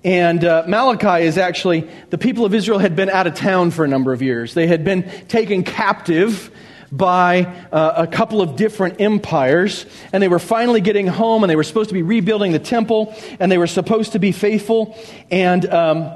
And 0.05 0.45
uh, 0.45 0.65
Malachi 0.67 1.27
is 1.27 1.37
actually, 1.37 1.89
the 2.09 2.19
people 2.19 2.45
of 2.47 2.55
Israel 2.55 2.79
had 2.79 2.97
been 2.97 3.11
out 3.11 3.27
of 3.27 3.35
town 3.35 3.71
for 3.71 3.85
a 3.85 3.89
number 3.89 4.13
of 4.13 4.23
years. 4.23 4.55
They 4.55 4.67
had 4.67 4.85
been 4.85 5.09
taken 5.29 5.63
captive 5.63 6.51
by 6.93 7.47
uh, 7.73 7.95
a 7.97 8.07
couple 8.07 8.43
of 8.43 8.55
different 8.55 9.01
empires, 9.01 9.87
and 10.13 10.23
they 10.23 10.29
were 10.29 10.39
finally 10.39 10.83
getting 10.83 11.07
home, 11.07 11.43
and 11.43 11.51
they 11.51 11.57
were 11.57 11.65
supposed 11.65 11.89
to 11.89 11.95
be 11.95 12.03
rebuilding 12.03 12.53
the 12.53 12.59
temple, 12.59 13.15
and 13.41 13.51
they 13.51 13.59
were 13.59 13.67
supposed 13.67 14.13
to 14.13 14.19
be 14.19 14.31
faithful, 14.31 14.97
and 15.31 15.65
um, 15.73 16.15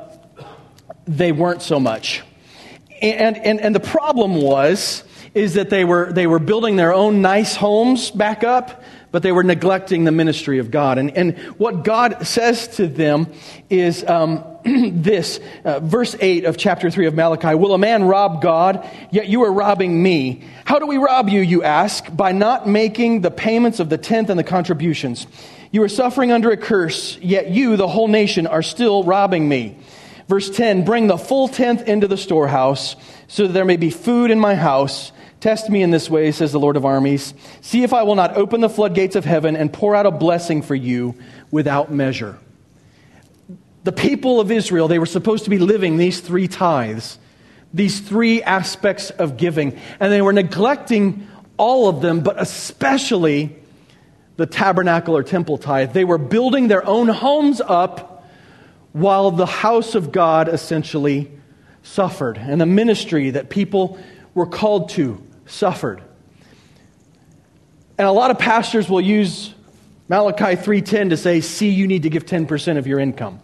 they 1.06 1.32
weren't 1.32 1.62
so 1.62 1.80
much. 1.80 2.22
And, 3.00 3.36
and, 3.38 3.60
and 3.60 3.74
the 3.74 3.80
problem 3.80 4.36
was 4.36 5.02
is 5.34 5.54
that 5.54 5.68
they 5.68 5.84
were, 5.84 6.10
they 6.12 6.26
were 6.26 6.38
building 6.38 6.76
their 6.76 6.94
own 6.94 7.20
nice 7.20 7.56
homes 7.56 8.10
back 8.10 8.42
up, 8.42 8.82
but 9.12 9.22
they 9.22 9.32
were 9.32 9.44
neglecting 9.44 10.04
the 10.04 10.10
ministry 10.10 10.58
of 10.58 10.70
God. 10.70 10.96
And, 10.96 11.14
and 11.14 11.38
what 11.58 11.84
God 11.84 12.26
says 12.26 12.68
to 12.76 12.86
them 12.86 13.26
is 13.68 14.02
um, 14.04 14.42
this 14.64 15.38
uh, 15.62 15.80
verse 15.80 16.16
8 16.18 16.46
of 16.46 16.56
chapter 16.56 16.90
3 16.90 17.06
of 17.06 17.14
Malachi 17.14 17.54
Will 17.54 17.74
a 17.74 17.78
man 17.78 18.04
rob 18.04 18.40
God? 18.40 18.88
Yet 19.10 19.28
you 19.28 19.44
are 19.44 19.52
robbing 19.52 20.02
me. 20.02 20.45
How 20.66 20.80
do 20.80 20.86
we 20.86 20.96
rob 20.96 21.28
you, 21.28 21.40
you 21.42 21.62
ask? 21.62 22.04
By 22.14 22.32
not 22.32 22.66
making 22.66 23.20
the 23.20 23.30
payments 23.30 23.78
of 23.78 23.88
the 23.88 23.96
tenth 23.96 24.30
and 24.30 24.38
the 24.38 24.42
contributions. 24.42 25.28
You 25.70 25.84
are 25.84 25.88
suffering 25.88 26.32
under 26.32 26.50
a 26.50 26.56
curse, 26.56 27.16
yet 27.18 27.50
you, 27.52 27.76
the 27.76 27.86
whole 27.86 28.08
nation, 28.08 28.48
are 28.48 28.62
still 28.64 29.04
robbing 29.04 29.48
me. 29.48 29.78
Verse 30.26 30.50
10 30.50 30.84
Bring 30.84 31.06
the 31.06 31.18
full 31.18 31.46
tenth 31.46 31.86
into 31.86 32.08
the 32.08 32.16
storehouse, 32.16 32.96
so 33.28 33.46
that 33.46 33.52
there 33.52 33.64
may 33.64 33.76
be 33.76 33.90
food 33.90 34.32
in 34.32 34.40
my 34.40 34.56
house. 34.56 35.12
Test 35.38 35.70
me 35.70 35.84
in 35.84 35.92
this 35.92 36.10
way, 36.10 36.32
says 36.32 36.50
the 36.50 36.58
Lord 36.58 36.76
of 36.76 36.84
armies. 36.84 37.32
See 37.60 37.84
if 37.84 37.92
I 37.92 38.02
will 38.02 38.16
not 38.16 38.36
open 38.36 38.60
the 38.60 38.68
floodgates 38.68 39.14
of 39.14 39.24
heaven 39.24 39.54
and 39.54 39.72
pour 39.72 39.94
out 39.94 40.04
a 40.04 40.10
blessing 40.10 40.62
for 40.62 40.74
you 40.74 41.14
without 41.52 41.92
measure. 41.92 42.40
The 43.84 43.92
people 43.92 44.40
of 44.40 44.50
Israel, 44.50 44.88
they 44.88 44.98
were 44.98 45.06
supposed 45.06 45.44
to 45.44 45.50
be 45.50 45.58
living 45.58 45.96
these 45.96 46.18
three 46.18 46.48
tithes, 46.48 47.20
these 47.72 48.00
three 48.00 48.42
aspects 48.42 49.10
of 49.10 49.36
giving, 49.36 49.78
and 50.00 50.12
they 50.12 50.22
were 50.22 50.32
neglecting 50.32 51.28
all 51.56 51.88
of 51.88 52.00
them, 52.00 52.20
but 52.20 52.40
especially 52.40 53.56
the 54.36 54.46
tabernacle 54.46 55.16
or 55.16 55.22
temple 55.22 55.58
tithe. 55.58 55.92
They 55.92 56.04
were 56.04 56.18
building 56.18 56.68
their 56.68 56.86
own 56.86 57.08
homes 57.08 57.60
up 57.60 58.24
while 58.92 59.30
the 59.30 59.46
house 59.46 59.94
of 59.94 60.12
God 60.12 60.48
essentially 60.48 61.30
suffered, 61.82 62.38
and 62.38 62.60
the 62.60 62.66
ministry 62.66 63.30
that 63.30 63.48
people 63.48 63.98
were 64.34 64.46
called 64.46 64.90
to 64.90 65.22
suffered. 65.46 66.02
And 67.98 68.06
a 68.06 68.12
lot 68.12 68.30
of 68.30 68.38
pastors 68.38 68.88
will 68.90 69.00
use 69.00 69.54
Malachi 70.08 70.56
3:10 70.56 71.10
to 71.10 71.16
say, 71.16 71.40
"See, 71.40 71.70
you 71.70 71.86
need 71.86 72.02
to 72.02 72.10
give 72.10 72.26
10% 72.26 72.78
of 72.78 72.86
your 72.86 72.98
income." 72.98 73.40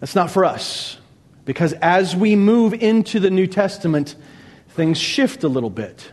That's 0.00 0.14
not 0.14 0.30
for 0.30 0.44
us. 0.44 0.98
Because 1.46 1.72
as 1.74 2.14
we 2.14 2.36
move 2.36 2.74
into 2.74 3.18
the 3.18 3.30
New 3.30 3.46
Testament, 3.46 4.16
things 4.70 4.98
shift 4.98 5.44
a 5.44 5.48
little 5.48 5.70
bit. 5.70 6.10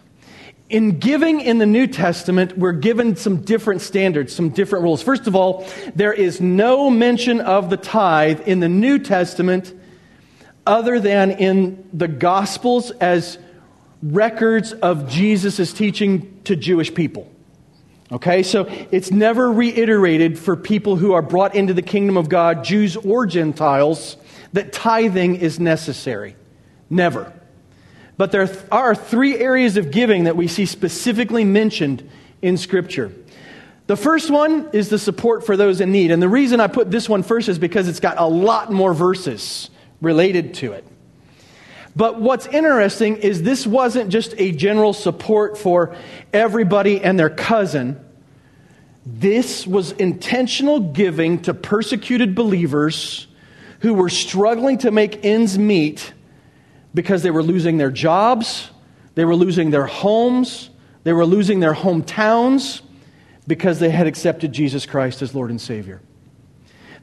In 0.69 0.99
giving 0.99 1.41
in 1.41 1.57
the 1.57 1.65
New 1.65 1.87
Testament, 1.87 2.57
we're 2.57 2.71
given 2.71 3.15
some 3.15 3.41
different 3.41 3.81
standards, 3.81 4.33
some 4.33 4.49
different 4.49 4.83
rules. 4.83 5.03
First 5.03 5.27
of 5.27 5.35
all, 5.35 5.67
there 5.95 6.13
is 6.13 6.39
no 6.39 6.89
mention 6.89 7.41
of 7.41 7.69
the 7.69 7.77
tithe 7.77 8.47
in 8.47 8.61
the 8.61 8.69
New 8.69 8.99
Testament 8.99 9.73
other 10.65 10.99
than 10.99 11.31
in 11.31 11.89
the 11.91 12.07
Gospels 12.07 12.91
as 12.91 13.37
records 14.01 14.71
of 14.71 15.09
Jesus' 15.09 15.73
teaching 15.73 16.41
to 16.45 16.55
Jewish 16.55 16.93
people. 16.93 17.29
Okay, 18.11 18.43
so 18.43 18.65
it's 18.91 19.11
never 19.11 19.51
reiterated 19.51 20.37
for 20.37 20.55
people 20.55 20.95
who 20.95 21.13
are 21.13 21.21
brought 21.21 21.55
into 21.55 21.73
the 21.73 21.81
kingdom 21.81 22.17
of 22.17 22.29
God, 22.29 22.63
Jews 22.63 22.95
or 22.95 23.25
Gentiles, 23.25 24.17
that 24.53 24.71
tithing 24.71 25.35
is 25.35 25.59
necessary. 25.59 26.35
Never. 26.89 27.33
But 28.17 28.31
there 28.31 28.47
are 28.71 28.95
three 28.95 29.37
areas 29.37 29.77
of 29.77 29.91
giving 29.91 30.25
that 30.25 30.35
we 30.35 30.47
see 30.47 30.65
specifically 30.65 31.43
mentioned 31.43 32.07
in 32.41 32.57
Scripture. 32.57 33.11
The 33.87 33.97
first 33.97 34.29
one 34.29 34.69
is 34.71 34.89
the 34.89 34.99
support 34.99 35.45
for 35.45 35.57
those 35.57 35.81
in 35.81 35.91
need. 35.91 36.11
And 36.11 36.21
the 36.21 36.29
reason 36.29 36.59
I 36.59 36.67
put 36.67 36.89
this 36.89 37.09
one 37.09 37.23
first 37.23 37.49
is 37.49 37.59
because 37.59 37.87
it's 37.87 37.99
got 37.99 38.17
a 38.17 38.25
lot 38.25 38.71
more 38.71 38.93
verses 38.93 39.69
related 39.99 40.53
to 40.55 40.73
it. 40.73 40.85
But 41.95 42.19
what's 42.19 42.47
interesting 42.47 43.17
is 43.17 43.43
this 43.43 43.67
wasn't 43.67 44.09
just 44.09 44.33
a 44.37 44.51
general 44.51 44.93
support 44.93 45.57
for 45.57 45.95
everybody 46.31 47.01
and 47.01 47.19
their 47.19 47.29
cousin. 47.29 47.99
This 49.05 49.67
was 49.67 49.91
intentional 49.91 50.79
giving 50.79 51.41
to 51.43 51.53
persecuted 51.53 52.35
believers 52.35 53.27
who 53.83 53.93
were 53.93 54.09
struggling 54.09 54.77
to 54.79 54.91
make 54.91 55.23
ends 55.25 55.59
meet 55.59 56.13
because 56.93 57.21
they 57.21 57.31
were 57.31 57.43
losing 57.43 57.77
their 57.77 57.91
jobs, 57.91 58.71
they 59.15 59.25
were 59.25 59.35
losing 59.35 59.71
their 59.71 59.85
homes, 59.85 60.69
they 61.03 61.11
were 61.11 61.25
losing 61.25 61.59
their 61.59 61.73
hometowns 61.73 62.81
because 63.45 63.79
they 63.79 63.89
had 63.89 64.07
accepted 64.07 64.53
Jesus 64.53 64.85
Christ 64.85 65.21
as 65.21 65.35
Lord 65.35 65.49
and 65.49 65.59
Savior. 65.59 66.01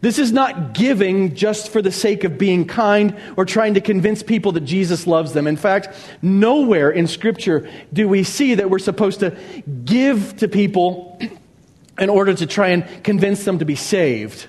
This 0.01 0.19
is 0.19 0.33
not 0.33 0.73
giving 0.73 1.35
just 1.35 1.71
for 1.71 1.83
the 1.83 1.93
sake 1.93 2.25
of 2.25 2.39
being 2.39 2.67
kind 2.67 3.15
or 3.37 3.45
trying 3.45 3.75
to 3.75 3.83
convince 3.83 4.23
people 4.23 4.53
that 4.53 4.63
Jesus 4.63 5.07
loves 5.07 5.35
them. 5.35 5.47
In 5.47 5.59
fact, 5.59 5.95
nowhere 6.23 6.91
in 6.91 7.07
Scripture 7.07 7.71
do 7.93 8.09
we 8.09 8.23
see 8.23 8.55
that 8.55 8.71
we're 8.71 8.79
supposed 8.79 9.21
to 9.21 9.37
give 9.85 10.35
to 10.39 10.49
people 10.49 11.21
in 11.99 12.09
order 12.09 12.33
to 12.33 12.47
try 12.47 12.69
and 12.69 13.05
convince 13.05 13.45
them 13.45 13.59
to 13.59 13.67
be 13.67 13.77
saved. 13.77 14.47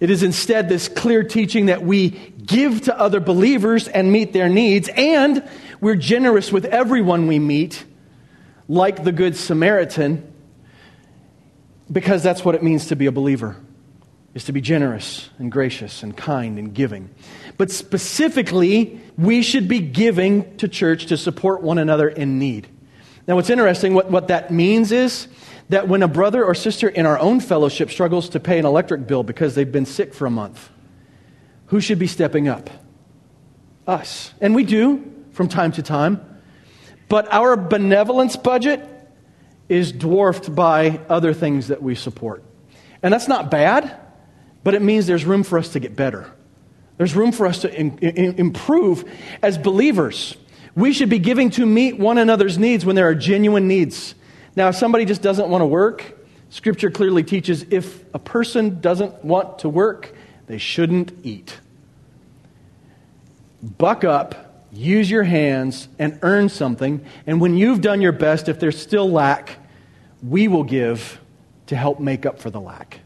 It 0.00 0.10
is 0.10 0.22
instead 0.22 0.68
this 0.68 0.88
clear 0.88 1.22
teaching 1.22 1.66
that 1.66 1.82
we 1.82 2.10
give 2.10 2.82
to 2.82 2.98
other 2.98 3.20
believers 3.20 3.86
and 3.86 4.10
meet 4.10 4.32
their 4.32 4.48
needs, 4.48 4.88
and 4.96 5.46
we're 5.80 5.96
generous 5.96 6.50
with 6.50 6.64
everyone 6.64 7.26
we 7.26 7.38
meet, 7.38 7.84
like 8.66 9.04
the 9.04 9.12
Good 9.12 9.36
Samaritan, 9.36 10.32
because 11.92 12.22
that's 12.22 12.44
what 12.44 12.54
it 12.54 12.62
means 12.62 12.86
to 12.86 12.96
be 12.96 13.06
a 13.06 13.12
believer 13.12 13.56
is 14.32 14.44
to 14.44 14.52
be 14.52 14.60
generous 14.60 15.28
and 15.38 15.50
gracious 15.50 16.02
and 16.02 16.16
kind 16.16 16.58
and 16.58 16.72
giving. 16.72 17.10
But 17.56 17.70
specifically, 17.70 19.00
we 19.18 19.42
should 19.42 19.66
be 19.66 19.80
giving 19.80 20.56
to 20.58 20.68
church 20.68 21.06
to 21.06 21.16
support 21.16 21.62
one 21.62 21.78
another 21.78 22.08
in 22.08 22.38
need. 22.38 22.68
Now, 23.26 23.34
what's 23.36 23.50
interesting, 23.50 23.92
what, 23.92 24.10
what 24.10 24.28
that 24.28 24.52
means 24.52 24.92
is 24.92 25.26
that 25.70 25.86
when 25.86 26.02
a 26.02 26.08
brother 26.08 26.44
or 26.44 26.54
sister 26.54 26.88
in 26.88 27.06
our 27.06 27.18
own 27.18 27.40
fellowship 27.40 27.90
struggles 27.90 28.28
to 28.30 28.40
pay 28.40 28.58
an 28.58 28.66
electric 28.66 29.06
bill 29.06 29.22
because 29.22 29.54
they've 29.54 29.70
been 29.70 29.86
sick 29.86 30.12
for 30.12 30.26
a 30.26 30.30
month, 30.30 30.68
who 31.66 31.80
should 31.80 31.98
be 31.98 32.08
stepping 32.08 32.48
up? 32.48 32.68
Us. 33.86 34.34
And 34.40 34.54
we 34.54 34.64
do 34.64 35.12
from 35.30 35.48
time 35.48 35.72
to 35.72 35.82
time. 35.82 36.20
But 37.08 37.32
our 37.32 37.56
benevolence 37.56 38.36
budget 38.36 38.84
is 39.68 39.92
dwarfed 39.92 40.52
by 40.52 41.00
other 41.08 41.32
things 41.32 41.68
that 41.68 41.80
we 41.80 41.94
support. 41.94 42.42
And 43.02 43.14
that's 43.14 43.28
not 43.28 43.50
bad, 43.50 43.96
but 44.64 44.74
it 44.74 44.82
means 44.82 45.06
there's 45.06 45.24
room 45.24 45.44
for 45.44 45.56
us 45.56 45.70
to 45.70 45.80
get 45.80 45.94
better. 45.94 46.30
There's 46.98 47.14
room 47.14 47.30
for 47.30 47.46
us 47.46 47.60
to 47.60 47.72
in, 47.72 47.96
in, 47.98 48.34
improve 48.34 49.04
as 49.40 49.56
believers. 49.56 50.36
We 50.74 50.92
should 50.92 51.08
be 51.08 51.20
giving 51.20 51.50
to 51.50 51.64
meet 51.64 51.96
one 51.96 52.18
another's 52.18 52.58
needs 52.58 52.84
when 52.84 52.96
there 52.96 53.08
are 53.08 53.14
genuine 53.14 53.68
needs. 53.68 54.16
Now, 54.56 54.68
if 54.68 54.76
somebody 54.76 55.04
just 55.04 55.22
doesn't 55.22 55.48
want 55.48 55.62
to 55.62 55.66
work, 55.66 56.18
Scripture 56.50 56.90
clearly 56.90 57.22
teaches 57.22 57.64
if 57.70 58.04
a 58.12 58.18
person 58.18 58.80
doesn't 58.80 59.24
want 59.24 59.60
to 59.60 59.68
work, 59.68 60.12
they 60.46 60.58
shouldn't 60.58 61.12
eat. 61.22 61.60
Buck 63.62 64.04
up, 64.04 64.66
use 64.72 65.10
your 65.10 65.22
hands, 65.22 65.88
and 65.98 66.18
earn 66.22 66.48
something. 66.48 67.04
And 67.26 67.40
when 67.40 67.56
you've 67.56 67.80
done 67.80 68.00
your 68.00 68.12
best, 68.12 68.48
if 68.48 68.58
there's 68.58 68.80
still 68.80 69.10
lack, 69.10 69.58
we 70.22 70.48
will 70.48 70.64
give 70.64 71.20
to 71.66 71.76
help 71.76 72.00
make 72.00 72.26
up 72.26 72.40
for 72.40 72.50
the 72.50 72.60
lack. 72.60 73.00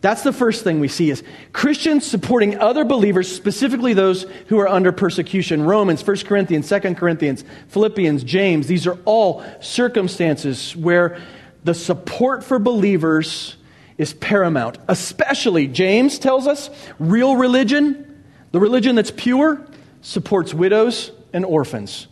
That's 0.00 0.22
the 0.22 0.32
first 0.32 0.64
thing 0.64 0.80
we 0.80 0.88
see 0.88 1.10
is 1.10 1.22
Christians 1.52 2.06
supporting 2.06 2.58
other 2.58 2.84
believers, 2.84 3.30
specifically 3.30 3.92
those 3.92 4.22
who 4.46 4.58
are 4.58 4.68
under 4.68 4.92
persecution. 4.92 5.62
Romans, 5.62 6.06
1 6.06 6.16
Corinthians, 6.18 6.68
2 6.68 6.94
Corinthians, 6.94 7.44
Philippians, 7.68 8.24
James, 8.24 8.66
these 8.66 8.86
are 8.86 8.98
all 9.04 9.44
circumstances 9.60 10.74
where 10.74 11.20
the 11.64 11.74
support 11.74 12.42
for 12.42 12.58
believers 12.58 13.56
is 13.98 14.14
paramount. 14.14 14.78
Especially, 14.88 15.66
James 15.66 16.18
tells 16.18 16.46
us, 16.46 16.70
real 16.98 17.36
religion, 17.36 18.24
the 18.52 18.60
religion 18.60 18.96
that's 18.96 19.10
pure, 19.10 19.66
supports 20.00 20.54
widows 20.54 21.12
and 21.34 21.44
orphans. 21.44 22.06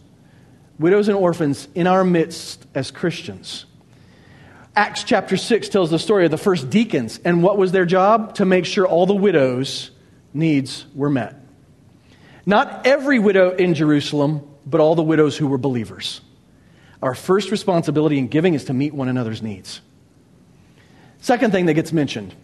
Widows 0.78 1.08
and 1.08 1.16
orphans 1.16 1.66
in 1.74 1.86
our 1.86 2.04
midst 2.04 2.66
as 2.74 2.90
Christians. 2.90 3.64
Acts 4.76 5.02
chapter 5.04 5.36
6 5.36 5.68
tells 5.68 5.90
the 5.90 5.98
story 5.98 6.24
of 6.24 6.30
the 6.30 6.38
first 6.38 6.70
deacons, 6.70 7.18
and 7.24 7.42
what 7.42 7.58
was 7.58 7.72
their 7.72 7.86
job? 7.86 8.34
To 8.36 8.44
make 8.44 8.64
sure 8.64 8.86
all 8.86 9.06
the 9.06 9.14
widows' 9.14 9.90
needs 10.32 10.86
were 10.94 11.10
met. 11.10 11.34
Not 12.46 12.86
every 12.86 13.18
widow 13.18 13.50
in 13.50 13.74
Jerusalem, 13.74 14.48
but 14.64 14.80
all 14.80 14.94
the 14.94 15.02
widows 15.02 15.36
who 15.36 15.46
were 15.46 15.58
believers. 15.58 16.20
Our 17.02 17.14
first 17.14 17.50
responsibility 17.50 18.18
in 18.18 18.28
giving 18.28 18.54
is 18.54 18.64
to 18.66 18.72
meet 18.72 18.94
one 18.94 19.08
another's 19.08 19.42
needs. 19.42 19.80
Second 21.20 21.50
thing 21.50 21.66
that 21.66 21.74
gets 21.74 21.92
mentioned. 21.92 22.34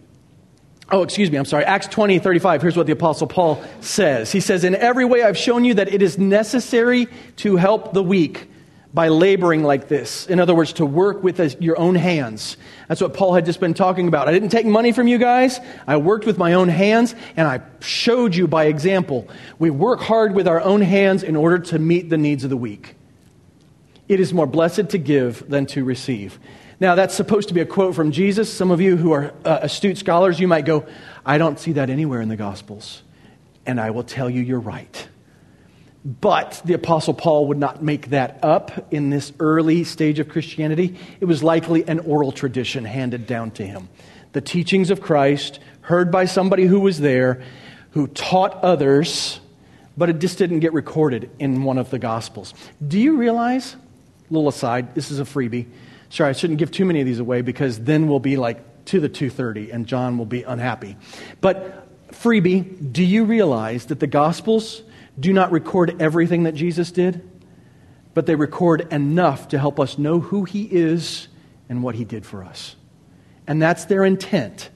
Oh, 0.91 1.01
excuse 1.01 1.31
me, 1.31 1.37
I'm 1.37 1.45
sorry. 1.45 1.65
Acts 1.65 1.87
20, 1.87 2.19
35. 2.19 2.61
Here's 2.61 2.77
what 2.77 2.85
the 2.85 2.93
Apostle 2.93 3.27
Paul 3.27 3.63
says. 3.81 4.31
He 4.31 4.39
says, 4.39 4.63
In 4.63 4.75
every 4.75 5.05
way 5.05 5.23
I've 5.23 5.37
shown 5.37 5.65
you 5.65 5.73
that 5.75 5.91
it 5.91 6.01
is 6.01 6.17
necessary 6.17 7.07
to 7.37 7.55
help 7.55 7.93
the 7.93 8.03
weak 8.03 8.47
by 8.95 9.09
laboring 9.09 9.61
like 9.61 9.89
this. 9.89 10.25
In 10.27 10.39
other 10.39 10.55
words, 10.55 10.71
to 10.73 10.85
work 10.85 11.21
with 11.21 11.61
your 11.61 11.77
own 11.77 11.95
hands. 11.95 12.55
That's 12.87 13.01
what 13.01 13.13
Paul 13.13 13.33
had 13.33 13.45
just 13.45 13.59
been 13.59 13.73
talking 13.73 14.07
about. 14.07 14.29
I 14.29 14.31
didn't 14.31 14.49
take 14.49 14.65
money 14.65 14.93
from 14.93 15.05
you 15.05 15.17
guys. 15.17 15.59
I 15.85 15.97
worked 15.97 16.25
with 16.25 16.37
my 16.37 16.53
own 16.53 16.69
hands 16.69 17.13
and 17.35 17.45
I 17.45 17.59
showed 17.81 18.33
you 18.33 18.47
by 18.47 18.65
example. 18.65 19.27
We 19.59 19.69
work 19.69 19.99
hard 19.99 20.33
with 20.33 20.47
our 20.47 20.61
own 20.61 20.79
hands 20.79 21.23
in 21.23 21.35
order 21.35 21.59
to 21.59 21.77
meet 21.77 22.09
the 22.09 22.17
needs 22.17 22.45
of 22.45 22.49
the 22.49 22.57
weak. 22.57 22.95
It 24.07 24.21
is 24.21 24.33
more 24.33 24.47
blessed 24.47 24.89
to 24.91 24.97
give 24.97 25.47
than 25.49 25.65
to 25.67 25.83
receive. 25.83 26.39
Now, 26.79 26.95
that's 26.95 27.15
supposed 27.15 27.49
to 27.49 27.53
be 27.53 27.59
a 27.59 27.65
quote 27.65 27.95
from 27.95 28.11
Jesus. 28.11 28.51
Some 28.51 28.71
of 28.71 28.79
you 28.79 28.95
who 28.95 29.11
are 29.11 29.33
uh, 29.43 29.59
astute 29.61 29.97
scholars, 29.97 30.39
you 30.39 30.47
might 30.47 30.65
go, 30.65 30.85
I 31.25 31.37
don't 31.37 31.59
see 31.59 31.73
that 31.73 31.89
anywhere 31.89 32.21
in 32.21 32.29
the 32.29 32.35
Gospels. 32.37 33.01
And 33.65 33.79
I 33.79 33.91
will 33.91 34.03
tell 34.03 34.29
you, 34.29 34.41
you're 34.41 34.59
right. 34.59 35.07
But 36.05 36.61
the 36.63 36.73
Apostle 36.73 37.15
Paul 37.15 37.47
would 37.47 37.57
not 37.57 37.81
make 37.81 38.09
that 38.09 38.39
up 38.43 38.93
in 38.93 39.09
this 39.09 39.33
early 39.39 39.83
stage 39.83 40.19
of 40.19 40.29
Christianity. 40.29 40.99
It 41.19 41.25
was 41.25 41.41
likely 41.41 41.87
an 41.87 41.99
oral 41.99 42.31
tradition 42.31 42.85
handed 42.85 43.25
down 43.25 43.49
to 43.51 43.65
him. 43.65 43.89
The 44.33 44.41
teachings 44.41 44.91
of 44.91 45.01
Christ, 45.01 45.59
heard 45.81 46.11
by 46.11 46.25
somebody 46.25 46.65
who 46.65 46.79
was 46.79 46.99
there, 46.99 47.41
who 47.91 48.05
taught 48.07 48.63
others, 48.63 49.39
but 49.97 50.09
it 50.09 50.19
just 50.19 50.37
didn't 50.37 50.59
get 50.59 50.73
recorded 50.73 51.31
in 51.39 51.63
one 51.63 51.79
of 51.79 51.89
the 51.89 51.97
Gospels. 51.97 52.53
Do 52.87 52.99
you 52.99 53.17
realize, 53.17 53.75
little 54.29 54.49
aside, 54.49 54.93
this 54.93 55.09
is 55.09 55.19
a 55.19 55.23
freebie. 55.23 55.65
Sorry, 56.09 56.29
I 56.29 56.33
shouldn't 56.33 56.59
give 56.59 56.69
too 56.69 56.85
many 56.85 56.99
of 56.99 57.07
these 57.07 57.19
away 57.19 57.41
because 57.41 57.79
then 57.79 58.07
we'll 58.07 58.19
be 58.19 58.37
like 58.37 58.85
to 58.85 58.99
the 58.99 59.09
230 59.09 59.71
and 59.71 59.87
John 59.87 60.19
will 60.19 60.25
be 60.25 60.43
unhappy. 60.43 60.97
But 61.41 61.87
freebie, 62.11 62.91
do 62.91 63.03
you 63.03 63.23
realize 63.23 63.85
that 63.85 63.99
the 63.99 64.07
Gospels 64.07 64.83
do 65.19 65.31
not 65.33 65.51
record 65.51 66.01
everything 66.01 66.43
that 66.43 66.55
Jesus 66.55 66.91
did, 66.91 67.27
but 68.13 68.25
they 68.25 68.35
record 68.35 68.91
enough 68.91 69.49
to 69.49 69.59
help 69.59 69.79
us 69.79 69.97
know 69.97 70.19
who 70.19 70.43
he 70.43 70.63
is 70.63 71.27
and 71.69 71.83
what 71.83 71.95
he 71.95 72.05
did 72.05 72.25
for 72.25 72.43
us. 72.43 72.75
And 73.47 73.61
that's 73.61 73.85
their 73.85 74.03
intent, 74.03 74.69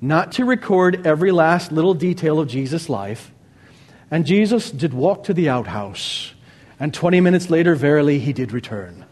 not 0.00 0.32
to 0.32 0.44
record 0.44 1.06
every 1.06 1.32
last 1.32 1.72
little 1.72 1.94
detail 1.94 2.38
of 2.38 2.48
Jesus' 2.48 2.88
life. 2.88 3.32
And 4.10 4.26
Jesus 4.26 4.70
did 4.70 4.92
walk 4.92 5.24
to 5.24 5.34
the 5.34 5.48
outhouse, 5.48 6.32
and 6.78 6.92
20 6.92 7.20
minutes 7.20 7.50
later, 7.50 7.74
verily, 7.74 8.18
he 8.18 8.32
did 8.32 8.52
return. 8.52 9.04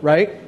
Right? 0.00 0.40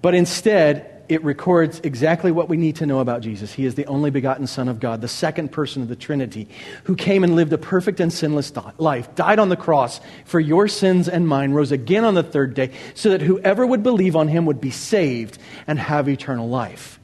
But 0.00 0.14
instead, 0.14 0.91
it 1.12 1.22
records 1.24 1.80
exactly 1.84 2.32
what 2.32 2.48
we 2.48 2.56
need 2.56 2.76
to 2.76 2.86
know 2.86 3.00
about 3.00 3.20
Jesus. 3.20 3.52
He 3.52 3.66
is 3.66 3.74
the 3.74 3.86
only 3.86 4.10
begotten 4.10 4.46
Son 4.46 4.68
of 4.68 4.80
God, 4.80 5.00
the 5.00 5.08
second 5.08 5.52
person 5.52 5.82
of 5.82 5.88
the 5.88 5.96
Trinity, 5.96 6.48
who 6.84 6.96
came 6.96 7.22
and 7.24 7.36
lived 7.36 7.52
a 7.52 7.58
perfect 7.58 8.00
and 8.00 8.12
sinless 8.12 8.52
life, 8.78 9.14
died 9.14 9.38
on 9.38 9.48
the 9.48 9.56
cross 9.56 10.00
for 10.24 10.40
your 10.40 10.68
sins 10.68 11.08
and 11.08 11.28
mine, 11.28 11.52
rose 11.52 11.72
again 11.72 12.04
on 12.04 12.14
the 12.14 12.22
third 12.22 12.54
day, 12.54 12.70
so 12.94 13.10
that 13.10 13.20
whoever 13.20 13.66
would 13.66 13.82
believe 13.82 14.16
on 14.16 14.28
him 14.28 14.46
would 14.46 14.60
be 14.60 14.70
saved 14.70 15.38
and 15.66 15.78
have 15.78 16.08
eternal 16.08 16.48
life. 16.48 16.98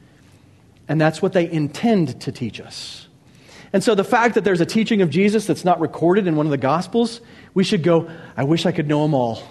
And 0.88 1.00
that's 1.00 1.20
what 1.20 1.34
they 1.34 1.50
intend 1.50 2.20
to 2.22 2.32
teach 2.32 2.60
us. 2.60 3.06
And 3.72 3.84
so 3.84 3.94
the 3.94 4.04
fact 4.04 4.34
that 4.36 4.44
there's 4.44 4.62
a 4.62 4.66
teaching 4.66 5.02
of 5.02 5.10
Jesus 5.10 5.46
that's 5.46 5.64
not 5.64 5.80
recorded 5.80 6.26
in 6.26 6.36
one 6.36 6.46
of 6.46 6.50
the 6.50 6.56
Gospels, 6.56 7.20
we 7.52 7.64
should 7.64 7.82
go, 7.82 8.10
I 8.36 8.44
wish 8.44 8.64
I 8.64 8.72
could 8.72 8.88
know 8.88 9.02
them 9.02 9.12
all. 9.12 9.42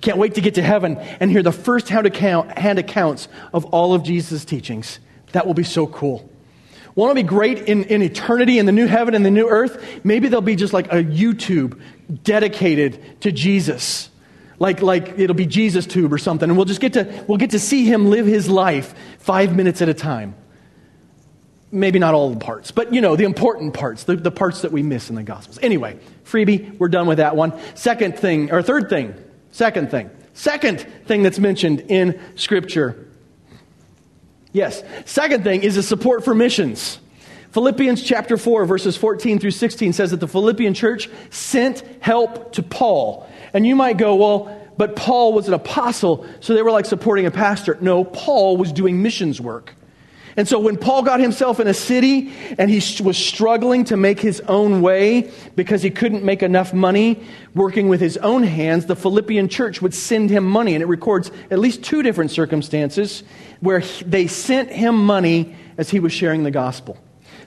Can't 0.00 0.16
wait 0.16 0.34
to 0.34 0.40
get 0.40 0.54
to 0.54 0.62
heaven 0.62 0.96
and 1.20 1.30
hear 1.30 1.42
the 1.42 1.52
first 1.52 1.88
hand, 1.88 2.06
account, 2.06 2.56
hand 2.58 2.78
accounts 2.78 3.28
of 3.52 3.66
all 3.66 3.94
of 3.94 4.02
Jesus' 4.02 4.44
teachings. 4.44 4.98
That 5.32 5.46
will 5.46 5.54
be 5.54 5.64
so 5.64 5.86
cool. 5.86 6.30
Want 6.94 7.10
to 7.10 7.14
be 7.14 7.22
great 7.22 7.68
in, 7.68 7.84
in 7.84 8.02
eternity, 8.02 8.58
in 8.58 8.66
the 8.66 8.72
new 8.72 8.86
heaven 8.86 9.14
and 9.14 9.24
the 9.24 9.30
new 9.30 9.48
earth? 9.48 10.00
Maybe 10.04 10.28
there'll 10.28 10.42
be 10.42 10.56
just 10.56 10.72
like 10.72 10.86
a 10.86 11.04
YouTube 11.04 11.80
dedicated 12.24 13.20
to 13.20 13.30
Jesus. 13.30 14.10
Like, 14.58 14.82
like 14.82 15.18
it'll 15.18 15.36
be 15.36 15.46
Jesus 15.46 15.86
Tube 15.86 16.12
or 16.12 16.18
something. 16.18 16.48
And 16.48 16.56
we'll 16.56 16.66
just 16.66 16.80
get 16.80 16.94
to, 16.94 17.24
we'll 17.28 17.38
get 17.38 17.50
to 17.50 17.60
see 17.60 17.84
him 17.84 18.10
live 18.10 18.26
his 18.26 18.48
life 18.48 18.94
five 19.18 19.54
minutes 19.54 19.82
at 19.82 19.88
a 19.88 19.94
time. 19.94 20.34
Maybe 21.72 22.00
not 22.00 22.14
all 22.14 22.30
the 22.30 22.40
parts, 22.40 22.72
but 22.72 22.92
you 22.92 23.00
know, 23.00 23.14
the 23.14 23.24
important 23.24 23.74
parts, 23.74 24.02
the, 24.02 24.16
the 24.16 24.32
parts 24.32 24.62
that 24.62 24.72
we 24.72 24.82
miss 24.82 25.08
in 25.08 25.14
the 25.14 25.22
Gospels. 25.22 25.60
Anyway, 25.62 26.00
freebie, 26.24 26.76
we're 26.78 26.88
done 26.88 27.06
with 27.06 27.18
that 27.18 27.36
one. 27.36 27.52
Second 27.76 28.18
thing, 28.18 28.50
or 28.50 28.60
third 28.60 28.90
thing, 28.90 29.14
Second 29.50 29.90
thing. 29.90 30.10
Second 30.32 30.80
thing 31.06 31.22
that's 31.22 31.38
mentioned 31.38 31.80
in 31.88 32.20
Scripture. 32.36 33.08
Yes. 34.52 34.82
Second 35.04 35.44
thing 35.44 35.62
is 35.62 35.76
a 35.76 35.82
support 35.82 36.24
for 36.24 36.34
missions. 36.34 36.98
Philippians 37.52 38.02
chapter 38.02 38.36
4, 38.36 38.64
verses 38.64 38.96
14 38.96 39.40
through 39.40 39.50
16 39.50 39.92
says 39.92 40.12
that 40.12 40.20
the 40.20 40.28
Philippian 40.28 40.72
church 40.72 41.10
sent 41.30 41.82
help 42.00 42.52
to 42.52 42.62
Paul. 42.62 43.28
And 43.52 43.66
you 43.66 43.74
might 43.74 43.96
go, 43.96 44.14
well, 44.14 44.56
but 44.76 44.94
Paul 44.94 45.32
was 45.32 45.48
an 45.48 45.54
apostle, 45.54 46.26
so 46.38 46.54
they 46.54 46.62
were 46.62 46.70
like 46.70 46.86
supporting 46.86 47.26
a 47.26 47.30
pastor. 47.30 47.76
No, 47.80 48.04
Paul 48.04 48.56
was 48.56 48.72
doing 48.72 49.02
missions 49.02 49.40
work. 49.40 49.74
And 50.36 50.46
so 50.46 50.58
when 50.58 50.76
Paul 50.76 51.02
got 51.02 51.20
himself 51.20 51.60
in 51.60 51.66
a 51.66 51.74
city 51.74 52.32
and 52.58 52.70
he 52.70 52.82
was 53.02 53.16
struggling 53.16 53.84
to 53.86 53.96
make 53.96 54.20
his 54.20 54.40
own 54.42 54.80
way 54.80 55.30
because 55.56 55.82
he 55.82 55.90
couldn't 55.90 56.24
make 56.24 56.42
enough 56.42 56.72
money 56.72 57.22
working 57.54 57.88
with 57.88 58.00
his 58.00 58.16
own 58.18 58.42
hands, 58.42 58.86
the 58.86 58.96
Philippian 58.96 59.48
church 59.48 59.82
would 59.82 59.94
send 59.94 60.30
him 60.30 60.44
money. 60.44 60.74
And 60.74 60.82
it 60.82 60.86
records 60.86 61.30
at 61.50 61.58
least 61.58 61.82
two 61.82 62.02
different 62.02 62.30
circumstances 62.30 63.22
where 63.60 63.80
they 64.06 64.26
sent 64.26 64.70
him 64.70 64.94
money 65.04 65.56
as 65.76 65.90
he 65.90 66.00
was 66.00 66.12
sharing 66.12 66.44
the 66.44 66.50
gospel. 66.50 66.96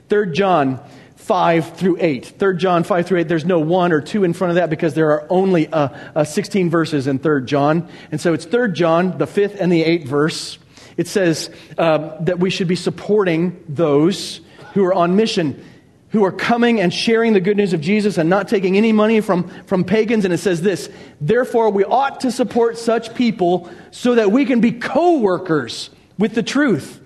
3 0.08 0.32
John 0.32 0.80
5 1.16 1.76
through 1.76 1.96
8. 2.00 2.34
3 2.38 2.56
John 2.58 2.84
5 2.84 3.06
through 3.06 3.20
8, 3.20 3.28
there's 3.28 3.46
no 3.46 3.58
1 3.58 3.92
or 3.92 4.02
2 4.02 4.24
in 4.24 4.34
front 4.34 4.50
of 4.50 4.56
that 4.56 4.68
because 4.68 4.92
there 4.92 5.10
are 5.12 5.26
only 5.30 5.68
uh, 5.68 5.88
uh, 6.14 6.24
16 6.24 6.68
verses 6.68 7.06
in 7.06 7.18
3 7.18 7.46
John. 7.46 7.88
And 8.12 8.20
so 8.20 8.34
it's 8.34 8.44
3 8.44 8.72
John, 8.72 9.16
the 9.16 9.26
5th 9.26 9.56
and 9.58 9.72
the 9.72 9.82
8th 9.82 10.04
verse. 10.04 10.58
It 10.96 11.08
says 11.08 11.50
uh, 11.76 12.16
that 12.20 12.38
we 12.38 12.50
should 12.50 12.68
be 12.68 12.76
supporting 12.76 13.64
those 13.68 14.40
who 14.74 14.84
are 14.84 14.94
on 14.94 15.16
mission, 15.16 15.64
who 16.10 16.24
are 16.24 16.32
coming 16.32 16.80
and 16.80 16.94
sharing 16.94 17.32
the 17.32 17.40
good 17.40 17.56
news 17.56 17.72
of 17.72 17.80
Jesus 17.80 18.18
and 18.18 18.30
not 18.30 18.48
taking 18.48 18.76
any 18.76 18.92
money 18.92 19.20
from, 19.20 19.48
from 19.66 19.84
pagans. 19.84 20.24
And 20.24 20.32
it 20.32 20.38
says 20.38 20.62
this 20.62 20.88
Therefore, 21.20 21.70
we 21.70 21.84
ought 21.84 22.20
to 22.20 22.30
support 22.30 22.78
such 22.78 23.14
people 23.14 23.70
so 23.90 24.14
that 24.14 24.30
we 24.30 24.44
can 24.44 24.60
be 24.60 24.72
co 24.72 25.18
workers 25.18 25.90
with 26.18 26.34
the 26.34 26.42
truth. 26.42 27.00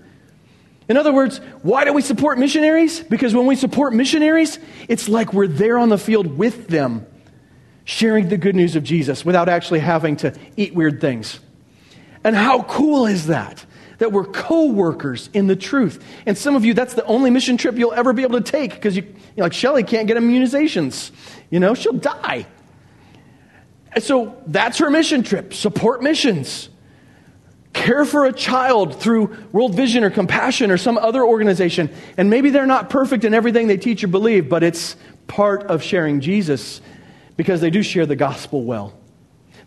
In 0.89 0.97
other 0.97 1.13
words, 1.13 1.39
why 1.63 1.85
do 1.85 1.93
we 1.93 2.01
support 2.01 2.39
missionaries? 2.39 3.01
Because 3.01 3.35
when 3.35 3.47
we 3.47 3.57
support 3.57 3.93
missionaries, 3.93 4.59
it's 4.89 5.09
like 5.09 5.35
we're 5.35 5.47
there 5.47 5.79
on 5.79 5.91
the 5.91 5.99
field 5.99 6.39
with 6.39 6.69
them, 6.69 7.07
sharing 7.85 8.31
the 8.31 8.39
good 8.39 8.57
news 8.57 8.75
of 8.75 8.85
Jesus 8.85 9.23
without 9.23 9.51
actually 9.51 9.81
having 9.81 10.17
to 10.17 10.35
eat 10.57 10.75
weird 10.75 11.01
things. 11.01 11.41
And 12.25 12.35
how 12.35 12.63
cool 12.63 13.07
is 13.07 13.27
that? 13.27 13.65
That 13.99 14.13
we're 14.13 14.25
co 14.25 14.67
workers 14.67 15.29
in 15.33 15.47
the 15.47 15.57
truth. 15.57 16.03
And 16.27 16.39
some 16.39 16.57
of 16.57 16.65
you, 16.65 16.75
that's 16.75 16.95
the 16.95 17.05
only 17.05 17.31
mission 17.31 17.57
trip 17.57 17.77
you'll 17.77 17.93
ever 17.93 18.13
be 18.13 18.23
able 18.23 18.41
to 18.41 18.51
take 18.51 18.75
because 18.75 18.97
you, 18.97 19.03
you 19.03 19.13
know, 19.37 19.45
like 19.45 19.53
Shelly 19.53 19.83
can't 19.83 20.07
get 20.07 20.17
immunizations. 20.17 21.11
You 21.51 21.61
know, 21.61 21.75
she'll 21.75 21.93
die. 21.93 22.47
And 23.93 24.03
so 24.03 24.41
that's 24.47 24.79
her 24.79 24.91
mission 24.91 25.23
trip 25.23 25.53
support 25.53 26.03
missions. 26.03 26.69
Care 27.73 28.05
for 28.05 28.25
a 28.25 28.33
child 28.33 29.01
through 29.01 29.37
World 29.53 29.75
Vision 29.75 30.03
or 30.03 30.11
Compassion 30.11 30.71
or 30.71 30.79
some 30.79 30.99
other 30.99 31.23
organization. 31.23 31.91
And 32.17 32.31
maybe 32.31 32.51
they're 32.51 32.67
not 32.67 32.91
perfect 32.91 33.25
in 33.25 33.35
everything 33.35 33.67
they 33.67 33.77
teach 33.77 34.03
or 34.03 34.09
believe, 34.09 34.49
but 34.49 34.63
it's 34.63 34.97
part 35.27 35.65
of 35.65 35.83
sharing 35.83 36.21
Jesus 36.21 36.81
because 37.37 37.61
they 37.61 37.71
do 37.71 37.83
share 37.83 38.07
the 38.07 38.17
gospel 38.17 38.65
well. 38.65 38.95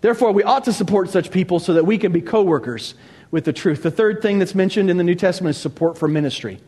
Therefore, 0.01 0.31
we 0.31 0.43
ought 0.43 0.65
to 0.65 0.73
support 0.73 1.09
such 1.09 1.31
people 1.31 1.59
so 1.59 1.73
that 1.75 1.85
we 1.85 1.97
can 1.97 2.11
be 2.11 2.21
co 2.21 2.41
workers 2.41 2.95
with 3.31 3.45
the 3.45 3.53
truth. 3.53 3.81
The 3.81 3.91
third 3.91 4.21
thing 4.21 4.39
that's 4.39 4.53
mentioned 4.53 4.89
in 4.89 4.97
the 4.97 5.03
New 5.03 5.15
Testament 5.15 5.55
is 5.55 5.61
support 5.61 5.97
for 5.97 6.07
ministry. 6.07 6.59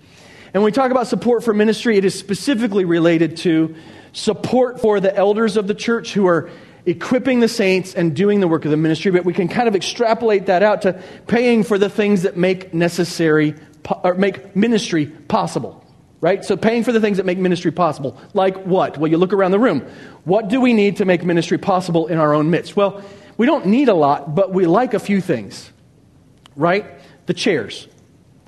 And 0.54 0.62
when 0.62 0.66
we 0.66 0.72
talk 0.72 0.92
about 0.92 1.08
support 1.08 1.44
for 1.44 1.54
ministry, 1.54 1.98
it 1.98 2.06
is 2.06 2.18
specifically 2.18 2.86
related 2.86 3.38
to 3.38 3.76
support 4.14 4.80
for 4.80 5.00
the 5.00 5.16
elders 5.16 5.58
of 5.58 5.68
the 5.68 5.74
church 5.74 6.14
who 6.14 6.28
are 6.28 6.50
equipping 6.86 7.40
the 7.40 7.48
saints 7.48 7.94
and 7.96 8.16
doing 8.16 8.40
the 8.40 8.48
work 8.48 8.64
of 8.66 8.72
the 8.72 8.78
ministry. 8.78 9.12
But 9.12 9.26
we 9.26 9.34
can 9.34 9.48
kind 9.48 9.68
of 9.68 9.76
extrapolate 9.76 10.46
that 10.46 10.64
out 10.64 10.84
to 10.84 11.02
paying 11.28 11.64
for 11.64 11.78
the 11.78 11.90
things 11.90 12.22
that 12.22 12.38
make 12.38 12.74
necessary 12.74 13.56
or 14.04 14.14
make 14.14 14.56
ministry 14.56 15.08
possible. 15.08 15.84
Right? 16.22 16.46
So 16.46 16.56
paying 16.56 16.86
for 16.86 16.94
the 16.94 17.02
things 17.02 17.18
that 17.18 17.26
make 17.26 17.38
ministry 17.38 17.72
possible. 17.72 18.18
Like 18.34 18.56
what? 18.64 18.98
Well, 18.98 19.12
you 19.12 19.18
look 19.18 19.34
around 19.34 19.52
the 19.52 19.60
room. 19.60 19.82
What 20.24 20.48
do 20.48 20.62
we 20.62 20.72
need 20.72 20.98
to 20.98 21.06
make 21.06 21.26
ministry 21.26 21.58
possible 21.58 22.08
in 22.08 22.18
our 22.18 22.34
own 22.34 22.50
midst? 22.50 22.78
Well, 22.78 23.04
we 23.36 23.46
don't 23.46 23.66
need 23.66 23.90
a 23.90 23.94
lot, 23.94 24.34
but 24.34 24.54
we 24.54 24.66
like 24.66 24.94
a 24.94 25.00
few 25.00 25.20
things 25.20 25.73
right? 26.56 26.86
The 27.26 27.34
chairs. 27.34 27.88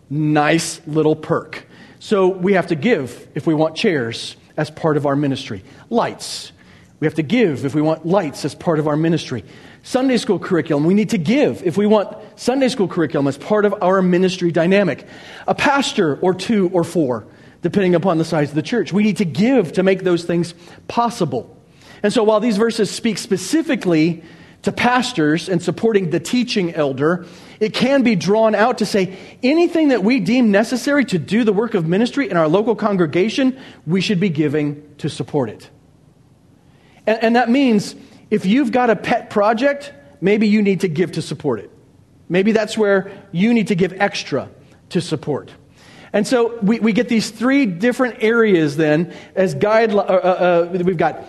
Nice 0.09 0.81
little 0.87 1.15
perk. 1.15 1.65
So 1.99 2.27
we 2.27 2.53
have 2.53 2.67
to 2.67 2.75
give 2.75 3.27
if 3.35 3.47
we 3.47 3.53
want 3.53 3.75
chairs 3.75 4.35
as 4.57 4.69
part 4.69 4.97
of 4.97 5.05
our 5.05 5.15
ministry. 5.15 5.63
Lights. 5.89 6.51
We 6.99 7.07
have 7.07 7.15
to 7.15 7.23
give 7.23 7.65
if 7.65 7.75
we 7.75 7.81
want 7.81 8.05
lights 8.05 8.45
as 8.45 8.55
part 8.55 8.79
of 8.79 8.87
our 8.87 8.95
ministry. 8.95 9.43
Sunday 9.83 10.17
school 10.17 10.39
curriculum. 10.39 10.85
We 10.85 10.93
need 10.93 11.09
to 11.11 11.17
give 11.17 11.63
if 11.63 11.77
we 11.77 11.85
want 11.85 12.17
Sunday 12.35 12.69
school 12.69 12.87
curriculum 12.87 13.27
as 13.27 13.37
part 13.37 13.65
of 13.65 13.75
our 13.81 14.01
ministry 14.01 14.51
dynamic. 14.51 15.05
A 15.47 15.53
pastor 15.53 16.17
or 16.17 16.33
two 16.33 16.69
or 16.73 16.83
four, 16.83 17.27
depending 17.61 17.95
upon 17.95 18.17
the 18.17 18.25
size 18.25 18.49
of 18.49 18.55
the 18.55 18.61
church. 18.61 18.93
We 18.93 19.03
need 19.03 19.17
to 19.17 19.25
give 19.25 19.73
to 19.73 19.83
make 19.83 20.03
those 20.03 20.23
things 20.23 20.53
possible. 20.87 21.55
And 22.01 22.13
so 22.13 22.23
while 22.23 22.39
these 22.39 22.57
verses 22.57 22.89
speak 22.89 23.17
specifically 23.17 24.23
to 24.65 24.71
pastors 24.71 25.47
and 25.47 25.61
supporting 25.61 26.09
the 26.09 26.19
teaching 26.19 26.73
elder, 26.73 27.25
it 27.59 27.71
can 27.73 28.01
be 28.01 28.15
drawn 28.15 28.55
out 28.55 28.79
to 28.79 28.85
say 28.85 29.15
anything 29.43 29.89
that 29.89 30.03
we 30.03 30.19
deem 30.19 30.49
necessary 30.49 31.05
to 31.05 31.19
do 31.19 31.43
the 31.43 31.53
work 31.53 31.75
of 31.75 31.87
ministry 31.87 32.29
in 32.31 32.35
our 32.35 32.47
local 32.47 32.75
congregation, 32.75 33.59
we 33.85 34.01
should 34.01 34.19
be 34.19 34.29
giving 34.29 34.83
to 34.97 35.07
support 35.07 35.49
it. 35.51 35.69
And, 37.05 37.23
and 37.23 37.35
that 37.35 37.47
means 37.47 37.95
if 38.31 38.47
you've 38.47 38.71
got 38.71 38.89
a 38.89 38.95
pet 38.95 39.29
project, 39.29 39.93
maybe 40.19 40.47
you 40.47 40.63
need 40.63 40.81
to 40.81 40.87
give 40.87 41.11
to 41.11 41.21
support 41.21 41.59
it. 41.59 41.69
Maybe 42.27 42.51
that's 42.51 42.75
where 42.75 43.11
you 43.31 43.53
need 43.53 43.67
to 43.67 43.75
give 43.75 43.93
extra 43.93 44.49
to 44.89 44.99
support. 44.99 45.51
And 46.11 46.25
so 46.25 46.57
we, 46.61 46.79
we 46.79 46.91
get 46.91 47.07
these 47.07 47.29
three 47.29 47.67
different 47.67 48.23
areas 48.23 48.77
then 48.77 49.13
as 49.35 49.53
guide. 49.53 49.93
Uh, 49.93 49.99
uh, 49.99 50.67
uh, 50.73 50.83
we've 50.83 50.97
got 50.97 51.23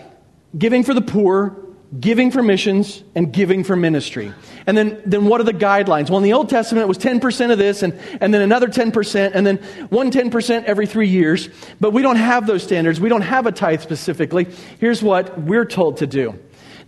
giving 0.57 0.85
for 0.85 0.95
the 0.95 1.03
poor, 1.03 1.66
giving 2.01 2.31
for 2.31 2.43
missions 2.43 3.03
and 3.15 3.33
giving 3.33 3.63
for 3.65 3.77
ministry. 3.77 4.33
And 4.67 4.77
then, 4.77 5.01
then 5.07 5.27
what 5.27 5.41
are 5.41 5.45
the 5.45 5.53
guidelines? 5.53 6.11
Well, 6.11 6.19
in 6.19 6.25
the 6.25 6.33
Old 6.33 6.49
Testament, 6.49 6.85
it 6.85 6.89
was 6.89 6.99
10% 6.99 7.53
of 7.53 7.59
this, 7.59 7.83
and, 7.83 7.99
and 8.21 8.35
then 8.35 8.43
another 8.43 8.67
10%, 8.67 9.31
and 9.35 9.47
then 9.47 9.59
one 9.91 10.11
10% 10.11 10.65
every 10.65 10.87
three 10.87 11.09
years. 11.09 11.49
But 11.81 11.93
we 11.93 12.03
don't 12.03 12.17
have 12.17 12.47
those 12.47 12.63
standards. 12.63 13.01
We 13.01 13.09
don't 13.09 13.23
have 13.23 13.47
a 13.47 13.53
tithe 13.53 13.81
specifically. 13.81 14.49
Here's 14.81 15.03
what 15.03 15.41
we're 15.41 15.65
told 15.65 15.99
to 15.99 16.07
do. 16.07 16.39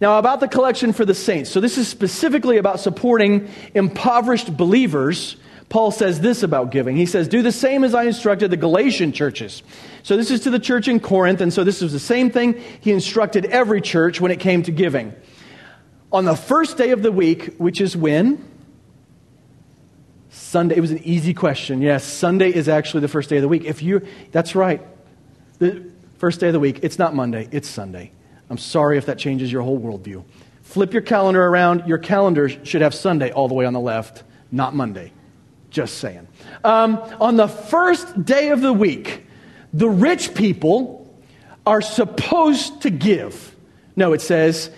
Now, 0.01 0.19
about 0.19 0.41
the 0.41 0.49
collection 0.49 0.93
for 0.93 1.05
the 1.05 1.15
saints. 1.15 1.51
So, 1.51 1.61
this 1.61 1.77
is 1.77 1.89
specifically 1.89 2.57
about 2.57 2.79
supporting 2.79 3.49
impoverished 3.75 4.57
believers 4.57 5.37
Paul 5.69 5.91
says 5.91 6.21
this 6.21 6.43
about 6.43 6.71
giving. 6.71 6.97
He 6.97 7.07
says, 7.07 7.29
Do 7.29 7.43
the 7.43 7.53
same 7.53 7.85
as 7.85 7.95
I 7.95 8.05
instructed 8.05 8.51
the 8.51 8.57
Galatian 8.57 9.13
churches. 9.13 9.63
So 10.03 10.17
this 10.17 10.31
is 10.31 10.41
to 10.41 10.51
the 10.51 10.59
church 10.59 10.89
in 10.89 10.99
Corinth, 10.99 11.41
and 11.41 11.53
so 11.53 11.63
this 11.63 11.83
is 11.83 11.93
the 11.93 11.99
same 11.99 12.31
thing 12.31 12.63
he 12.81 12.91
instructed 12.93 13.45
every 13.47 13.81
church 13.81 14.21
when 14.21 14.33
it 14.33 14.41
came 14.41 14.63
to 14.63 14.73
giving. 14.73 15.15
On 16.11 16.25
the 16.25 16.37
first 16.37 16.79
day 16.79 16.91
of 16.91 17.03
the 17.03 17.13
week, 17.13 17.57
which 17.59 17.83
is 17.83 17.95
when? 17.95 18.43
Sunday. 20.31 20.77
It 20.77 20.81
was 20.81 20.91
an 20.91 21.03
easy 21.05 21.35
question. 21.35 21.83
Yes, 21.83 22.05
Sunday 22.05 22.49
is 22.49 22.69
actually 22.69 23.01
the 23.01 23.09
first 23.09 23.29
day 23.29 23.37
of 23.37 23.43
the 23.43 23.49
week. 23.49 23.65
If 23.65 23.83
you 23.83 24.07
that's 24.33 24.55
right. 24.55 24.81
The 25.59 25.91
first 26.19 26.41
day 26.41 26.47
of 26.47 26.53
the 26.55 26.61
week, 26.61 26.81
it's 26.83 26.99
not 26.99 27.15
Monday, 27.15 27.49
it's 27.53 27.69
Sunday. 27.69 28.13
I'm 28.49 28.59
sorry 28.59 28.97
if 28.97 29.07
that 29.07 29.19
changes 29.19 29.53
your 29.53 29.63
whole 29.63 29.79
worldview. 29.79 30.25
Flip 30.63 30.93
your 30.93 31.03
calendar 31.03 31.45
around. 31.45 31.87
Your 31.87 31.99
calendar 31.99 32.49
should 32.49 32.81
have 32.81 32.95
Sunday 32.95 33.31
all 33.33 33.49
the 33.49 33.55
way 33.55 33.67
on 33.67 33.75
the 33.75 33.81
left, 33.81 34.23
not 34.51 34.75
Monday. 34.75 35.13
Just 35.71 35.99
saying. 35.99 36.27
Um, 36.65 36.97
on 37.21 37.37
the 37.37 37.49
first 37.49 38.25
day 38.25 38.49
of 38.51 38.61
the 38.61 38.73
week, 38.73 39.27
the 39.73 39.89
rich 39.89 40.35
people 40.35 41.07
are 41.67 41.83
supposed 41.83 42.83
to 42.83 42.91
give. 42.91 43.55
No, 43.95 44.13
it 44.13 44.23
says, 44.23 44.71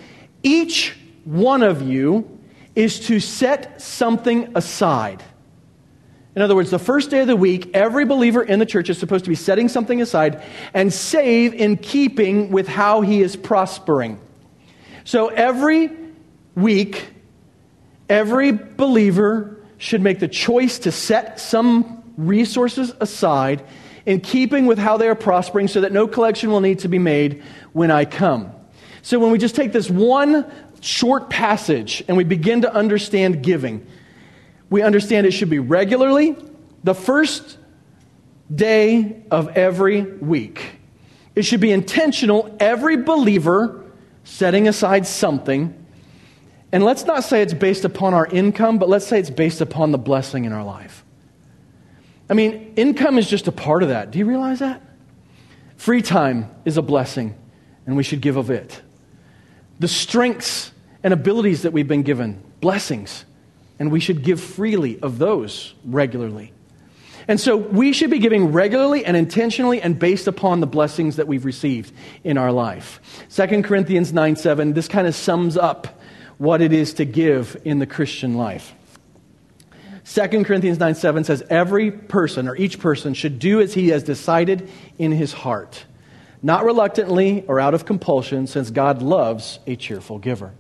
each 0.43 0.97
one 1.25 1.63
of 1.63 1.83
you 1.83 2.39
is 2.75 3.01
to 3.07 3.21
set 3.21 3.81
something 3.81 4.53
aside. 4.57 5.23
In 6.35 6.43
other 6.43 6.55
words, 6.55 6.71
the 6.71 6.79
first 6.79 7.11
day 7.11 7.21
of 7.21 7.27
the 7.27 7.37
week, 7.37 7.71
every 7.75 8.05
believer 8.05 8.43
in 8.43 8.59
the 8.59 8.67
church 8.67 8.89
is 8.89 8.99
supposed 8.99 9.25
to 9.25 9.31
be 9.31 9.37
setting 9.37 9.69
something 9.69 10.01
aside 10.01 10.43
and 10.75 10.93
save 10.93 11.55
in 11.55 11.77
keeping 11.77 12.51
with 12.51 12.69
how 12.69 13.01
he 13.01 13.21
is 13.21 13.37
prospering. 13.37 14.19
So 15.05 15.29
every 15.29 15.91
week, 16.55 17.09
every 18.09 18.53
believer 18.53 19.60
should 19.81 20.03
make 20.03 20.19
the 20.19 20.29
choice 20.29 20.79
to 20.81 20.93
set 20.93 21.41
some 21.41 22.03
resources 22.19 22.93
aside 23.01 23.65
in 24.05 24.21
keeping 24.21 24.67
with 24.67 24.79
how 24.79 24.99
they 24.99 25.09
are 25.09 25.15
prospering 25.15 25.69
so 25.69 25.81
that 25.81 25.91
no 25.91 26.07
collection 26.07 26.51
will 26.51 26.61
need 26.61 26.81
to 26.81 26.89
be 26.89 26.99
made 26.99 27.43
when 27.73 27.91
I 27.91 28.05
come. 28.05 28.53
So 29.01 29.19
when 29.19 29.31
we 29.33 29.39
just 29.39 29.57
take 29.57 29.73
this 29.73 29.89
one 29.89 30.45
short 30.83 31.31
passage 31.31 32.05
and 32.07 32.17
we 32.19 32.25
begin 32.25 32.61
to 32.61 32.73
understand 32.73 33.43
giving, 33.43 33.87
we 34.69 34.83
understand 34.83 35.27
it 35.27 35.31
should 35.31 35.49
be 35.49 35.59
regularly, 35.59 36.37
the 36.85 36.95
first 36.95 37.57
day 38.55 39.23
of 39.31 39.49
every 39.57 40.03
week. 40.03 40.79
It 41.35 41.47
should 41.47 41.61
be 41.61 41.73
intentional, 41.73 42.55
every 42.61 42.99
believer 42.99 43.83
setting 44.25 44.69
aside 44.69 45.07
something 45.07 45.75
and 46.73 46.85
let's 46.85 47.05
not 47.05 47.25
say 47.25 47.43
it's 47.43 47.55
based 47.55 47.85
upon 47.85 48.15
our 48.15 48.27
income, 48.27 48.79
but 48.79 48.89
let's 48.89 49.07
say 49.07 49.19
it's 49.19 49.31
based 49.31 49.61
upon 49.61 49.91
the 49.91 49.99
blessing 49.99 50.45
in 50.45 50.53
our 50.53 50.65
life. 50.65 51.05
I 52.29 52.35
mean, 52.35 52.75
income 52.77 53.19
is 53.19 53.29
just 53.29 53.49
a 53.49 53.53
part 53.53 53.83
of 53.83 53.89
that. 53.89 54.13
Do 54.13 54.19
you 54.19 54.25
realize 54.25 54.61
that? 54.61 54.81
Free 55.77 56.03
time 56.03 56.49
is 56.65 56.77
a 56.77 56.83
blessing, 56.83 57.35
and 57.87 57.97
we 57.97 58.05
should 58.05 58.21
give 58.21 58.37
of 58.37 58.51
it. 58.51 58.81
The 59.81 59.89
strengths 59.89 60.71
and 61.03 61.13
abilities 61.13 61.63
that 61.63 61.73
we've 61.73 61.89
been 61.89 62.03
given, 62.03 62.41
blessings, 62.61 63.25
and 63.79 63.91
we 63.91 63.99
should 63.99 64.23
give 64.23 64.41
freely 64.41 65.01
of 65.01 65.19
those 65.19 65.75
regularly. 65.85 66.53
And 67.27 67.41
so 67.41 67.57
we 67.57 67.93
should 67.93 68.11
be 68.11 68.19
giving 68.19 68.53
regularly 68.53 69.05
and 69.05 69.17
intentionally 69.17 69.81
and 69.81 69.99
based 69.99 70.27
upon 70.27 70.61
the 70.61 70.67
blessings 70.67 71.17
that 71.17 71.27
we've 71.27 71.45
received 71.45 71.93
in 72.25 72.37
our 72.39 72.53
life. 72.53 73.01
2 73.31 73.63
Corinthians 73.63 74.13
9 74.13 74.37
7, 74.37 74.73
this 74.73 74.89
kind 74.89 75.07
of 75.07 75.15
sums 75.15 75.57
up 75.57 76.00
what 76.41 76.63
it 76.63 76.73
is 76.73 76.95
to 76.95 77.05
give 77.05 77.55
in 77.67 77.81
the 77.81 77.87
Christian 77.87 78.35
life. 78.35 78.75
2 80.07 80.43
Corinthians 80.43 80.79
9 80.79 80.95
7 80.95 81.25
says, 81.25 81.43
Every 81.51 81.91
person 81.91 82.49
or 82.49 82.57
each 82.57 82.81
person 82.81 83.13
should 83.13 83.39
do 83.39 83.61
as 83.61 83.75
he 83.75 83.89
has 83.89 84.03
decided 84.03 84.71
in 84.97 85.13
his 85.13 85.35
heart, 85.35 85.85
not 86.43 86.65
reluctantly 86.65 87.45
or 87.47 87.61
out 87.61 87.75
of 87.75 87.85
compulsion, 87.85 88.47
since 88.47 88.71
God 88.71 89.03
loves 89.03 89.59
a 89.67 89.77
cheerful 89.77 90.19
giver. 90.19 90.55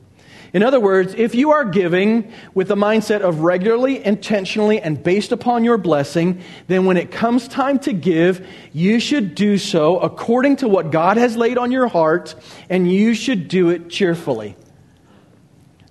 In 0.52 0.62
other 0.62 0.78
words, 0.78 1.14
if 1.16 1.34
you 1.34 1.52
are 1.52 1.64
giving 1.64 2.30
with 2.52 2.68
the 2.68 2.76
mindset 2.76 3.22
of 3.22 3.40
regularly, 3.40 4.04
intentionally, 4.04 4.82
and 4.82 5.02
based 5.02 5.32
upon 5.32 5.64
your 5.64 5.78
blessing, 5.78 6.42
then 6.66 6.84
when 6.84 6.98
it 6.98 7.10
comes 7.10 7.48
time 7.48 7.78
to 7.80 7.94
give, 7.94 8.46
you 8.74 9.00
should 9.00 9.34
do 9.34 9.56
so 9.56 9.98
according 9.98 10.56
to 10.56 10.68
what 10.68 10.90
God 10.90 11.16
has 11.16 11.38
laid 11.38 11.56
on 11.56 11.72
your 11.72 11.88
heart, 11.88 12.34
and 12.68 12.92
you 12.92 13.14
should 13.14 13.48
do 13.48 13.70
it 13.70 13.88
cheerfully. 13.88 14.56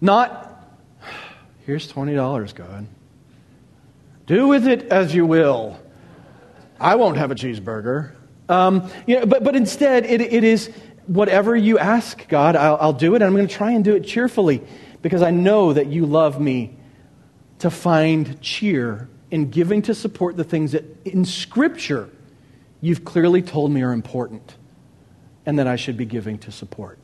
Not, 0.02 0.76
here's 1.66 1.91
$20, 1.91 2.56
God. 2.56 2.88
Do 4.26 4.47
with 4.47 4.68
it 4.68 4.88
as 4.89 5.14
you 5.14 5.26
will. 5.26 5.80
I 6.80 6.95
won't 6.95 7.18
have 7.18 7.32
a 7.32 7.36
cheeseburger. 7.36 8.14
Um, 8.47 8.89
you 9.06 9.20
know, 9.20 9.26
but, 9.26 9.43
but 9.43 9.56
instead, 9.56 10.06
it, 10.06 10.22
it 10.22 10.43
is 10.43 10.70
whatever 11.08 11.56
you 11.56 11.80
ask, 11.80 12.28
God, 12.28 12.56
I'll, 12.56 12.78
I'll 12.80 12.93
do 12.93 13.14
it, 13.14 13.18
and 13.18 13.26
I'm 13.26 13.36
going 13.36 13.47
to 13.47 13.54
try 13.54 13.72
and 13.72 13.84
do 13.84 13.95
it 13.95 14.06
cheerfully 14.06 14.62
because 15.02 15.22
I 15.22 15.32
know 15.32 15.74
that 15.74 15.88
you 15.88 16.06
love 16.06 16.39
me 16.39 16.78
to 17.60 17.70
find 17.70 18.39
cheer 18.41 19.10
in 19.32 19.50
giving 19.50 19.82
to 19.84 19.93
support 19.93 20.38
the 20.38 20.43
things 20.43 20.72
that 20.72 20.84
in 21.06 21.26
Scripture 21.26 22.10
you've 22.82 23.04
clearly 23.04 23.41
told 23.41 23.72
me 23.72 23.82
are 23.82 23.91
important 23.91 24.56
and 25.45 25.60
that 25.60 25.68
I 25.68 25.76
should 25.76 25.97
be 25.97 26.06
giving 26.06 26.38
to 26.39 26.52
support. 26.52 27.00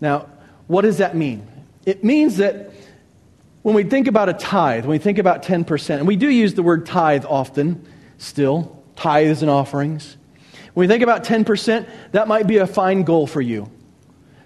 Now, 0.00 0.28
what 0.66 0.82
does 0.82 0.98
that 0.98 1.14
mean? 1.14 1.46
It 1.86 2.04
means 2.04 2.36
that 2.38 2.72
when 3.62 3.74
we 3.74 3.84
think 3.84 4.06
about 4.06 4.28
a 4.28 4.32
tithe, 4.32 4.84
when 4.84 4.92
we 4.92 4.98
think 4.98 5.18
about 5.18 5.42
10%, 5.42 5.98
and 5.98 6.06
we 6.06 6.16
do 6.16 6.28
use 6.28 6.54
the 6.54 6.62
word 6.62 6.86
tithe 6.86 7.24
often 7.26 7.86
still, 8.18 8.82
tithes 8.96 9.42
and 9.42 9.50
offerings. 9.50 10.16
When 10.74 10.84
we 10.86 10.92
think 10.92 11.02
about 11.02 11.24
10%, 11.24 11.88
that 12.12 12.28
might 12.28 12.46
be 12.46 12.58
a 12.58 12.66
fine 12.66 13.02
goal 13.02 13.26
for 13.26 13.40
you. 13.40 13.70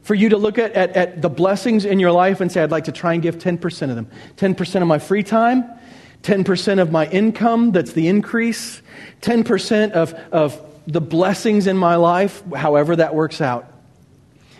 For 0.03 0.15
you 0.15 0.31
to 0.31 0.37
look 0.37 0.59
at, 0.59 0.73
at, 0.73 0.97
at 0.97 1.23
the 1.23 1.29
blessings 1.29 1.85
in 1.85 1.99
your 1.99 2.13
life 2.13 2.41
and 2.41 2.51
say, 2.53 2.63
I'd 2.63 2.71
like 2.71 2.85
to 2.85 2.93
try 2.93 3.15
and 3.15 3.23
give 3.23 3.39
10% 3.39 3.91
of 3.91 3.97
them. 3.97 4.09
10% 4.37 4.83
of 4.83 4.89
my 4.89 4.99
free 4.99 5.23
time, 5.23 5.65
10% 6.23 6.81
of 6.81 6.93
my 6.93 7.07
income, 7.09 7.73
that's 7.73 7.93
the 7.93 8.09
increase, 8.09 8.83
10% 9.23 9.93
of, 9.93 10.15
of 10.33 10.61
the 10.87 11.01
blessings 11.01 11.67
in 11.67 11.77
my 11.77 11.97
life, 11.97 12.43
however 12.55 12.97
that 12.97 13.15
works 13.15 13.41
out. 13.41 13.74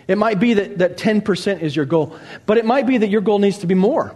It 0.07 0.17
might 0.17 0.39
be 0.39 0.53
that, 0.55 0.77
that 0.79 0.97
10% 0.97 1.61
is 1.61 1.75
your 1.75 1.85
goal, 1.85 2.15
but 2.45 2.57
it 2.57 2.65
might 2.65 2.85
be 2.85 2.97
that 2.99 3.09
your 3.09 3.21
goal 3.21 3.39
needs 3.39 3.59
to 3.59 3.67
be 3.67 3.75
more. 3.75 4.15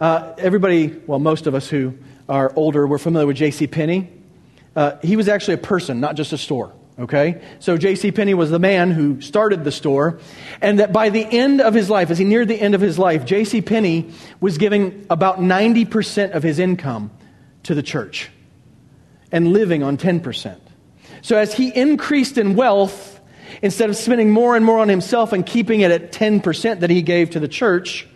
Uh, 0.00 0.34
everybody, 0.38 1.00
well, 1.06 1.18
most 1.18 1.46
of 1.46 1.54
us 1.54 1.68
who 1.68 1.94
are 2.28 2.52
older, 2.56 2.86
we're 2.86 2.98
familiar 2.98 3.26
with 3.26 3.36
J.C. 3.36 3.66
Penney. 3.66 4.10
Uh, 4.74 4.96
he 5.02 5.16
was 5.16 5.28
actually 5.28 5.54
a 5.54 5.58
person, 5.58 6.00
not 6.00 6.16
just 6.16 6.32
a 6.32 6.38
store. 6.38 6.72
Okay? 6.98 7.42
So 7.58 7.76
J.C. 7.76 8.12
Penney 8.12 8.34
was 8.34 8.50
the 8.50 8.58
man 8.58 8.90
who 8.90 9.20
started 9.20 9.64
the 9.64 9.72
store. 9.72 10.20
And 10.60 10.78
that 10.78 10.92
by 10.92 11.10
the 11.10 11.24
end 11.24 11.60
of 11.60 11.74
his 11.74 11.90
life, 11.90 12.10
as 12.10 12.18
he 12.18 12.24
neared 12.24 12.48
the 12.48 12.60
end 12.60 12.74
of 12.74 12.80
his 12.80 12.98
life, 12.98 13.24
J.C. 13.24 13.62
Penney 13.62 14.10
was 14.40 14.58
giving 14.58 15.06
about 15.10 15.38
90% 15.38 16.32
of 16.32 16.42
his 16.42 16.58
income 16.58 17.10
to 17.64 17.74
the 17.74 17.82
church 17.82 18.30
and 19.32 19.52
living 19.52 19.82
on 19.82 19.96
10%. 19.96 20.58
So 21.22 21.36
as 21.36 21.54
he 21.54 21.74
increased 21.74 22.38
in 22.38 22.54
wealth, 22.54 23.13
instead 23.62 23.90
of 23.90 23.96
spending 23.96 24.30
more 24.30 24.56
and 24.56 24.64
more 24.64 24.78
on 24.78 24.88
himself 24.88 25.32
and 25.32 25.44
keeping 25.44 25.80
it 25.80 25.90
at 25.90 26.12
10% 26.12 26.80
that 26.80 26.90
he 26.90 27.02
gave 27.02 27.30
to 27.30 27.40
the 27.40 27.48
church, 27.48 28.06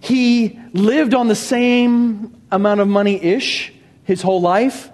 he 0.00 0.58
lived 0.72 1.14
on 1.14 1.28
the 1.28 1.34
same 1.34 2.40
amount 2.50 2.80
of 2.80 2.88
money 2.88 3.22
ish 3.22 3.72
his 4.04 4.22
whole 4.22 4.40
life 4.40 4.90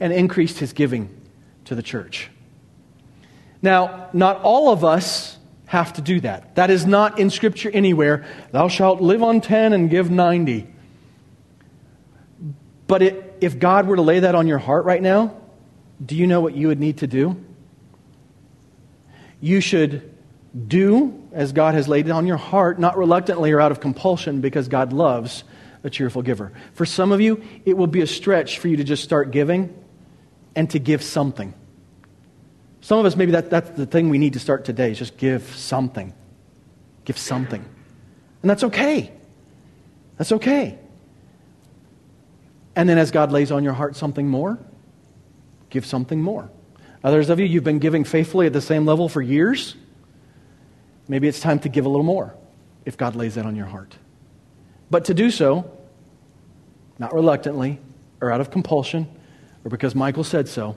and 0.00 0.12
increased 0.12 0.58
his 0.58 0.72
giving 0.72 1.08
to 1.64 1.74
the 1.74 1.82
church. 1.82 2.30
Now, 3.62 4.08
not 4.12 4.42
all 4.42 4.70
of 4.70 4.84
us 4.84 5.38
have 5.66 5.92
to 5.94 6.02
do 6.02 6.20
that. 6.20 6.54
That 6.54 6.70
is 6.70 6.86
not 6.86 7.18
in 7.18 7.30
Scripture 7.30 7.70
anywhere. 7.70 8.24
Thou 8.52 8.68
shalt 8.68 9.00
live 9.00 9.22
on 9.22 9.40
10 9.40 9.72
and 9.72 9.90
give 9.90 10.10
90. 10.10 10.66
But 12.86 13.02
it, 13.02 13.38
if 13.40 13.58
God 13.58 13.86
were 13.86 13.96
to 13.96 14.02
lay 14.02 14.20
that 14.20 14.34
on 14.34 14.46
your 14.46 14.58
heart 14.58 14.84
right 14.84 15.02
now, 15.02 15.36
do 16.04 16.14
you 16.14 16.26
know 16.26 16.40
what 16.40 16.54
you 16.54 16.68
would 16.68 16.78
need 16.78 16.98
to 16.98 17.06
do? 17.06 17.44
You 19.40 19.60
should 19.60 20.14
do 20.66 21.22
as 21.32 21.52
God 21.52 21.74
has 21.74 21.86
laid 21.86 22.06
it 22.06 22.10
on 22.10 22.26
your 22.26 22.38
heart, 22.38 22.78
not 22.78 22.96
reluctantly 22.96 23.52
or 23.52 23.60
out 23.60 23.72
of 23.72 23.80
compulsion, 23.80 24.40
because 24.40 24.68
God 24.68 24.92
loves 24.92 25.44
a 25.84 25.90
cheerful 25.90 26.22
giver. 26.22 26.52
For 26.72 26.86
some 26.86 27.12
of 27.12 27.20
you, 27.20 27.42
it 27.64 27.76
will 27.76 27.86
be 27.86 28.00
a 28.00 28.06
stretch 28.06 28.58
for 28.58 28.68
you 28.68 28.76
to 28.78 28.84
just 28.84 29.04
start 29.04 29.30
giving 29.30 29.74
and 30.54 30.70
to 30.70 30.78
give 30.78 31.02
something. 31.02 31.52
Some 32.80 32.98
of 32.98 33.04
us, 33.04 33.16
maybe 33.16 33.32
that, 33.32 33.50
that's 33.50 33.70
the 33.70 33.86
thing 33.86 34.08
we 34.08 34.18
need 34.18 34.32
to 34.34 34.38
start 34.38 34.64
today, 34.64 34.92
is 34.92 34.98
just 34.98 35.16
give 35.16 35.42
something. 35.56 36.14
Give 37.04 37.18
something. 37.18 37.64
And 38.42 38.50
that's 38.50 38.64
okay. 38.64 39.12
That's 40.16 40.32
okay. 40.32 40.78
And 42.74 42.88
then 42.88 42.98
as 42.98 43.10
God 43.10 43.32
lays 43.32 43.50
on 43.50 43.64
your 43.64 43.72
heart 43.72 43.96
something 43.96 44.28
more, 44.28 44.58
give 45.70 45.84
something 45.84 46.22
more. 46.22 46.50
Others 47.06 47.30
of 47.30 47.38
you, 47.38 47.46
you've 47.46 47.62
been 47.62 47.78
giving 47.78 48.02
faithfully 48.02 48.46
at 48.46 48.52
the 48.52 48.60
same 48.60 48.84
level 48.84 49.08
for 49.08 49.22
years. 49.22 49.76
Maybe 51.06 51.28
it's 51.28 51.38
time 51.38 51.60
to 51.60 51.68
give 51.68 51.86
a 51.86 51.88
little 51.88 52.02
more 52.02 52.34
if 52.84 52.96
God 52.96 53.14
lays 53.14 53.36
that 53.36 53.46
on 53.46 53.54
your 53.54 53.66
heart. 53.66 53.94
But 54.90 55.04
to 55.04 55.14
do 55.14 55.30
so, 55.30 55.70
not 56.98 57.14
reluctantly 57.14 57.78
or 58.20 58.32
out 58.32 58.40
of 58.40 58.50
compulsion 58.50 59.06
or 59.64 59.70
because 59.70 59.94
Michael 59.94 60.24
said 60.24 60.48
so, 60.48 60.74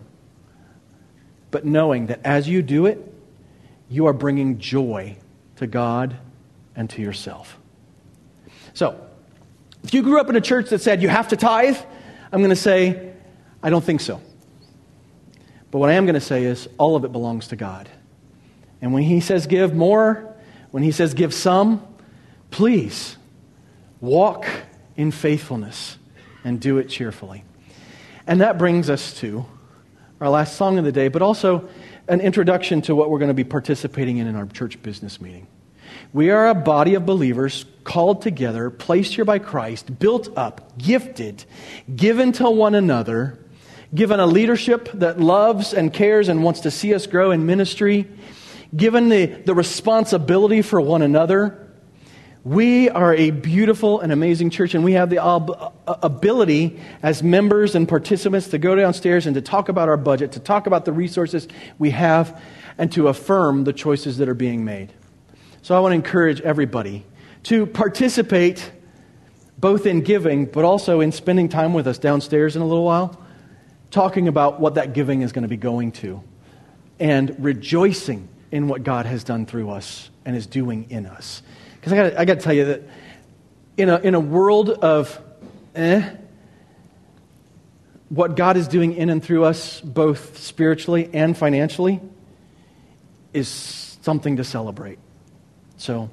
but 1.50 1.66
knowing 1.66 2.06
that 2.06 2.20
as 2.24 2.48
you 2.48 2.62
do 2.62 2.86
it, 2.86 3.12
you 3.90 4.06
are 4.06 4.14
bringing 4.14 4.60
joy 4.60 5.18
to 5.56 5.66
God 5.66 6.16
and 6.76 6.88
to 6.92 7.02
yourself. 7.02 7.58
So, 8.76 9.04
if 9.84 9.96
you 9.96 10.04
grew 10.04 10.20
up 10.20 10.30
in 10.30 10.36
a 10.36 10.42
church 10.42 10.70
that 10.70 10.82
said 10.84 11.02
you 11.02 11.10
have 11.10 11.30
to 11.30 11.38
tithe, 11.38 11.78
I'm 12.32 12.42
going 12.42 12.52
to 12.52 12.56
say, 12.56 13.14
I 13.64 13.72
don't 13.72 13.84
think 13.84 14.02
so. 14.02 14.22
But 15.72 15.80
what 15.80 15.90
I 15.90 15.94
am 15.94 16.06
going 16.06 16.16
to 16.16 16.22
say 16.22 16.44
is, 16.44 16.68
all 16.78 16.96
of 16.96 17.06
it 17.06 17.12
belongs 17.12 17.50
to 17.50 17.56
God. 17.56 17.90
And 18.82 18.94
when 18.94 19.04
He 19.04 19.20
says 19.20 19.48
give 19.48 19.74
more, 19.74 20.36
when 20.72 20.84
He 20.84 20.92
says 20.92 21.14
give 21.14 21.34
some, 21.34 21.86
please 22.52 23.18
walk 24.02 24.48
in 24.96 25.12
faithfulness 25.12 25.98
and 26.44 26.60
do 26.60 26.78
it 26.78 26.90
cheerfully. 26.90 27.44
And 28.26 28.42
that 28.42 28.58
brings 28.58 28.90
us 28.90 29.14
to 29.20 29.46
our 30.22 30.30
last 30.30 30.56
song 30.56 30.78
of 30.78 30.86
the 30.86 30.92
day, 30.92 31.08
but 31.08 31.22
also 31.22 31.70
an 32.08 32.22
introduction 32.22 32.82
to 32.84 32.96
what 32.96 33.10
we're 33.10 33.20
going 33.20 33.30
to 33.30 33.36
be 33.36 33.44
participating 33.44 34.18
in 34.18 34.28
in 34.28 34.36
our 34.36 34.46
church 34.46 34.82
business 34.82 35.22
meeting. 35.22 35.48
We 36.12 36.32
are 36.32 36.48
a 36.48 36.56
body 36.56 36.96
of 36.96 37.06
believers 37.06 37.66
called 37.84 38.22
together, 38.22 38.70
placed 38.70 39.14
here 39.14 39.26
by 39.26 39.40
Christ, 39.40 40.00
built 40.00 40.36
up, 40.38 40.78
gifted, 40.78 41.46
given 41.96 42.32
to 42.34 42.50
one 42.50 42.76
another, 42.76 43.40
given 43.94 44.20
a 44.20 44.26
leadership 44.26 44.90
that 44.94 45.20
loves 45.20 45.74
and 45.74 45.94
cares 45.94 46.30
and 46.30 46.44
wants 46.44 46.62
to 46.62 46.72
see 46.72 46.94
us 46.94 47.08
grow 47.08 47.32
in 47.32 47.46
ministry, 47.46 48.08
given 48.76 49.10
the, 49.10 49.26
the 49.26 49.54
responsibility 49.54 50.62
for 50.62 50.80
one 50.80 51.02
another 51.02 51.70
we 52.44 52.90
are 52.90 53.14
a 53.14 53.32
beautiful 53.32 54.00
and 54.00 54.14
amazing 54.14 54.50
church, 54.50 54.74
and 54.74 54.84
we 54.84 54.94
have 54.94 55.10
the 55.10 55.20
ob- 55.20 55.74
uh, 55.86 55.96
ability 56.02 56.80
as 57.04 57.22
members 57.22 57.76
and 57.76 57.88
participants 57.88 58.48
to 58.48 58.58
go 58.58 58.76
downstairs 58.76 59.26
and 59.26 59.36
to 59.36 59.42
talk 59.42 59.68
about 59.68 59.90
our 59.90 59.98
budget, 59.98 60.32
to 60.32 60.40
talk 60.40 60.66
about 60.66 60.86
the 60.86 60.94
resources 60.94 61.50
we 61.80 61.90
have, 61.90 62.42
and 62.78 62.94
to 62.94 63.10
affirm 63.10 63.66
the 63.66 63.74
choices 63.74 64.18
that 64.20 64.30
are 64.30 64.34
being 64.34 64.64
made. 64.64 64.94
So 65.62 65.76
I 65.76 65.82
want 65.82 65.92
to 65.92 65.96
encourage 65.96 66.40
everybody 66.40 67.06
to 67.44 67.66
participate 67.66 68.72
both 69.58 69.86
in 69.86 70.00
giving, 70.00 70.46
but 70.46 70.64
also 70.64 71.02
in 71.02 71.12
spending 71.12 71.50
time 71.50 71.74
with 71.74 71.88
us 71.88 71.98
downstairs 71.98 72.56
in 72.56 72.62
a 72.62 72.66
little 72.66 72.86
while, 72.86 73.22
talking 73.92 74.28
about 74.28 74.60
what 74.60 74.76
that 74.76 74.94
giving 74.94 75.22
is 75.22 75.32
going 75.32 75.44
to 75.44 75.50
be 75.50 75.58
going 75.58 75.92
to, 75.94 76.22
and 77.00 77.36
rejoicing 77.44 78.28
in 78.52 78.68
what 78.68 78.84
God 78.84 79.06
has 79.06 79.24
done 79.24 79.46
through 79.46 79.70
us 79.70 80.10
and 80.26 80.36
is 80.36 80.48
doing 80.48 80.88
in 80.90 81.06
us. 81.06 81.42
Because 81.76 81.94
I 81.94 82.26
got 82.26 82.36
to 82.36 82.42
tell 82.42 82.54
you 82.54 82.66
that 82.66 82.84
in 83.78 83.90
a, 83.90 83.98
in 84.00 84.16
a 84.16 84.20
world 84.20 84.70
of 84.70 85.20
eh, 85.76 86.10
what 88.10 88.36
God 88.36 88.58
is 88.58 88.68
doing 88.68 88.94
in 88.96 89.10
and 89.10 89.24
through 89.24 89.46
us, 89.46 89.80
both 89.82 90.38
spiritually 90.38 91.10
and 91.14 91.38
financially, 91.38 92.02
is 93.34 93.48
something 94.02 94.38
to 94.38 94.44
celebrate. 94.44 95.00
So, 95.78 96.10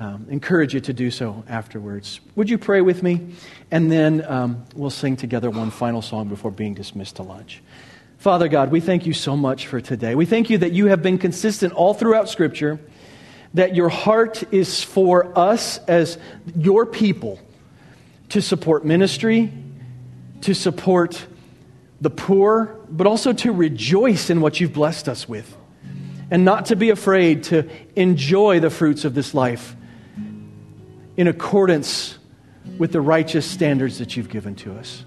um, 0.00 0.26
encourage 0.30 0.74
you 0.74 0.80
to 0.80 0.92
do 0.92 1.10
so 1.10 1.44
afterwards. 1.48 2.20
Would 2.36 2.48
you 2.48 2.58
pray 2.58 2.80
with 2.80 3.02
me? 3.02 3.34
And 3.70 3.90
then 3.90 4.24
um, 4.26 4.64
we'll 4.74 4.90
sing 4.90 5.16
together 5.16 5.50
one 5.50 5.70
final 5.70 6.02
song 6.02 6.28
before 6.28 6.50
being 6.50 6.74
dismissed 6.74 7.16
to 7.16 7.22
lunch. 7.22 7.62
Father 8.18 8.48
God, 8.48 8.70
we 8.70 8.80
thank 8.80 9.06
you 9.06 9.12
so 9.12 9.36
much 9.36 9.66
for 9.66 9.80
today. 9.80 10.14
We 10.14 10.26
thank 10.26 10.50
you 10.50 10.58
that 10.58 10.72
you 10.72 10.86
have 10.86 11.02
been 11.02 11.18
consistent 11.18 11.72
all 11.72 11.94
throughout 11.94 12.28
Scripture 12.28 12.78
that 13.54 13.74
your 13.74 13.88
heart 13.88 14.44
is 14.52 14.82
for 14.82 15.36
us 15.38 15.78
as 15.88 16.18
your 16.54 16.84
people 16.84 17.40
to 18.28 18.42
support 18.42 18.84
ministry, 18.84 19.52
to 20.42 20.54
support 20.54 21.26
the 22.00 22.10
poor, 22.10 22.78
but 22.90 23.06
also 23.06 23.32
to 23.32 23.52
rejoice 23.52 24.30
in 24.30 24.40
what 24.40 24.60
you've 24.60 24.72
blessed 24.72 25.08
us 25.08 25.28
with. 25.28 25.56
And 26.30 26.44
not 26.44 26.66
to 26.66 26.76
be 26.76 26.90
afraid 26.90 27.44
to 27.44 27.68
enjoy 27.96 28.60
the 28.60 28.68
fruits 28.68 29.04
of 29.06 29.14
this 29.14 29.32
life 29.32 29.74
in 31.18 31.26
accordance 31.26 32.16
with 32.78 32.92
the 32.92 33.00
righteous 33.00 33.44
standards 33.44 33.98
that 33.98 34.16
you've 34.16 34.28
given 34.28 34.54
to 34.54 34.72
us. 34.74 35.04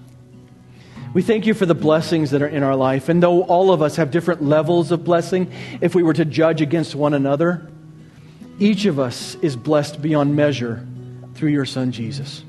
We 1.14 1.22
thank 1.22 1.46
you 1.46 1.54
for 1.54 1.64
the 1.64 1.74
blessings 1.74 2.30
that 2.30 2.42
are 2.42 2.48
in 2.48 2.62
our 2.62 2.76
life. 2.76 3.08
And 3.08 3.22
though 3.22 3.42
all 3.44 3.72
of 3.72 3.80
us 3.80 3.96
have 3.96 4.10
different 4.10 4.42
levels 4.42 4.92
of 4.92 5.04
blessing, 5.04 5.50
if 5.80 5.94
we 5.94 6.02
were 6.02 6.12
to 6.12 6.26
judge 6.26 6.60
against 6.60 6.94
one 6.94 7.14
another, 7.14 7.66
each 8.58 8.84
of 8.84 8.98
us 8.98 9.36
is 9.36 9.56
blessed 9.56 10.02
beyond 10.02 10.36
measure 10.36 10.86
through 11.34 11.50
your 11.50 11.64
Son, 11.64 11.92
Jesus. 11.92 12.44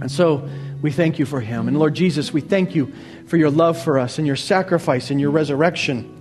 And 0.00 0.10
so 0.10 0.48
we 0.82 0.90
thank 0.90 1.20
you 1.20 1.26
for 1.26 1.40
him. 1.40 1.68
And 1.68 1.78
Lord 1.78 1.94
Jesus, 1.94 2.32
we 2.32 2.40
thank 2.40 2.74
you 2.74 2.92
for 3.28 3.36
your 3.36 3.50
love 3.50 3.80
for 3.80 4.00
us 4.00 4.18
and 4.18 4.26
your 4.26 4.36
sacrifice 4.36 5.10
and 5.12 5.20
your 5.20 5.30
resurrection. 5.30 6.15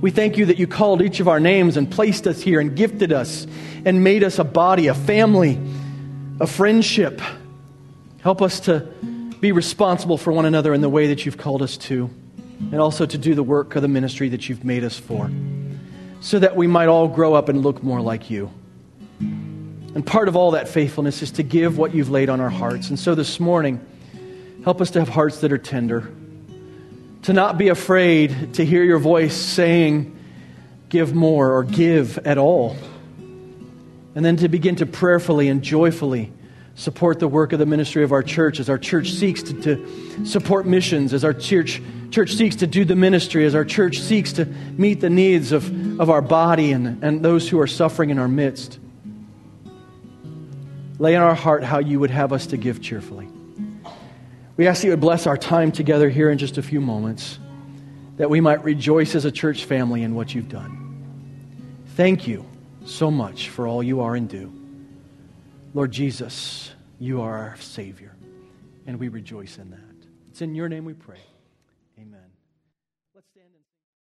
We 0.00 0.10
thank 0.10 0.36
you 0.36 0.46
that 0.46 0.58
you 0.58 0.66
called 0.66 1.00
each 1.00 1.20
of 1.20 1.28
our 1.28 1.40
names 1.40 1.76
and 1.76 1.90
placed 1.90 2.26
us 2.26 2.42
here 2.42 2.60
and 2.60 2.76
gifted 2.76 3.12
us 3.12 3.46
and 3.84 4.04
made 4.04 4.22
us 4.22 4.38
a 4.38 4.44
body, 4.44 4.88
a 4.88 4.94
family, 4.94 5.58
a 6.40 6.46
friendship. 6.46 7.20
Help 8.20 8.42
us 8.42 8.60
to 8.60 8.80
be 9.40 9.52
responsible 9.52 10.18
for 10.18 10.32
one 10.32 10.44
another 10.44 10.74
in 10.74 10.80
the 10.80 10.88
way 10.88 11.06
that 11.08 11.24
you've 11.24 11.38
called 11.38 11.62
us 11.62 11.76
to, 11.76 12.10
and 12.58 12.76
also 12.76 13.06
to 13.06 13.18
do 13.18 13.34
the 13.34 13.42
work 13.42 13.76
of 13.76 13.82
the 13.82 13.88
ministry 13.88 14.28
that 14.30 14.48
you've 14.48 14.64
made 14.64 14.82
us 14.84 14.98
for, 14.98 15.30
so 16.20 16.38
that 16.38 16.56
we 16.56 16.66
might 16.66 16.88
all 16.88 17.08
grow 17.08 17.34
up 17.34 17.48
and 17.48 17.62
look 17.62 17.82
more 17.82 18.00
like 18.00 18.30
you. 18.30 18.50
And 19.20 20.04
part 20.04 20.28
of 20.28 20.36
all 20.36 20.50
that 20.50 20.68
faithfulness 20.68 21.22
is 21.22 21.30
to 21.32 21.42
give 21.42 21.78
what 21.78 21.94
you've 21.94 22.10
laid 22.10 22.28
on 22.28 22.40
our 22.40 22.50
hearts. 22.50 22.90
And 22.90 22.98
so 22.98 23.14
this 23.14 23.40
morning, 23.40 23.80
help 24.64 24.80
us 24.80 24.90
to 24.90 24.98
have 24.98 25.08
hearts 25.08 25.40
that 25.40 25.52
are 25.52 25.58
tender, 25.58 26.10
to 27.26 27.32
not 27.32 27.58
be 27.58 27.70
afraid 27.70 28.54
to 28.54 28.64
hear 28.64 28.84
your 28.84 29.00
voice 29.00 29.34
saying, 29.34 30.16
give 30.88 31.12
more 31.12 31.56
or 31.56 31.64
give 31.64 32.18
at 32.18 32.38
all. 32.38 32.76
And 34.14 34.24
then 34.24 34.36
to 34.36 34.48
begin 34.48 34.76
to 34.76 34.86
prayerfully 34.86 35.48
and 35.48 35.60
joyfully 35.60 36.32
support 36.76 37.18
the 37.18 37.26
work 37.26 37.52
of 37.52 37.58
the 37.58 37.66
ministry 37.66 38.04
of 38.04 38.12
our 38.12 38.22
church 38.22 38.60
as 38.60 38.68
our 38.68 38.78
church 38.78 39.10
seeks 39.10 39.42
to, 39.42 39.60
to, 39.60 40.24
support 40.24 40.66
missions, 40.66 41.12
as 41.12 41.24
our 41.24 41.34
church, 41.34 41.82
church 42.12 42.32
seeks 42.32 42.54
to 42.56 42.66
do 42.68 42.84
the 42.84 42.94
ministry, 42.94 43.44
as 43.44 43.56
our 43.56 43.64
church 43.64 43.98
seeks 43.98 44.34
to 44.34 44.44
meet 44.44 45.00
the 45.00 45.10
needs 45.10 45.50
of, 45.50 46.00
of 46.00 46.10
our 46.10 46.22
body 46.22 46.70
and, 46.70 47.02
and 47.02 47.24
those 47.24 47.48
who 47.48 47.58
are 47.58 47.66
suffering 47.66 48.10
in 48.10 48.20
our 48.20 48.28
midst. 48.28 48.78
Lay 51.00 51.16
in 51.16 51.20
our 51.20 51.34
heart 51.34 51.64
how 51.64 51.80
you 51.80 51.98
would 51.98 52.12
have 52.12 52.32
us 52.32 52.46
to 52.46 52.56
give 52.56 52.80
cheerfully. 52.80 53.26
We 54.56 54.66
ask 54.66 54.80
that 54.80 54.86
you 54.86 54.92
would 54.92 55.00
bless 55.00 55.26
our 55.26 55.36
time 55.36 55.70
together 55.70 56.08
here 56.08 56.30
in 56.30 56.38
just 56.38 56.56
a 56.56 56.62
few 56.62 56.80
moments, 56.80 57.38
that 58.16 58.30
we 58.30 58.40
might 58.40 58.64
rejoice 58.64 59.14
as 59.14 59.24
a 59.26 59.30
church 59.30 59.64
family 59.64 60.02
in 60.02 60.14
what 60.14 60.34
you've 60.34 60.48
done. 60.48 60.82
Thank 61.96 62.26
you 62.26 62.46
so 62.84 63.10
much 63.10 63.50
for 63.50 63.68
all 63.68 63.82
you 63.82 64.00
are 64.00 64.14
and 64.14 64.28
do. 64.28 64.52
Lord 65.74 65.92
Jesus, 65.92 66.72
you 66.98 67.20
are 67.20 67.36
our 67.36 67.56
Savior, 67.58 68.16
and 68.86 68.98
we 68.98 69.08
rejoice 69.08 69.58
in 69.58 69.70
that. 69.70 70.08
It's 70.30 70.40
in 70.40 70.54
your 70.54 70.68
name 70.70 70.86
we 70.86 70.94
pray. 70.94 71.20